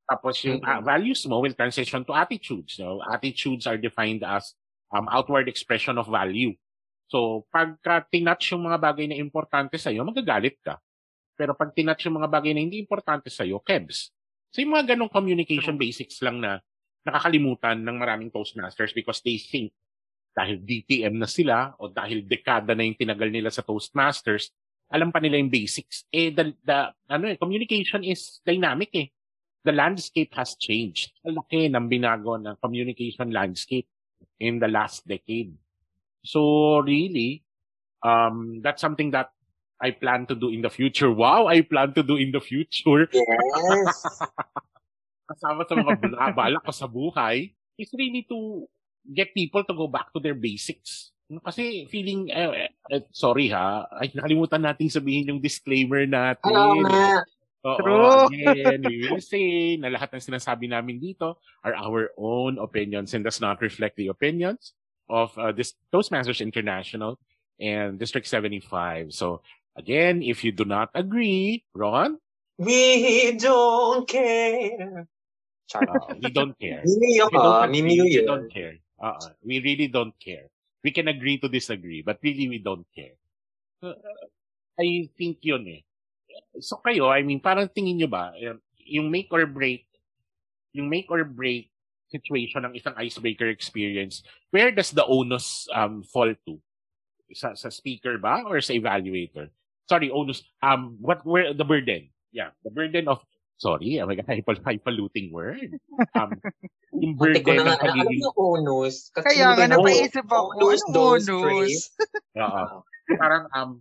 [0.10, 2.78] Tapos yung ah, values mo will transition to attitudes.
[2.78, 4.58] So attitudes are defined as
[4.90, 6.54] um, outward expression of value.
[7.10, 10.82] So pagka tinatch yung mga bagay na importante sa'yo, magagalit ka.
[11.38, 14.14] Pero pag tinatch yung mga bagay na hindi importante sa'yo, kebs.
[14.50, 16.62] So yung mga ganong communication basics lang na
[17.06, 19.74] nakakalimutan ng maraming Toastmasters because they think
[20.36, 24.54] dahil DTM na sila o dahil dekada na yung tinagal nila sa Toastmasters,
[24.90, 26.06] alam pa nila yung basics.
[26.10, 29.08] Eh, the, the, ano eh, communication is dynamic eh.
[29.62, 31.14] The landscape has changed.
[31.28, 33.86] Ang laki ng binago ng communication landscape
[34.40, 35.54] in the last decade.
[36.24, 37.44] So really,
[38.02, 39.30] um, that's something that
[39.80, 41.12] I plan to do in the future.
[41.12, 43.08] Wow, I plan to do in the future.
[43.12, 43.96] Yes.
[45.30, 48.68] Kasama sa mga bala- balak ko sa buhay is really to
[49.06, 51.12] get people to go back to their basics.
[51.30, 56.50] Kasi feeling, eh, eh, sorry ha, ay nakalimutan natin sabihin yung disclaimer natin.
[56.50, 57.22] Oo nga.
[57.60, 58.32] Oo, True.
[58.32, 63.22] again, we will say na lahat ng sinasabi namin dito are our own opinions and
[63.22, 64.74] does not reflect the opinions
[65.12, 67.20] of uh, this Toastmasters International
[67.60, 69.12] and District 75.
[69.12, 69.44] So,
[69.76, 72.18] again, if you do not agree, Ron,
[72.60, 75.08] We don't care.
[75.72, 75.88] Char.
[75.88, 76.84] uh, we don't care.
[76.88, 77.72] Mimiyo ka.
[77.72, 78.76] Mimiyo we don't care.
[79.00, 80.52] Uh, we really don't care.
[80.84, 83.16] We can agree to disagree, but really we don't care.
[83.84, 83.96] Uh,
[84.80, 85.82] I think yun eh.
[86.60, 88.56] So kayo, I mean, parang tingin nyo ba, eh,
[88.88, 89.88] yung make or break,
[90.72, 91.72] yung make or break
[92.10, 96.60] situation ng isang icebreaker experience, where does the onus um, fall to?
[97.32, 99.54] Sa, sa speaker ba or sa evaluator?
[99.86, 102.10] Sorry, onus, um, what, where, the burden.
[102.32, 103.22] Yeah, the burden of,
[103.60, 105.78] sorry, oh my God, hyper, hyperlooting word.
[106.16, 106.32] Um,
[107.04, 109.12] yung Ate ko na ng pagiging, mo onus.
[109.14, 111.26] Kasi Kaya nga, napaisip ako, onus, onus?
[111.28, 111.84] phrase?
[112.40, 112.82] Oo.
[113.20, 113.72] parang, um,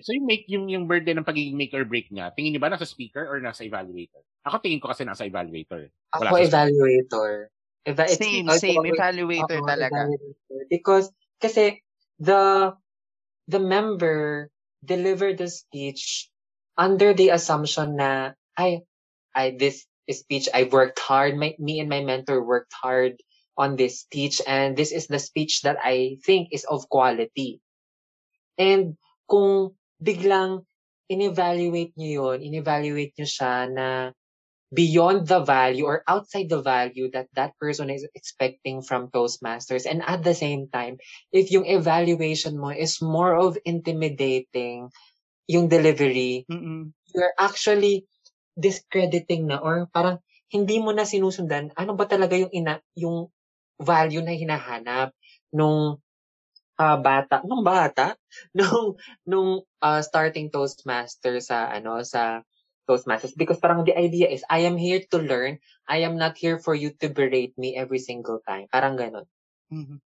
[0.00, 2.70] so yung make, yung, yung burden ng pagiging make or break niya, tingin niyo ba
[2.70, 4.22] nasa speaker or nasa evaluator?
[4.46, 5.90] Ako tingin ko kasi nasa evaluator.
[6.16, 7.50] Wala Ako sa- evaluator.
[7.82, 8.78] Eva it's- Same, ako- same.
[8.78, 10.00] ako- Evaluator Oo, talaga.
[10.06, 10.60] evaluator.
[10.70, 11.06] Because,
[11.42, 11.82] kasi,
[12.22, 12.72] the,
[13.48, 14.48] the member
[14.80, 16.28] deliver the speech
[16.76, 18.84] under the assumption na, ay,
[19.34, 23.22] I, this speech, I worked hard, my, me and my mentor worked hard
[23.56, 27.60] on this speech, and this is the speech that I think is of quality.
[28.58, 28.96] And,
[29.30, 30.66] kung biglang
[31.06, 33.86] in-evaluate nyo yun, in-evaluate nyo siya na
[34.74, 39.86] beyond the value or outside the value that that person is expecting from Toastmasters.
[39.86, 40.98] And at the same time,
[41.30, 44.90] if yung evaluation mo is more of intimidating
[45.50, 46.94] yung delivery, Mm-mm.
[47.14, 48.06] you're actually
[48.60, 50.20] discrediting na or parang
[50.52, 53.30] hindi mo na sinusundan ano ba talaga yung ina yung
[53.80, 55.16] value na hinahanap
[55.54, 55.98] nung
[56.80, 58.16] ah, bata nung bata?
[58.58, 58.96] Nung
[59.26, 59.50] nung
[59.82, 62.42] ah, starting toastmaster sa ano sa
[62.88, 63.36] toastmasters.
[63.38, 65.62] Because parang the idea is I am here to learn.
[65.86, 68.66] I am not here for you to berate me every single time.
[68.72, 69.26] Parang ganon
[69.70, 70.00] Mhm.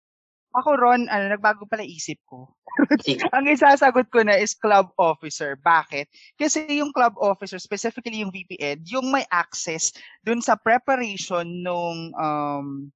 [0.52, 2.52] Ako, Ron, ano, nagbago pala isip ko.
[3.36, 5.56] Ang isasagot ko na is club officer.
[5.56, 6.12] Bakit?
[6.36, 9.96] Kasi yung club officer, specifically yung VP-Ed, yung may access
[10.28, 12.92] dun sa preparation nung um,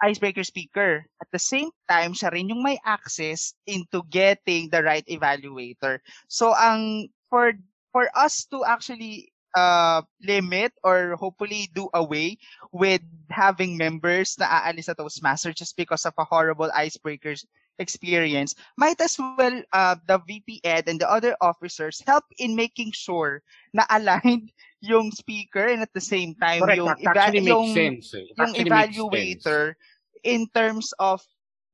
[0.00, 1.04] icebreaker speaker.
[1.20, 6.00] At the same time, siya rin yung may access into getting the right evaluator.
[6.32, 7.52] So, ang for
[7.92, 12.38] for us to actually uh, limit or hopefully do away
[12.72, 17.44] with having members na aalis sa Toastmaster just because of a horrible icebreakers
[17.78, 22.92] experience, might as well uh, the VP Ed and the other officers help in making
[22.92, 23.42] sure
[23.72, 24.50] na aligned
[24.80, 26.78] yung speaker and at the same time Correct.
[26.78, 28.14] yung, eva- yung, sense.
[28.14, 28.26] eh.
[28.38, 29.74] Yung evaluator
[30.22, 31.22] in terms of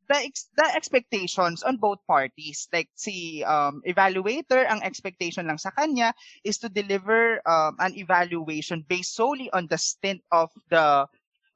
[0.09, 2.69] the ex- the expectations on both parties.
[2.73, 6.13] Like si um evaluator ang expectation lang sa kanya
[6.45, 11.07] is to deliver um, an evaluation based solely on the stint of the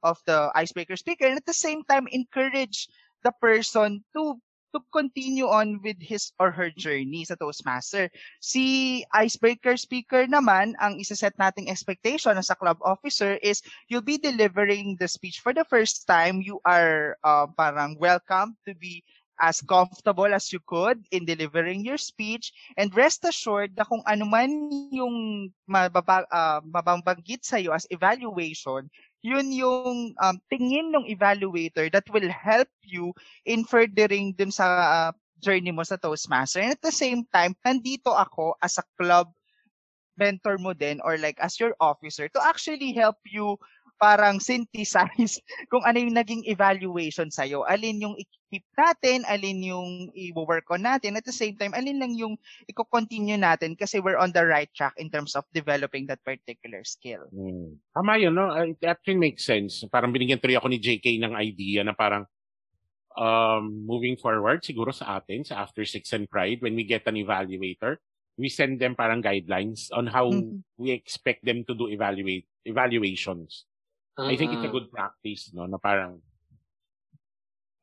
[0.03, 2.87] of the icebreaker speaker and at the same time encourage
[3.23, 4.39] the person to
[4.73, 8.09] to continue on with his or her journey sa Toastmaster.
[8.41, 14.95] Si icebreaker speaker naman, ang isa-set nating expectation sa club officer is you'll be delivering
[14.99, 16.41] the speech for the first time.
[16.41, 19.01] You are uh, parang welcome to be
[19.39, 24.27] as comfortable as you could in delivering your speech and rest assured na kung ano
[24.27, 24.51] man
[24.91, 32.07] yung mababa, uh, mababanggit sa iyo as evaluation, yun yung um, tingin ng evaluator that
[32.07, 33.11] will help you
[33.43, 35.11] in furthering dun sa uh,
[35.43, 36.63] journey mo sa Toastmaster.
[36.63, 39.31] And at the same time, nandito ako as a club
[40.19, 43.55] mentor mo din or like as your officer to actually help you
[43.99, 47.67] parang synthesize kung ano yung naging evaluation sa'yo.
[47.67, 51.19] Alin yung i-keep natin, alin yung i-work on natin.
[51.19, 54.95] At the same time, alin lang yung i-continue natin kasi we're on the right track
[54.95, 57.27] in terms of developing that particular skill.
[57.29, 57.75] Hmm.
[57.91, 58.49] Tama yun, no?
[58.55, 59.83] It actually makes sense.
[59.91, 62.23] Parang binigyan tuloy ako ni JK ng idea na parang
[63.19, 67.19] um, moving forward, siguro sa atin, sa After Six and Pride, when we get an
[67.19, 67.99] evaluator,
[68.39, 70.63] we send them parang guidelines on how Mhm.
[70.79, 73.67] we expect them to do evaluate evaluations.
[74.27, 75.65] I think it's a good practice, no?
[75.65, 76.19] Na parang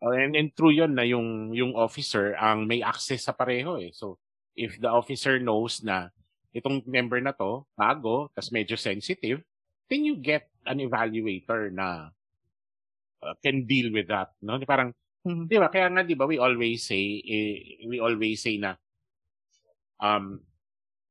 [0.04, 3.96] Oh, and, and true yun na yung, yung officer ang may access sa pareho eh.
[3.96, 4.20] So,
[4.52, 6.12] if the officer knows na
[6.52, 9.40] itong member na to, bago, tas medyo sensitive,
[9.88, 12.12] then you get an evaluator na
[13.24, 14.36] uh, can deal with that.
[14.44, 14.60] No?
[14.68, 14.92] Parang,
[15.26, 15.50] Mhm.
[15.50, 15.66] di ba?
[15.72, 18.78] Kaya nga, di ba, we always say, eh, we always say na
[19.98, 20.38] um,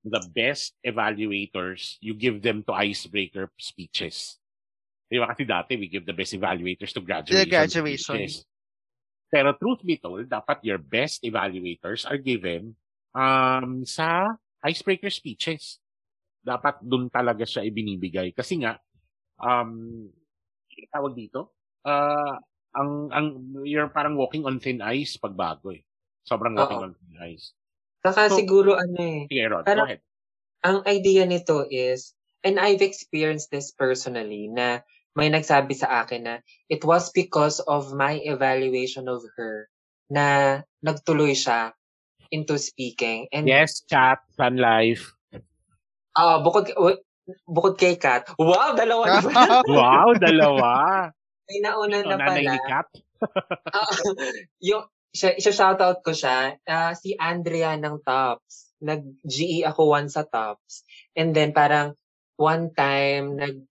[0.05, 4.39] the best evaluators, you give them to icebreaker speeches.
[5.05, 5.29] Di ba?
[5.29, 8.17] Kasi dati, we give the best evaluators to graduation, graduation.
[8.25, 8.45] speeches.
[9.29, 12.73] Pero truth be told, dapat your best evaluators are given
[13.13, 15.77] um, sa icebreaker speeches.
[16.45, 18.29] dapat dun talaga siya ibinibigay.
[18.29, 18.77] Kasi nga,
[19.41, 20.05] um,
[20.93, 22.37] tawag dito, uh,
[22.77, 23.25] ang, ang,
[23.65, 25.81] you're parang walking on thin ice pag bago eh.
[26.21, 26.85] Sobrang walking Oo.
[26.85, 27.57] on thin ice.
[28.05, 30.05] Saka So- siguro ano eh, Sige, Rod, Parang- go ahead.
[30.61, 32.13] ang idea nito is,
[32.45, 34.85] and I've experienced this personally, na
[35.15, 36.35] may nagsabi sa akin na
[36.67, 39.67] it was because of my evaluation of her
[40.11, 41.71] na nagtuloy siya
[42.29, 43.31] into speaking.
[43.31, 45.15] And Yes, chat, Sun Life.
[46.15, 47.01] ah bukod w-
[47.47, 49.31] bukod kay Kat, wow, dalawa naman.
[49.71, 50.71] Wow, dalawa.
[51.47, 52.51] may nauna na nanay pala.
[52.53, 52.87] ni Kat.
[53.75, 53.91] Ah,
[54.63, 58.75] yung siya, siya shoutout ko siya, ah, si Andrea ng Tops.
[58.83, 60.83] Nag-GE ako once sa Tops.
[61.15, 61.95] And then parang
[62.35, 63.63] one time nag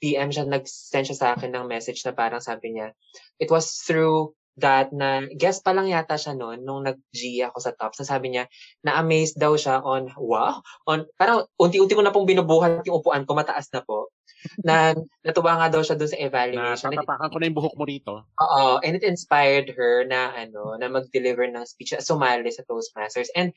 [0.00, 2.96] PM siya, nag-send siya sa akin ng message na parang sabi niya,
[3.36, 7.72] it was through that na, guest pa lang yata siya noon, nung nag-GE ako sa
[7.72, 8.44] Tops, na sabi niya,
[8.84, 13.32] na-amazed daw siya on, wow, on, parang unti-unti ko na pong binubuhat yung upuan ko,
[13.36, 14.12] mataas na po.
[14.66, 16.88] na natuwa nga daw siya doon sa Na evaluation.
[16.92, 18.24] And tatapakan ko na yung buhok mo rito.
[18.24, 23.28] Oo, and it inspired her na ano, na mag-deliver ng speech, sumali sa Toastmasters.
[23.36, 23.52] And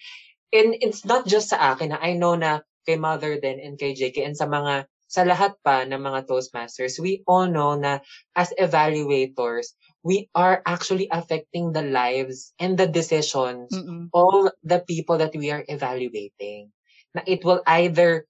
[0.53, 3.95] and it's not just sa akin na I know na kay Mother din and kay
[3.95, 8.01] JK and sa mga sa lahat pa ng mga Toastmasters, we all know na
[8.33, 14.09] as evaluators, we are actually affecting the lives and the decisions Mm-mm.
[14.09, 16.73] all the people that we are evaluating.
[17.13, 18.25] Na it will either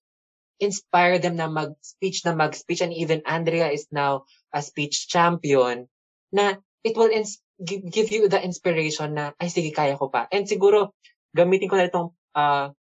[0.59, 5.87] inspire them na mag-speech na mag-speech and even Andrea is now a speech champion
[6.35, 10.27] na it will ins- give, give you the inspiration na ay sige kaya ko pa.
[10.35, 10.91] And siguro
[11.31, 12.75] gamitin ko na itong uh,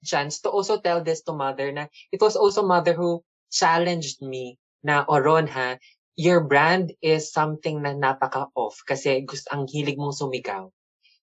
[0.00, 3.20] chance to also tell this to mother na it was also mother who
[3.54, 5.78] challenged me na Oron ha,
[6.18, 10.66] your brand is something na napaka-off kasi gusto ang hilig mong sumigaw.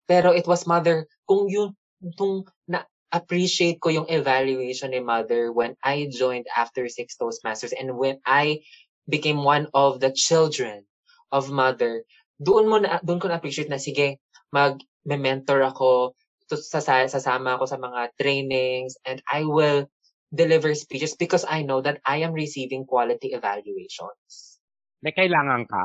[0.09, 1.73] Pero it was mother, kung yun,
[2.17, 7.97] kung na appreciate ko yung evaluation ni mother when I joined after six Toastmasters and
[7.97, 8.65] when I
[9.09, 10.85] became one of the children
[11.33, 12.05] of mother,
[12.41, 14.21] doon mo na, doon ko na appreciate na sige,
[14.53, 16.13] mag mentor ako,
[16.49, 19.89] sasama ako sa mga trainings and I will
[20.33, 24.61] deliver speeches because I know that I am receiving quality evaluations.
[25.01, 25.83] May kailangan ka.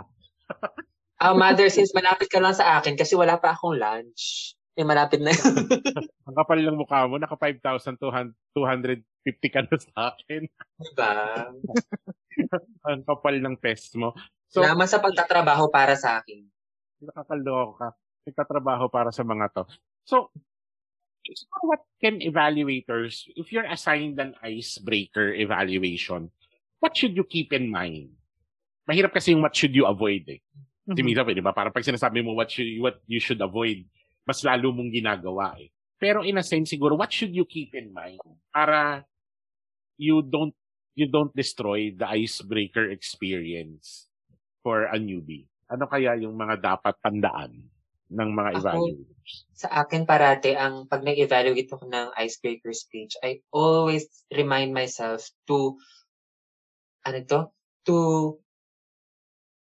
[1.22, 4.53] Ah, mother, since malapit ka lang sa akin kasi wala pa akong lunch.
[4.74, 5.70] Eh, malapit na yun.
[6.28, 8.34] Ang kapal ng mukha mo, naka 5,250
[9.53, 10.41] ka na sa akin.
[10.82, 11.14] diba?
[12.90, 14.18] Ang kapal ng pest mo.
[14.49, 16.49] So, Salamat sa pagtatrabaho para sa akin.
[17.06, 17.88] nakakaloko ka.
[18.26, 19.64] Nagtatrabaho para sa mga to.
[20.10, 20.34] So,
[21.32, 26.28] so what can evaluators, if you're assigned an icebreaker evaluation,
[26.84, 28.12] what should you keep in mind?
[28.84, 30.44] Mahirap kasi yung what should you avoid eh.
[30.84, 31.08] Kasi Mhm.
[31.08, 31.56] minsan, di ba?
[31.56, 33.88] Parang pag sinasabi mo what, should, what you should avoid,
[34.28, 35.72] mas lalo mong ginagawa eh.
[35.95, 38.20] Pero in a sense, siguro, what should you keep in mind
[38.52, 39.08] para
[39.95, 40.52] you don't
[40.94, 44.12] you don't destroy the icebreaker experience
[44.62, 45.48] for a newbie?
[45.72, 47.73] Ano kaya yung mga dapat tandaan
[48.11, 49.31] ng mga Ako- evaluators?
[49.55, 55.80] Sa akin parate, ang pag nag-evaluate ako ng icebreaker speech, I always remind myself to,
[57.07, 57.39] ano to?
[57.88, 57.95] To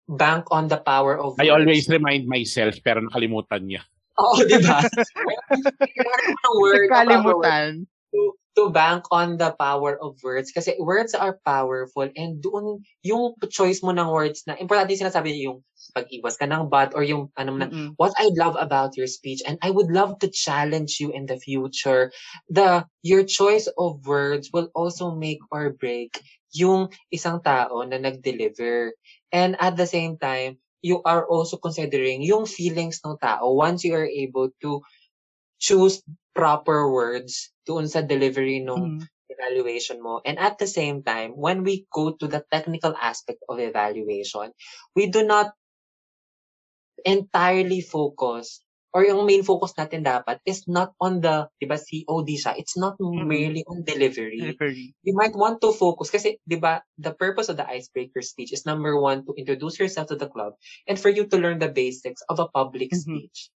[0.08, 1.54] bank on the power of I words.
[1.54, 3.82] always remind myself pero nakalimutan niya.
[4.18, 4.80] Oo, di ba?
[6.90, 7.86] Kalimutan.
[8.10, 10.50] to, to bank on the power of words.
[10.50, 15.30] Kasi words are powerful and doon yung choice mo ng words na importante yung sinasabi
[15.38, 15.62] yung
[15.94, 17.96] pag-iwas ka ng but or yung ano na Mm-mm.
[17.96, 21.40] what I love about your speech and I would love to challenge you in the
[21.40, 22.12] future
[22.52, 26.20] the your choice of words will also make or break
[26.52, 28.92] yung isang tao na nag-deliver.
[29.30, 33.92] And at the same time you are also considering yung feelings ng tao once you
[33.94, 34.80] are able to
[35.60, 36.00] choose
[36.34, 39.04] proper words doon sa delivery nung Mm.
[39.30, 40.18] evaluation mo.
[40.24, 44.50] And at the same time, when we go to the technical aspect of evaluation,
[44.96, 45.52] we do not
[47.04, 48.60] entirely focus
[48.92, 52.58] or yung main focus natin dapat is not on the, di ba, COD siya.
[52.58, 53.22] It's not Mhm.
[53.30, 54.42] merely on delivery.
[54.42, 54.92] Delivery.
[55.06, 58.66] You might want to focus kasi, di ba, the purpose of the icebreaker speech is
[58.66, 60.58] number one, to introduce yourself to the club
[60.90, 62.98] and for you to learn the basics of a public Mhm.
[62.98, 63.48] speech.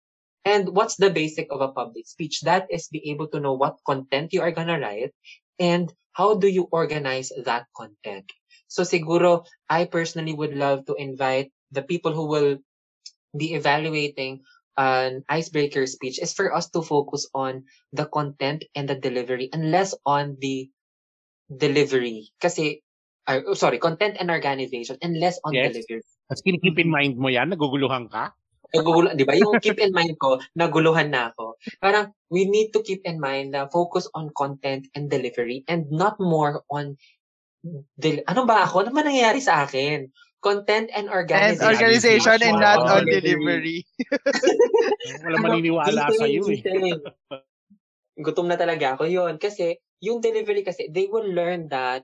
[0.45, 2.43] And what's the basic of a public speech?
[2.43, 5.15] That is be able to know what content you are gonna write
[5.59, 8.27] and how do you organize that content.
[8.67, 12.59] So siguro, I personally would love to invite the people who will
[13.37, 14.43] be evaluating
[14.77, 19.71] an icebreaker speech is for us to focus on the content and the delivery and
[19.71, 20.69] less on the
[21.49, 22.33] delivery.
[22.41, 22.81] Kasi,
[23.29, 25.73] oh, sorry, content and organization and less on Yes.
[25.73, 26.03] delivery.
[26.33, 28.33] Tapos keep in mind mo yan, naguguluhan ka.
[28.73, 29.37] Nagugulo, di ba?
[29.37, 31.61] Yung keep in mind ko, naguluhan na ako.
[31.79, 36.17] Parang, we need to keep in mind na focus on content and delivery and not
[36.19, 36.97] more on
[38.01, 38.89] del- ano ba ako?
[38.89, 40.09] Ano ba nangyayari sa akin?
[40.43, 41.69] Content and And organization.
[41.71, 43.23] organization and not on Delivery.
[43.23, 43.79] delivery.
[45.23, 46.99] Wala maniniwala Gising, sa iyo eh.
[48.19, 49.39] Gutom na talaga ako yun.
[49.39, 52.03] Kasi, yung delivery kasi, they will learn that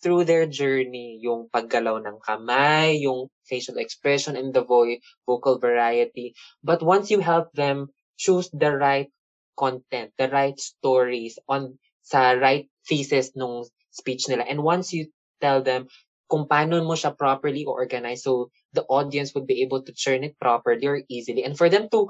[0.00, 6.32] through their journey, yung paggalaw ng kamay, yung facial expression and the voice, vocal variety.
[6.64, 9.12] But once you help them choose the right
[9.56, 14.48] content, the right stories on sa right thesis nung speech nila.
[14.48, 15.92] And once you tell them
[16.30, 20.38] kung paano mo siya properly organize so the audience would be able to churn it
[20.38, 21.44] properly or easily.
[21.44, 22.08] And for them to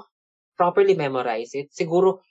[0.55, 2.21] properly memorize it, siguro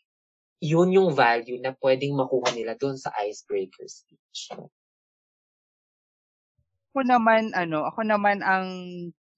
[0.62, 4.54] yun yung value na pwedeng makuha nila doon sa icebreaker speech.
[6.90, 8.66] Ako naman, ano, ako naman ang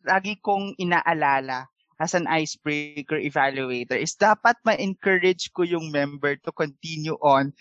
[0.08, 1.68] lagi kong inaalala
[2.02, 7.54] as an icebreaker evaluator is dapat ma-encourage ko yung member to continue on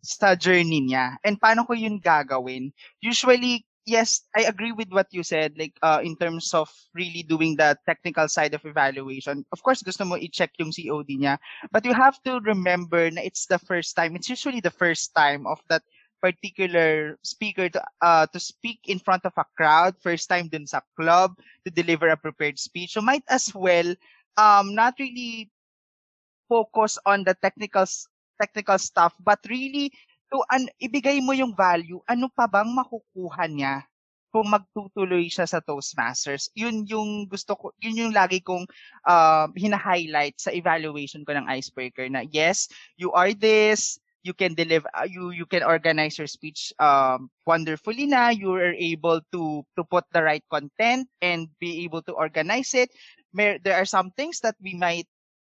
[0.00, 1.20] sa journey niya.
[1.20, 2.72] And paano ko yun gagawin?
[3.04, 7.58] Usually, yes, I agree with what you said, like uh, in terms of really doing
[7.58, 9.44] the technical side of evaluation.
[9.52, 11.36] Of course, gusto mo i-check yung COD niya.
[11.68, 14.16] But you have to remember na it's the first time.
[14.16, 15.82] It's usually the first time of that
[16.22, 20.80] particular speaker to uh, to speak in front of a crowd, first time dun sa
[20.94, 21.34] club,
[21.66, 22.94] to deliver a prepared speech.
[22.94, 23.90] So might as well
[24.38, 25.50] um not really
[26.46, 27.84] focus on the technical
[28.38, 29.90] technical stuff, but really
[30.32, 33.84] to an ibigay mo yung value, ano pa bang makukuha niya
[34.32, 36.48] kung magtutuloy siya sa Toastmasters.
[36.56, 38.64] Yun yung gusto ko, yun yung lagi kong
[39.04, 44.88] uh, hina-highlight sa evaluation ko ng icebreaker na yes, you are this, you can deliver
[44.94, 48.30] uh, you you can organize your speech um wonderfully na.
[48.30, 52.90] You are able to to put the right content and be able to organize it.
[53.34, 55.06] Mer- there are some things that we might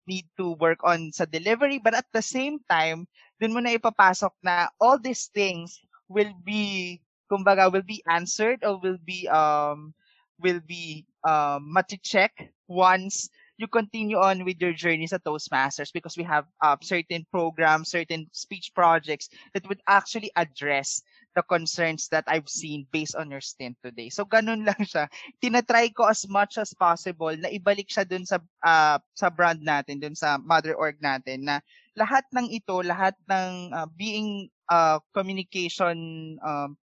[0.07, 3.05] need to work on sa delivery but at the same time
[3.39, 8.79] dun mo na ipapasok na all these things will be kumbaga will be answered or
[8.79, 9.91] will be um
[10.39, 12.31] will be um mati-check
[12.67, 13.27] once
[13.57, 18.29] you continue on with your journey sa Toastmasters because we have uh, certain programs, certain
[18.29, 21.01] speech projects that would actually address
[21.33, 24.09] the concerns that I've seen based on your stint today.
[24.09, 25.09] So ganun lang siya.
[25.41, 30.01] Tinatry ko as much as possible na ibalik siya dun sa uh, sa brand natin,
[30.01, 31.61] dun sa mother org natin na
[31.97, 35.97] lahat ng ito, lahat ng uh, being uh, communication
[36.45, 36.77] um,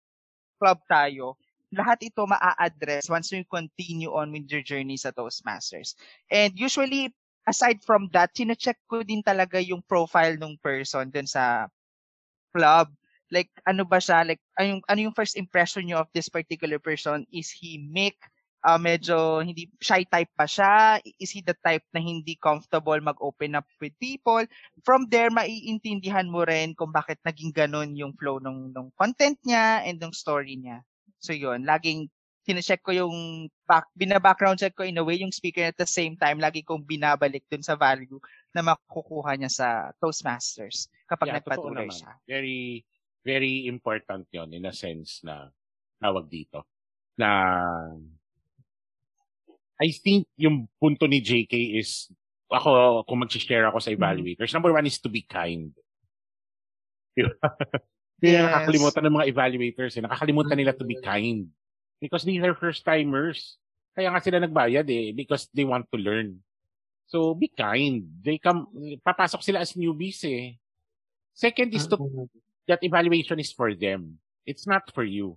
[0.61, 1.40] club tayo,
[1.71, 5.95] lahat ito maa-address once you continue on with your journey sa Toastmasters.
[6.27, 7.15] And usually,
[7.47, 11.71] aside from that, sine-check ko din talaga yung profile ng person dun sa
[12.51, 12.91] club.
[13.31, 14.27] Like, ano ba siya?
[14.27, 17.23] Like, ano yung, ano yung first impression nyo of this particular person?
[17.31, 18.19] Is he meek?
[18.61, 21.01] Uh, medyo hindi shy type pa siya?
[21.17, 24.45] Is he the type na hindi comfortable mag-open up with people?
[24.85, 29.87] From there, maiintindihan mo rin kung bakit naging ganun yung flow ng, ng content niya
[29.87, 30.85] and ng story niya.
[31.21, 32.09] So yun, laging
[32.49, 36.17] sinecheck ko yung back, bina-background check ko in a way yung speaker at the same
[36.17, 38.19] time, lagi kong binabalik dun sa value
[38.57, 39.69] na makukuha niya sa
[40.01, 42.11] Toastmasters kapag Yeah, nagpatuloy siya.
[42.25, 42.83] Very,
[43.23, 45.53] very important yon in a sense na
[46.01, 46.65] tawag dito.
[47.21, 47.29] Na
[49.81, 52.09] I think yung punto ni JK is
[52.51, 55.71] ako, kung mag-share ako sa evaluators, number one is to be kind.
[58.21, 58.45] Yes.
[58.45, 59.93] nakakalimutan ng mga evaluators.
[59.97, 60.03] Eh.
[60.05, 61.49] Nakakalimutan nila to be kind.
[62.01, 63.57] Because these are first-timers.
[63.97, 65.13] Kaya nga sila nagbayad eh.
[65.17, 66.41] Because they want to learn.
[67.09, 68.07] So, be kind.
[68.23, 68.69] They come,
[69.03, 70.57] papasok sila as newbies eh.
[71.35, 71.97] Second is to,
[72.69, 74.21] that evaluation is for them.
[74.47, 75.37] It's not for you.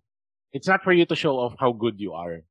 [0.53, 2.43] It's not for you to show off how good you are.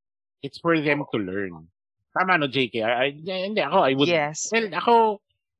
[0.42, 1.70] It's for them to learn.
[2.12, 2.82] Tama no, JK?
[2.82, 4.50] I, I- hindi ako, I would, Yes.
[4.50, 4.92] well, ako,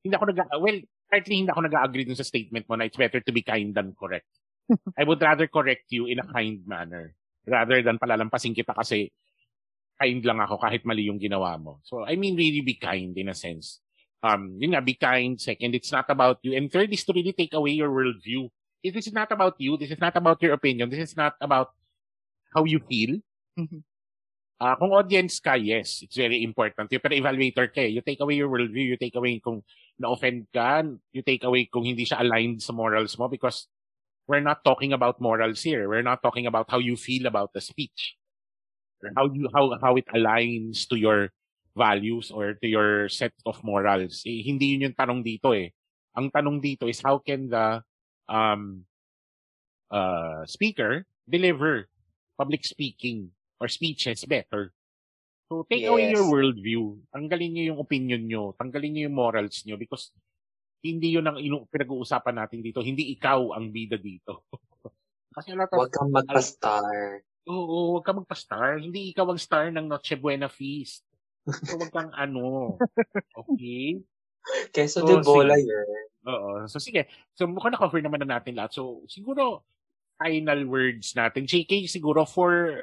[0.03, 0.79] hindi ako nag, well,
[1.09, 3.95] partly hindi ako nag-agree dun sa statement mo na it's better to be kind than
[3.95, 4.27] correct.
[4.99, 9.11] I would rather correct you in a kind manner rather than palalampasin kita kasi
[9.99, 11.79] kind lang ako kahit mali yung ginawa mo.
[11.83, 13.79] So, I mean, really be kind in a sense.
[14.23, 15.35] Um, yun nga, be kind.
[15.35, 16.55] Second, it's not about you.
[16.55, 18.47] And third is to really take away your worldview.
[18.83, 19.75] It is not about you.
[19.75, 20.89] This is not about your opinion.
[20.89, 21.75] This is not about
[22.55, 23.19] how you feel.
[24.63, 26.87] Ah, kung audience ka, yes, it's very important.
[26.87, 27.91] You, pero evaluator ka eh.
[27.91, 28.95] You take away your worldview.
[28.95, 29.59] You take away kung
[29.99, 30.87] na-offend ka.
[31.11, 33.67] You take away kung hindi siya aligned sa morals mo because
[34.27, 35.87] we're not talking about morals here.
[35.89, 38.15] We're not talking about how you feel about the speech.
[39.03, 41.29] Or how you how how it aligns to your
[41.75, 44.23] values or to your set of morals.
[44.25, 45.73] Eh, hindi yun yung tanong dito eh.
[46.15, 47.81] Ang tanong dito is how can the
[48.29, 48.85] um
[49.91, 51.87] uh speaker deliver
[52.37, 54.71] public speaking or speeches better.
[55.49, 56.29] So take away your Yes.
[56.29, 56.97] worldview.
[57.13, 58.55] Tanggalin niyo yung opinion niyo.
[58.57, 60.09] Tanggalin niyo yung morals niyo because
[60.83, 62.83] hindi yun ang inu- pinag-uusapan natin dito.
[62.83, 64.43] Hindi ikaw ang bida dito.
[65.33, 67.23] Kasi a lot of, Huwag kang magpa-star.
[67.47, 68.77] oo, huwag ka magpa-star.
[68.77, 71.01] Hindi ikaw ang star ng Noche Buena Feast.
[71.47, 72.75] So huwag kang ano.
[73.41, 74.03] Okay?
[74.69, 75.71] Keso So, de bola sige.
[75.71, 76.03] yun.
[76.27, 76.51] Oo.
[76.67, 77.07] So sige.
[77.33, 78.75] So mukhang na-cover naman na natin lahat.
[78.75, 79.63] So siguro
[80.19, 81.47] final words natin.
[81.47, 82.75] JK, siguro for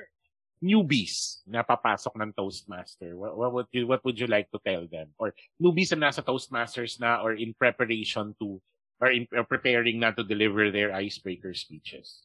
[0.60, 4.84] newbies na papasok ng Toastmaster, what, what would you what would you like to tell
[4.86, 5.08] them?
[5.16, 8.60] Or newbies na nasa Toastmasters na or in preparation to
[9.00, 12.22] or in or preparing na to deliver their icebreaker speeches.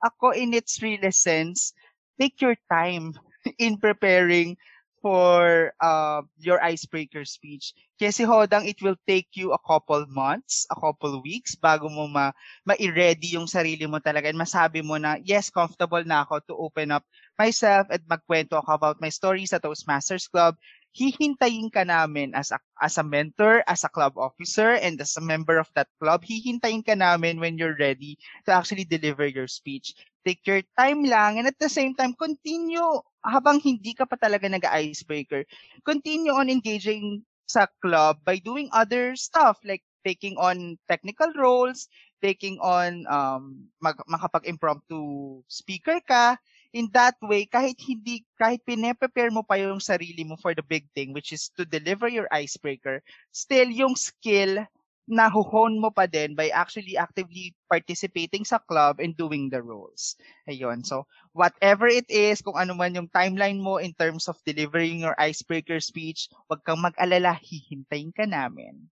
[0.00, 1.74] Ako, in its realest sense,
[2.16, 3.12] take your time
[3.58, 4.56] in preparing
[5.00, 7.72] for uh, your icebreaker speech.
[8.00, 12.32] Kasi hodang it will take you a couple months, a couple weeks bago mo ma
[12.64, 16.92] ma-ready yung sarili mo talaga and masabi mo na, yes, comfortable na ako to open
[16.92, 17.04] up
[17.36, 20.56] myself at magkwento ako about my story sa Toastmasters Club.
[20.90, 25.22] Hihintayin ka namin as a, as a mentor, as a club officer, and as a
[25.22, 26.26] member of that club.
[26.26, 29.94] Hihintayin ka namin when you're ready to actually deliver your speech.
[30.26, 34.48] Take your time lang and at the same time, continue habang hindi ka pa talaga
[34.48, 35.44] nag-icebreaker.
[35.84, 41.90] Continue on engaging sa club by doing other stuff like taking on technical roles,
[42.22, 46.38] taking on um mag- makapag-impromptu speaker ka.
[46.70, 50.86] In that way, kahit hindi, kahit pine-prepare mo pa yung sarili mo for the big
[50.94, 53.02] thing, which is to deliver your icebreaker,
[53.34, 54.62] still yung skill
[55.08, 60.14] na huhon mo pa din by actually actively participating sa club and doing the roles.
[60.46, 60.86] Ayun.
[60.86, 65.16] So, whatever it is, kung ano man yung timeline mo in terms of delivering your
[65.18, 68.86] icebreaker speech, wag kang mag-alala, hihintayin ka namin.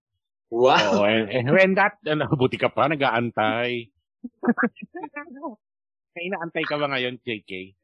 [0.49, 1.05] Wow.
[1.05, 3.93] Oh, and, and when that, ano, buti ka pa, nag-aantay.
[6.17, 7.77] May inaantay ka ba ngayon, JK?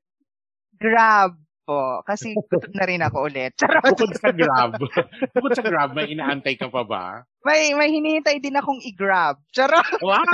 [0.76, 2.06] Grab po.
[2.06, 3.52] Kasi gutom na rin ako ulit.
[3.60, 3.98] Charot.
[3.98, 4.72] Bukod sa grab,
[5.34, 7.06] bukod sa grab, may inaantay ka pa ba?
[7.42, 9.42] May, may hinihintay din akong i-grab.
[9.52, 10.00] Charot.
[10.00, 10.22] Wow!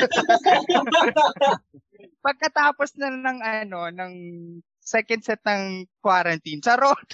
[2.27, 4.13] Pagkatapos na ng ano, ng
[4.83, 6.59] second set ng quarantine.
[6.61, 7.07] Charot.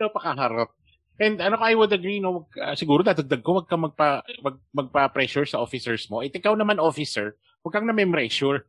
[0.00, 0.70] Napakaharap.
[1.16, 4.56] And ano I would agree, no, wag- ah, siguro dadagdag ko, wag ka magpa, mag,
[4.76, 6.20] magpa-pressure sa officers mo.
[6.20, 8.68] At ikaw naman officer, wag kang na-pressure.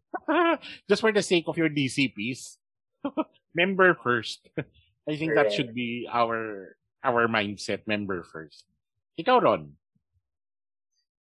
[0.88, 2.56] Just for the sake of your DCPs.
[3.56, 4.46] member first.
[5.10, 8.68] I think that should be our our mindset, member first.
[9.16, 9.74] Ikaw, Ron.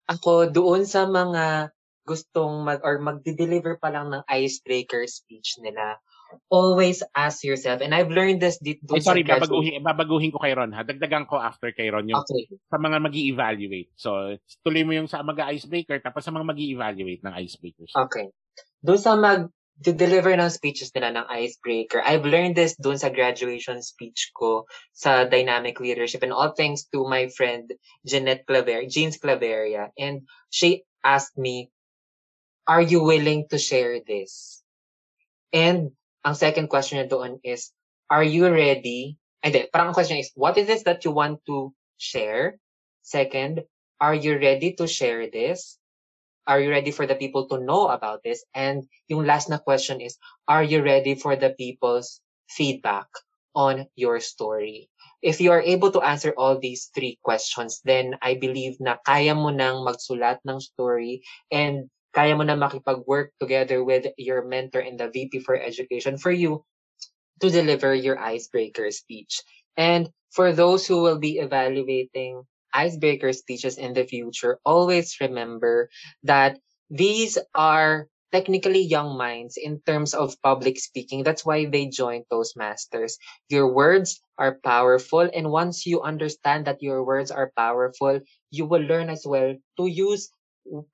[0.07, 5.99] Ako, doon sa mga gustong mag or magde-deliver pa lang ng icebreaker speech nila,
[6.51, 10.51] always ask yourself, and I've learned this dito Ay, sorry, sa babaguhin, babaguhin ko kay
[10.51, 10.83] Ron, ha?
[10.83, 12.51] Dagdagan ko after kay Ron yung Okay.
[12.67, 14.35] sa mga mag evaluate So,
[14.65, 17.93] tuloy mo yung sa mag-icebreaker, tapos sa mga mag evaluate ng icebreakers.
[17.95, 18.27] Okay.
[18.83, 19.47] Doon sa mag
[19.81, 25.25] deliver ng speeches nila ng icebreaker, I've learned this doon sa graduation speech ko sa
[25.25, 27.73] dynamic leadership and all thanks to my friend
[28.05, 29.89] Jeanette Claver, Jeans Claveria.
[29.97, 31.73] And she asked me,
[32.67, 34.61] are you willing to share this?
[35.51, 35.91] And
[36.23, 37.73] ang second question niya doon is,
[38.07, 39.17] are you ready?
[39.43, 42.55] And then, parang ang question is, what is this that you want to share?
[43.03, 43.67] Second,
[43.99, 45.77] are you ready to share this?
[46.47, 48.43] Are you ready for the people to know about this?
[48.53, 52.19] And yung last na question is, are you ready for the people's
[52.51, 53.07] feedback
[53.55, 54.89] on your story?
[55.23, 59.31] If you are able to answer all these three questions, then I believe na kaya
[59.31, 64.99] mo nang magsulat ng story and kaya mo na makipag-work together with your mentor and
[64.99, 66.67] the VP for education for you
[67.39, 69.41] to deliver your icebreaker speech.
[69.79, 72.43] And for those who will be evaluating
[72.73, 75.89] icebreaker speeches in the future, always remember
[76.23, 76.59] that
[76.89, 81.23] these are technically young minds in terms of public speaking.
[81.23, 83.17] That's why they join Toastmasters.
[83.49, 88.19] Your words are powerful, and once you understand that your words are powerful,
[88.51, 90.29] you will learn as well to use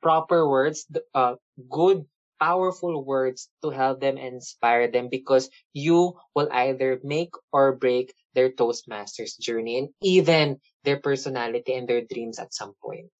[0.01, 1.35] proper words, uh,
[1.69, 2.05] good,
[2.39, 8.13] powerful words to help them and inspire them because you will either make or break
[8.33, 13.11] their Toastmasters journey and even their personality and their dreams at some point.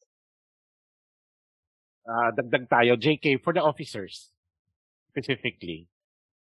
[2.09, 2.97] Ah, dagdag tayo.
[2.97, 4.31] JK, for the officers,
[5.13, 5.85] specifically,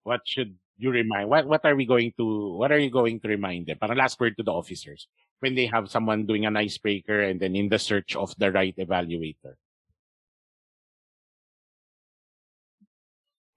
[0.04, 1.30] what should you remind?
[1.30, 3.78] What, what are we going to, what are you going to remind them?
[3.82, 5.08] Parang last word to the officers
[5.40, 8.76] when they have someone doing an icebreaker and then in the search of the right
[8.78, 9.58] evaluator.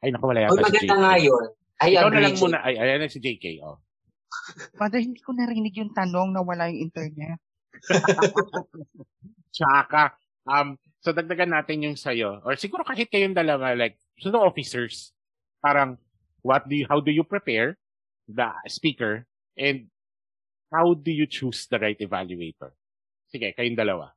[0.02, 1.00] Ay, naku, wala Oh, yata si maganda JK.
[1.00, 1.44] nga yun.
[1.82, 2.58] I Ikaw na lang muna.
[2.62, 3.44] Ay, ayan na si JK.
[3.62, 3.78] Oh.
[4.82, 7.38] Mother, hindi ko narinig yung tanong na wala yung internet.
[9.54, 10.14] Tsaka,
[10.46, 12.42] um, so dagdagan natin yung sa'yo.
[12.42, 15.12] Or siguro kahit kayong dalawa, like, so the officers,
[15.62, 15.98] parang,
[16.42, 17.78] what do you, how do you prepare?
[18.28, 19.26] the speaker
[19.58, 19.90] and
[20.72, 22.70] how do you choose the right evaluator?
[23.28, 24.14] Sige, kayong dalawa.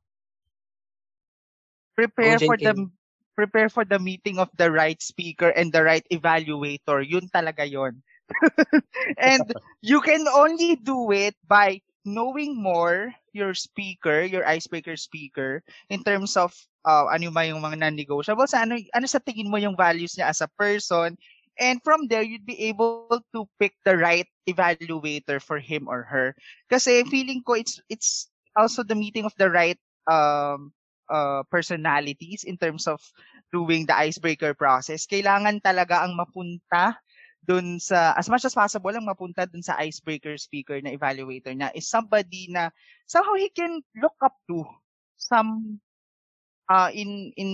[1.96, 2.72] Prepare Oh, for the.
[3.36, 7.04] Prepare for the meeting of the right speaker and the right evaluator.
[7.04, 8.00] Yun talaga yon.
[9.20, 16.02] and you can only do it by knowing more your speaker, your icebreaker speaker, in
[16.02, 16.56] terms of
[16.86, 20.40] uh, ano ba yung mga non-negotiables, ano, ano sa tingin mo yung values niya as
[20.40, 21.18] a person,
[21.58, 26.32] and from there, you'd be able to pick the right evaluator for him or her.
[26.70, 30.72] Kasi feeling ko it's it's also the meeting of the right um
[31.08, 33.00] uh, personalities in terms of
[33.52, 35.06] doing the icebreaker process.
[35.06, 36.98] Kailangan talaga ang mapunta
[37.46, 41.70] dun sa, as much as possible, ang mapunta dun sa icebreaker speaker na evaluator na
[41.78, 42.74] is somebody na
[43.06, 44.66] somehow he can look up to
[45.14, 45.78] some
[46.68, 47.50] uh, in in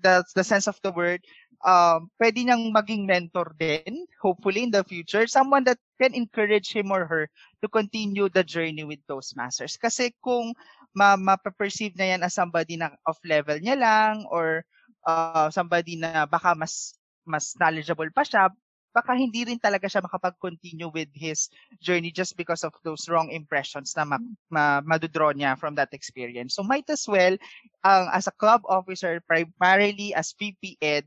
[0.00, 1.20] the the sense of the word
[1.66, 6.94] um pwede niyang maging mentor din hopefully in the future someone that can encourage him
[6.94, 7.26] or her
[7.58, 10.54] to continue the journey with Toastmasters kasi kung
[10.98, 14.66] ma ma-perceive na yan as somebody na off level niya lang or
[15.06, 18.50] uh, somebody na baka mas mas knowledgeable pa siya
[18.98, 21.46] baka hindi rin talaga siya makapag-continue with his
[21.78, 24.18] journey just because of those wrong impressions na ma,
[24.50, 26.56] ma, madudraw niya from that experience.
[26.58, 27.38] So might as well,
[27.84, 31.06] um, as a club officer, primarily as VP Ed,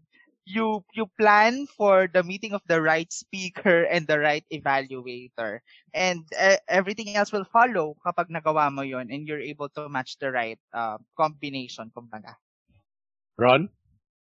[0.52, 5.64] you you plan for the meeting of the right speaker and the right evaluator.
[5.96, 10.20] And uh, everything else will follow kapag nagawa mo yon and you're able to match
[10.20, 12.36] the right uh, combination, kumbaga.
[13.40, 13.72] Ron?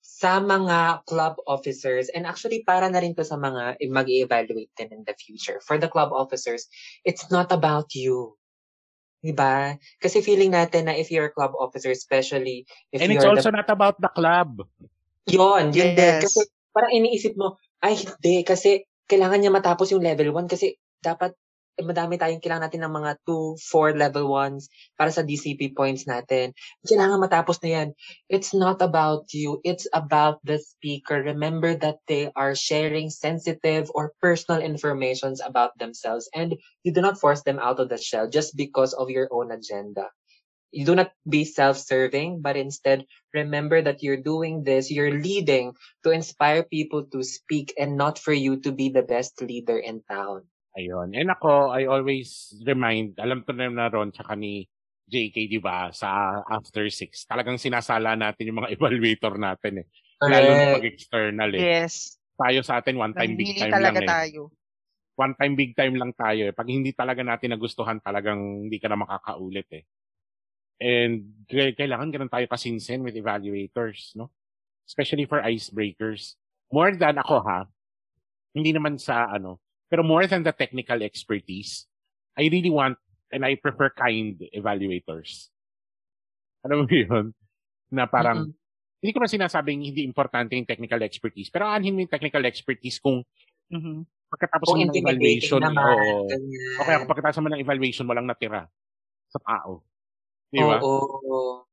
[0.07, 4.95] sa mga club officers, and actually para na rin to sa mga mag evaluate din
[4.95, 5.59] in the future.
[5.67, 6.71] For the club officers,
[7.03, 8.39] it's not about you.
[9.19, 9.75] Diba?
[9.99, 13.51] Kasi feeling natin na if you're a club officer, especially if And it's you're also
[13.51, 13.59] the...
[13.59, 14.63] not about the club.
[15.27, 16.23] Yun, yun din.
[16.23, 16.23] Yes.
[16.23, 21.35] Kasi parang iniisip mo, ay hindi, kasi kailangan niya matapos yung level 1 kasi dapat
[21.77, 26.09] eh, madami tayong kailangan natin ng mga 2, 4 level 1s para sa DCP points
[26.09, 26.57] natin.
[26.89, 27.89] Kailangan matapos na yan.
[28.33, 29.61] It's not about you.
[29.61, 31.21] It's about the speaker.
[31.21, 37.21] Remember that they are sharing sensitive or personal informations about themselves and you do not
[37.21, 40.09] force them out of the shell just because of your own agenda.
[40.75, 45.73] You do not be self-serving, but instead remember that you're doing this, you're leading
[46.05, 50.03] to inspire people to speak and not for you to be the best leader in
[50.11, 50.45] town.
[50.77, 51.17] Ayun.
[51.17, 54.69] And ako, I always remind, alam ko na na Ron tsaka ni
[55.09, 59.87] JK, di ba, sa After Six, talagang sinasala natin yung mga evaluator natin eh.
[60.21, 60.75] Lalo na Correct.
[60.77, 61.61] pag-external eh.
[61.63, 62.21] Yes.
[62.37, 64.09] Tayo sa atin, one time big time lang eh.
[64.09, 64.53] tayo.
[65.17, 66.53] One time big time lang tayo eh.
[66.53, 69.89] Pag hindi talaga natin nagustuhan, talagang hindi ka na makakaulit eh.
[70.81, 74.29] And kailangan ganun tayo kasinsin with evaluators, no?
[74.89, 76.37] Especially for icebreakers.
[76.73, 77.69] More than ako ha,
[78.57, 81.87] hindi naman sa ano, pero more than the technical expertise,
[82.37, 82.99] I really want
[83.33, 85.49] and I prefer kind evaluators.
[86.65, 87.35] Ano mo yun?
[87.93, 88.49] Na parang,
[89.03, 92.99] hindi ko na sinasabing hindi importante yung technical expertise, pero aanhin mo yung technical expertise
[93.01, 93.25] kung
[93.71, 94.07] Mhm.
[94.33, 95.95] pagkatapos mo ng evaluation, naman.
[95.95, 96.27] oo.
[96.31, 96.79] ganyan.
[96.83, 98.67] Okay, kung pagkatapos mo ng evaluation, walang natira
[99.31, 99.83] sa tao.
[100.57, 100.81] Di ba?
[100.81, 101.69] Oo.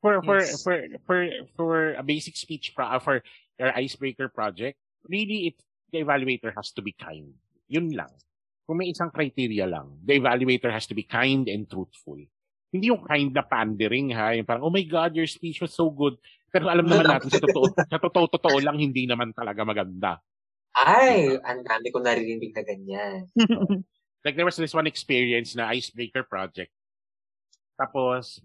[0.00, 0.62] For, for, Yes.
[0.64, 1.18] for, for,
[1.56, 3.20] for a basic speech, pro, uh, for
[3.60, 5.56] your icebreaker project, really, it,
[5.92, 7.36] the evaluator has to be kind.
[7.68, 8.08] Yun lang.
[8.64, 12.16] Kung may isang criteria lang, the evaluator has to be kind and truthful.
[12.72, 15.90] Hindi yung kind na pandering ha, yung parang, oh my God, your speech was so
[15.90, 16.16] good.
[16.48, 20.22] Pero alam naman natin sa totoo, sa totoo, totoo lang, hindi naman talaga maganda.
[20.72, 23.28] Ay, ang dami ko naririnig na ganyan.
[24.24, 26.68] Like there was this one experience na icebreaker project.
[27.80, 28.44] Tapos,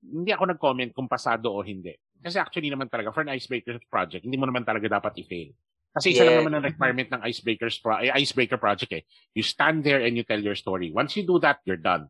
[0.00, 1.92] hindi ako nag-comment kung pasado o hindi.
[2.16, 5.52] Kasi actually naman talaga, for an icebreaker project, hindi mo naman talaga dapat i-fail.
[5.92, 6.40] Kasi isa lang Yeah.
[6.46, 9.02] naman ang requirement ng icebreakers pro- eh, icebreaker project eh.
[9.36, 10.88] You stand there and you tell your story.
[10.94, 12.08] Once you do that, you're done.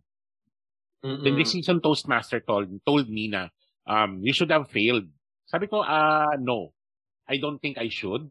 [1.00, 1.24] Mm-mm.
[1.24, 3.48] Then the season Toastmaster told, told me na,
[3.88, 5.08] um, you should have failed.
[5.48, 6.76] Sabi ko, ah, no.
[7.24, 8.28] I don't think I should.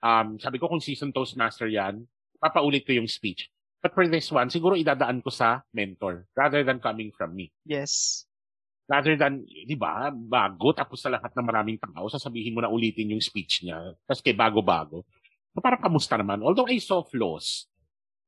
[0.00, 2.08] Um, sabi ko, kung season Toastmaster yan,
[2.40, 3.52] papaulit ko yung speech.
[3.80, 7.52] But for this one, siguro idadaan ko sa mentor rather than coming from me.
[7.64, 8.24] yes.
[8.90, 13.14] Rather than, di ba, bago, tapos sa lahat ng maraming tao, sasabihin mo na ulitin
[13.14, 13.94] yung speech niya.
[14.02, 15.06] Tapos kay bago-bago.
[15.54, 16.42] So parang kamusta naman?
[16.42, 17.70] Although I saw flaws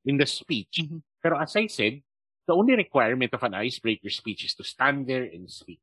[0.07, 0.87] in the speech.
[0.87, 1.03] Mhm.
[1.19, 1.99] Pero as I said,
[2.47, 5.83] the only requirement of an icebreaker speech is to stand there and speak.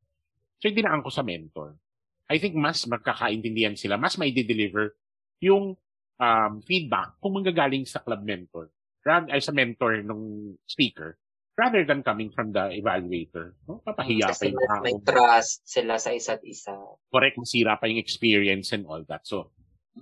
[0.60, 1.80] So, dinaan ko sa mentor.
[2.28, 4.96] I think mas magkakaintindihan sila, mas may deliver
[5.40, 5.76] yung
[6.20, 8.70] um, feedback kung manggagaling sa club mentor,
[9.06, 11.18] rather, ay sa mentor ng speaker,
[11.60, 13.56] rather than coming from the evaluator.
[13.68, 13.84] No?
[13.84, 14.84] Papahiya pa Kasi yung mas tao.
[14.84, 16.72] may trust sila sa isa't isa.
[17.12, 19.28] Correct, masira pa yung experience and all that.
[19.28, 19.52] So,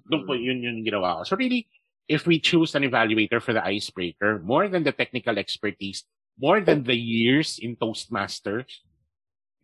[0.05, 1.33] doon po, yun yung ginawa ko.
[1.33, 1.65] So really,
[2.05, 6.05] if we choose an evaluator for the icebreaker, more than the technical expertise,
[6.37, 8.69] more than the years in Toastmasters,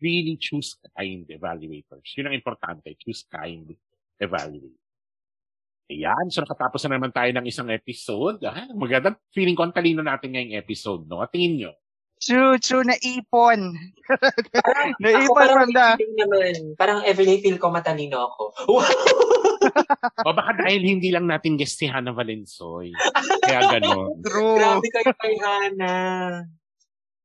[0.02, 2.04] really choose kind evaluators.
[2.18, 2.92] Yun ang importante.
[2.98, 3.70] Choose kind
[4.20, 4.83] evaluators.
[5.92, 6.26] Ayan.
[6.32, 8.40] So, nakatapos na naman tayo ng isang episode.
[8.48, 9.12] Ah, maganda.
[9.36, 11.20] Feeling ko ang talino natin ngayong episode, no?
[11.28, 11.72] Tingin nyo.
[12.24, 13.76] True, true, naipon.
[14.08, 15.88] Parang, ako naipon parang from the...
[16.16, 16.54] naman.
[16.80, 18.42] Parang everyday feel ko matalino ako.
[18.70, 18.88] Wow!
[20.28, 22.96] o baka dahil hindi lang natin guest si Hannah Valenzoy.
[23.44, 24.24] Kaya ganon.
[24.24, 24.56] True.
[24.60, 25.96] Grabe kayo kay Hana.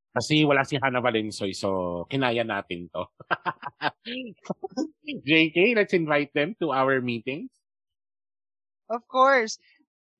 [0.09, 3.07] Kasi wala si Hannah Valenzoy, so kinaya natin to.
[5.29, 7.53] JK, let's invite them to our meetings.
[8.89, 9.57] Of course.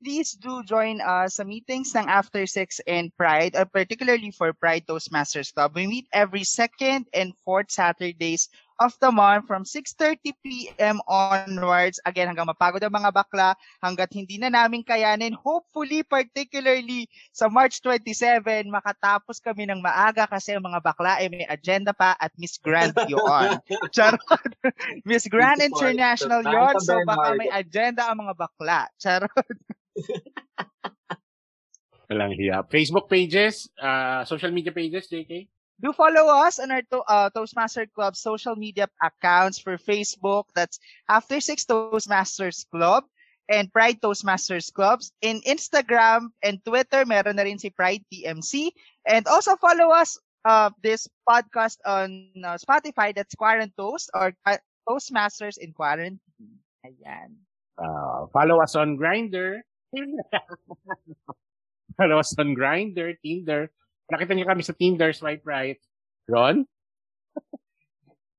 [0.03, 4.87] Please do join us sa meetings ng After Six and Pride, or particularly for Pride
[4.87, 5.75] Toastmasters Club.
[5.75, 8.47] We meet every second and fourth Saturdays
[8.80, 11.03] of the month from 6.30 p.m.
[11.06, 11.99] onwards.
[12.07, 15.35] Again, hanggang mapagod ang mga bakla, hanggat hindi na namin kayanin.
[15.35, 21.43] Hopefully, particularly sa March 27, makatapos kami ng maaga kasi ang mga bakla ay may
[21.45, 23.60] agenda pa at Miss Grand yun.
[23.91, 24.23] Charot.
[25.03, 25.91] Miss Grand Beautiful.
[25.91, 28.88] International yon so baka may agenda ang mga bakla.
[28.95, 29.35] Charot.
[32.10, 32.65] Walang hiya.
[32.65, 35.45] Facebook pages, uh, social media pages, JK?
[35.80, 40.51] Do follow us on our to- uh, Toastmaster Club social media accounts for Facebook.
[40.53, 43.07] That's After Six Toastmasters Club
[43.47, 45.11] and Pride Toastmasters Clubs.
[45.23, 48.76] In Instagram and Twitter, meron na rin si Pride TMC.
[49.07, 53.15] And also follow us uh, this podcast on uh, Spotify.
[53.15, 56.19] That's Quarantoast or uh, Toastmasters in Quarantine.
[56.84, 57.39] Ayan.
[57.80, 59.64] Uh, follow us on Grinder.
[61.97, 63.72] follow us on Grinder, Tinder.
[64.10, 65.77] Nakita niyo kami sa Tinder, swipe right.
[66.26, 66.65] Ron?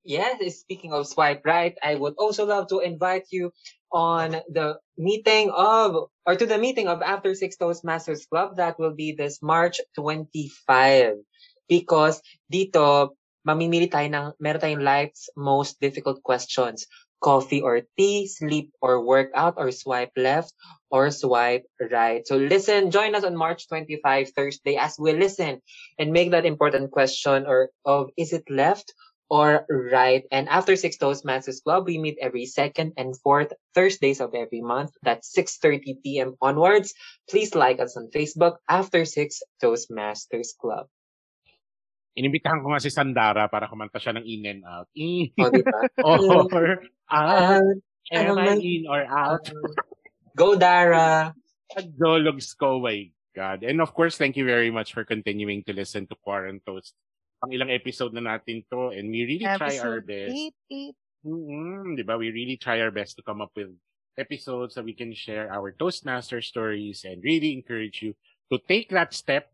[0.02, 3.52] Yes, speaking of swipe right, I would also love to invite you
[3.92, 8.56] on the meeting of, or to the meeting of After Six Toastmasters Club.
[8.56, 11.20] That will be this March 25.
[11.68, 12.18] Because
[12.50, 13.14] dito,
[13.46, 16.88] mamimili tayo ng, meron tayong life's most difficult questions.
[17.20, 20.54] Coffee or tea, sleep or workout, or swipe left,
[20.90, 22.26] or swipe right.
[22.26, 25.62] So listen, join us on March 25, Thursday, as we listen
[25.98, 28.92] and make that important question or of, is it left
[29.30, 30.24] or right.
[30.30, 34.92] And after Six Toastmasters Club, we meet every second and fourth Thursdays of every month.
[35.02, 36.34] That's 6.30 p.m.
[36.42, 36.94] onwards.
[37.30, 40.86] Please like us on Facebook, After Six Toastmasters Club.
[42.18, 44.88] Inimbitahan ko nga si Sandara para kumanta siya ng in and out.
[44.98, 45.78] In O, di ba?
[46.06, 47.78] or out.
[48.10, 49.46] Am I Am I- in or out?
[50.38, 51.34] Go, Dara!
[51.98, 53.62] Dologs ko, my God.
[53.62, 56.94] And of course, thank you very much for continuing to listen to Quarantoast.
[57.46, 60.34] Ang ilang episode na natin to and we really try our Episode best.
[60.70, 61.28] 8, 8.
[61.30, 62.18] mm Di ba?
[62.18, 63.70] We really try our best to come up with
[64.18, 68.12] episodes that we can share our Toastmaster stories and really encourage you
[68.52, 69.48] to take that step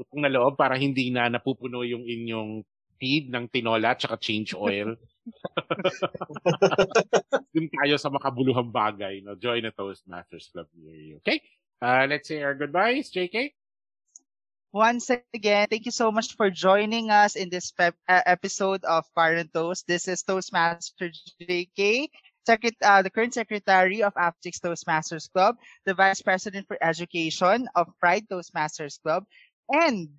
[0.00, 2.64] utong na loob para hindi na napupuno yung inyong
[3.00, 4.92] feed ng tinola at change oil.
[7.56, 9.24] Dun tayo sa makabuluhang bagay.
[9.24, 9.34] No?
[9.40, 11.16] Join the Toastmasters Club near you.
[11.24, 11.40] Okay?
[11.80, 13.56] Uh, let's say our goodbyes, JK.
[14.70, 19.02] Once again, thank you so much for joining us in this pep- uh, episode of
[19.18, 19.88] Parent Toast.
[19.88, 21.10] This is Toastmaster
[21.42, 22.06] JK,
[22.46, 25.56] Secret- uh, the current secretary of Aptix Toastmasters Club,
[25.86, 29.24] the vice president for education of Pride Toastmasters Club,
[29.70, 30.10] and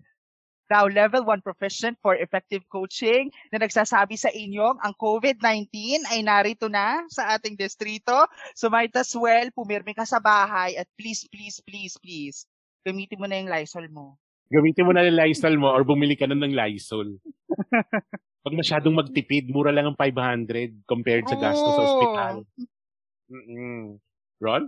[0.71, 5.67] now level 1 proficient for effective coaching na nagsasabi sa inyong ang COVID-19
[6.07, 8.23] ay narito na sa ating distrito.
[8.55, 12.47] So might as well, pumirmi ka sa bahay at please, please, please, please,
[12.87, 14.15] gamitin mo na yung Lysol mo.
[14.47, 17.19] Gamitin mo na yung Lysol mo or bumili ka na ng Lysol.
[18.47, 21.85] Pag masyadong magtipid, mura lang ang 500 compared sa gasto sa Oo.
[21.85, 22.35] ospital.
[23.29, 24.01] Mm-mm.
[24.41, 24.65] Ron?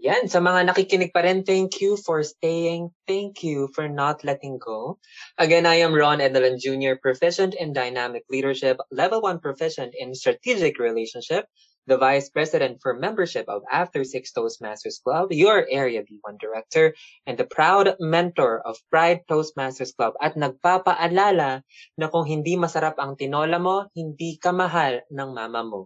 [0.00, 2.88] Yan, sa mga nakikinig pa rin, thank you for staying.
[3.04, 4.96] Thank you for not letting go.
[5.36, 10.80] Again, I am Ron Edelan Jr., proficient in dynamic leadership, level 1 proficient in strategic
[10.80, 11.44] relationship,
[11.84, 16.96] the Vice President for Membership of After Six Toastmasters Club, your Area B1 Director,
[17.28, 21.60] and the proud mentor of Pride Toastmasters Club at nagpapaalala
[22.00, 25.80] na kung hindi masarap ang tinola mo, hindi ka mahal ng mama mo.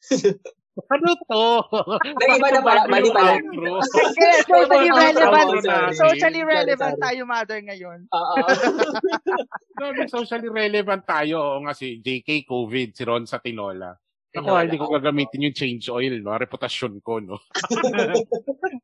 [0.74, 1.44] Ano to?
[2.18, 3.38] Ay, iba na pala, mali pala.
[3.38, 3.78] Outro.
[4.18, 5.94] Kaya socially Oh, relevant, sorry, sorry.
[5.94, 7.04] socially Sorry, relevant sorry.
[7.06, 7.98] tayo mother ngayon.
[8.10, 8.34] Oo.
[9.78, 11.38] Grabe, socially relevant tayo.
[11.38, 13.94] Oo nga si JK COVID, si Ron sa tinola.
[14.34, 14.66] Ako, Tinola.
[14.66, 16.34] hindi ko gagamitin yung change oil, no?
[16.34, 17.38] Reputasyon ko, no?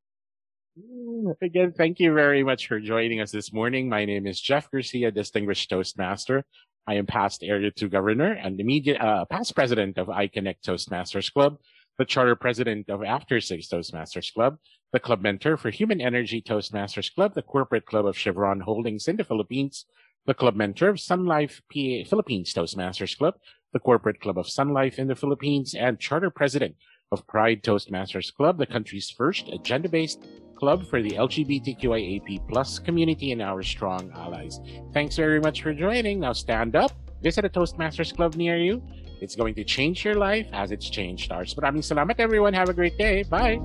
[1.43, 3.89] Again, thank you very much for joining us this morning.
[3.91, 6.47] My name is Jeff Garcia, Distinguished Toastmaster.
[6.87, 11.59] I am past Area 2 Governor and immediate, uh, past President of iConnect Toastmasters Club,
[12.01, 14.57] the charter president of After Six Toastmasters Club,
[14.91, 19.19] the club mentor for Human Energy Toastmasters Club, the corporate club of Chevron Holdings in
[19.19, 19.85] the Philippines,
[20.25, 23.35] the club mentor of Sun Life PA Philippines Toastmasters Club,
[23.75, 26.75] the corporate club of Sun Life in the Philippines, and charter president
[27.13, 30.25] of Pride Toastmasters Club, the country's first agenda-based
[30.57, 34.59] club for the LGBTQIAP plus community and our strong allies.
[34.95, 36.21] Thanks very much for joining.
[36.21, 38.83] Now stand up, visit a Toastmasters Club near you.
[39.21, 41.55] It's going to change your life as it's changed ours.
[41.55, 42.55] Maraming salamat everyone.
[42.55, 43.23] Have a great day.
[43.25, 43.61] Bye.